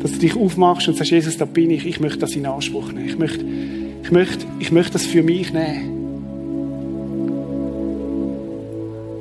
Dass 0.01 0.11
du 0.11 0.17
dich 0.17 0.35
aufmachst 0.35 0.87
und 0.87 0.97
sagst, 0.97 1.11
Jesus, 1.11 1.37
da 1.37 1.45
bin 1.45 1.69
ich, 1.69 1.85
ich 1.85 1.99
möchte 1.99 2.17
das 2.17 2.35
in 2.35 2.47
Anspruch 2.47 2.91
nehmen. 2.91 3.09
Ich 3.09 3.19
möchte, 3.19 3.45
ich 4.01 4.11
möchte, 4.11 4.45
ich 4.59 4.71
möchte 4.71 4.93
das 4.93 5.05
für 5.05 5.21
mich 5.21 5.53
nehmen. 5.53 5.94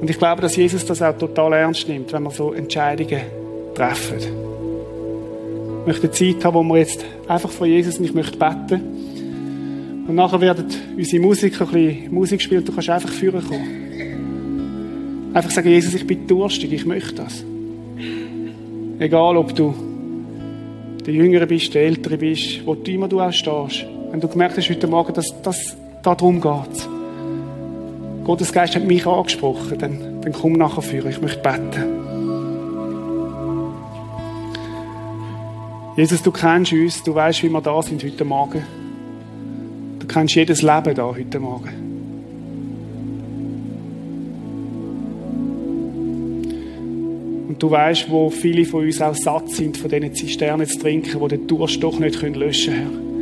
Und 0.05 0.11
ich 0.11 0.19
glaube, 0.19 0.43
dass 0.43 0.55
Jesus 0.55 0.85
das 0.85 1.01
auch 1.01 1.17
total 1.17 1.55
ernst 1.55 1.89
nimmt, 1.89 2.13
wenn 2.13 2.25
wir 2.25 2.31
so 2.31 2.53
Entscheidungen 2.53 3.23
treffen. 3.75 4.19
Ich 5.81 5.87
möchte 5.87 6.03
eine 6.03 6.11
Zeit 6.11 6.45
haben, 6.45 6.55
wo 6.57 6.63
wir 6.63 6.77
jetzt 6.77 7.03
einfach 7.27 7.49
vor 7.49 7.67
Jesus 7.67 7.99
und 7.99 8.05
ich 8.05 8.13
möchte 8.13 8.37
beten. 8.37 8.83
Und 10.07 10.15
nachher 10.15 10.43
werden 10.43 10.67
unsere 10.95 11.23
Musiker 11.23 11.65
ein 11.65 11.71
bisschen 11.73 12.13
Musik 12.13 12.43
spielen. 12.43 12.63
Du 12.67 12.73
kannst 12.73 12.91
einfach 12.91 13.09
führen 13.09 13.43
kommen. 13.49 15.31
Einfach 15.33 15.51
sagen, 15.51 15.71
Jesus, 15.71 15.95
ich 15.95 16.07
bin 16.07 16.27
durstig, 16.27 16.71
ich 16.75 16.85
möchte 16.85 17.15
das. 17.15 17.43
Egal, 18.99 19.39
ob 19.39 19.55
du 19.55 19.75
der 21.07 21.15
Jüngere 21.15 21.47
bist, 21.47 21.73
der 21.73 21.81
Ältere 21.81 22.19
bist, 22.19 22.61
wo 22.67 22.75
du 22.75 22.91
immer 22.91 23.09
du 23.09 23.23
auch 23.23 23.33
stehst. 23.33 23.87
Wenn 24.11 24.21
du 24.21 24.29
gemerkt 24.29 24.59
hast 24.59 24.69
heute 24.69 24.87
Morgen, 24.87 25.15
dass 25.15 25.35
das 25.41 25.79
darum 26.03 26.43
geht. 26.43 26.89
Gottes 28.25 28.53
Geist 28.55 28.75
hat 28.75 28.85
mich 28.85 29.07
angesprochen, 29.07 29.79
dann, 29.79 30.23
dann 30.23 30.33
komm 30.33 30.55
nachher 30.55 30.81
führen. 30.81 31.11
Ich 31.11 31.21
möchte 31.21 31.43
beten. 31.43 32.05
Jesus, 35.97 36.23
du 36.23 36.33
kennst 36.33 36.73
uns, 36.73 37.03
du 37.03 37.15
weißt, 37.15 37.43
wie 37.43 37.51
wir 37.51 37.61
da 37.61 37.83
sind 37.83 38.03
heute 38.03 38.25
Morgen. 38.25 38.65
Du 39.99 40.07
kennst 40.07 40.35
jedes 40.35 40.63
Leben 40.63 40.95
da 40.95 41.05
heute 41.05 41.39
Morgen. 41.39 41.69
Und 47.49 47.63
du 47.63 47.71
weißt, 47.71 48.11
wo 48.11 48.31
viele 48.31 48.65
von 48.65 48.87
uns 48.87 49.01
auch 49.03 49.15
satt 49.15 49.51
sind, 49.51 49.77
von 49.77 49.91
diesen 49.91 50.15
Zisternen 50.15 50.67
zu 50.67 50.79
trinken, 50.79 51.21
die 51.21 51.29
den 51.29 51.47
Durst 51.47 51.83
doch 51.83 51.99
nicht 51.99 52.21
löschen 52.23 52.75
können, 52.75 52.91
Herr. 52.91 53.14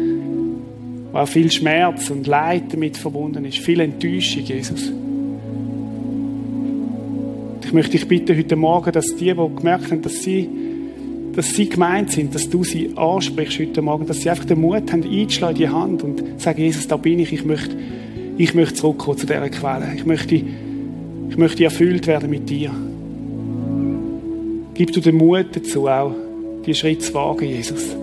Wo 1.12 1.18
auch 1.18 1.28
viel 1.28 1.50
Schmerz 1.50 2.10
und 2.10 2.26
Leid 2.26 2.72
damit 2.72 2.96
verbunden 2.96 3.44
ist, 3.44 3.58
viel 3.58 3.80
Enttäuschung, 3.80 4.44
Jesus. 4.44 4.90
Ich 7.64 7.72
möchte 7.72 7.92
dich 7.92 8.08
bitten 8.08 8.36
heute 8.36 8.56
Morgen, 8.56 8.92
dass 8.92 9.16
die, 9.16 9.32
die 9.32 9.56
gemerkt 9.56 9.90
haben, 9.90 10.02
dass 10.02 10.22
sie, 10.22 10.48
dass 11.34 11.54
sie 11.54 11.68
gemeint 11.68 12.10
sind, 12.10 12.34
dass 12.34 12.48
du 12.48 12.64
sie 12.64 12.90
ansprichst 12.96 13.58
heute 13.60 13.82
Morgen, 13.82 14.06
dass 14.06 14.20
sie 14.20 14.30
einfach 14.30 14.44
den 14.44 14.60
Mut 14.60 14.92
haben, 14.92 15.02
einzuschlagen 15.02 15.56
in 15.56 15.62
die 15.62 15.68
Hand 15.68 16.02
und 16.02 16.40
sagen, 16.40 16.60
Jesus, 16.60 16.88
da 16.88 16.96
bin 16.96 17.18
ich, 17.18 17.32
ich 17.32 17.44
möchte, 17.44 17.76
ich 18.36 18.54
möchte 18.54 18.74
zurückkommen 18.74 19.18
zu 19.18 19.26
dieser 19.26 19.48
Quelle. 19.48 19.92
Ich 19.94 20.04
möchte, 20.04 20.34
ich 20.34 21.36
möchte 21.36 21.64
erfüllt 21.64 22.06
werden 22.06 22.28
mit 22.28 22.48
dir. 22.50 22.70
Gib 24.74 24.92
du 24.92 25.00
den 25.00 25.16
Mut 25.16 25.46
dazu 25.54 25.88
auch, 25.88 26.14
die 26.66 26.74
Schritte 26.74 27.00
zu 27.00 27.14
wagen, 27.14 27.48
Jesus. 27.48 27.96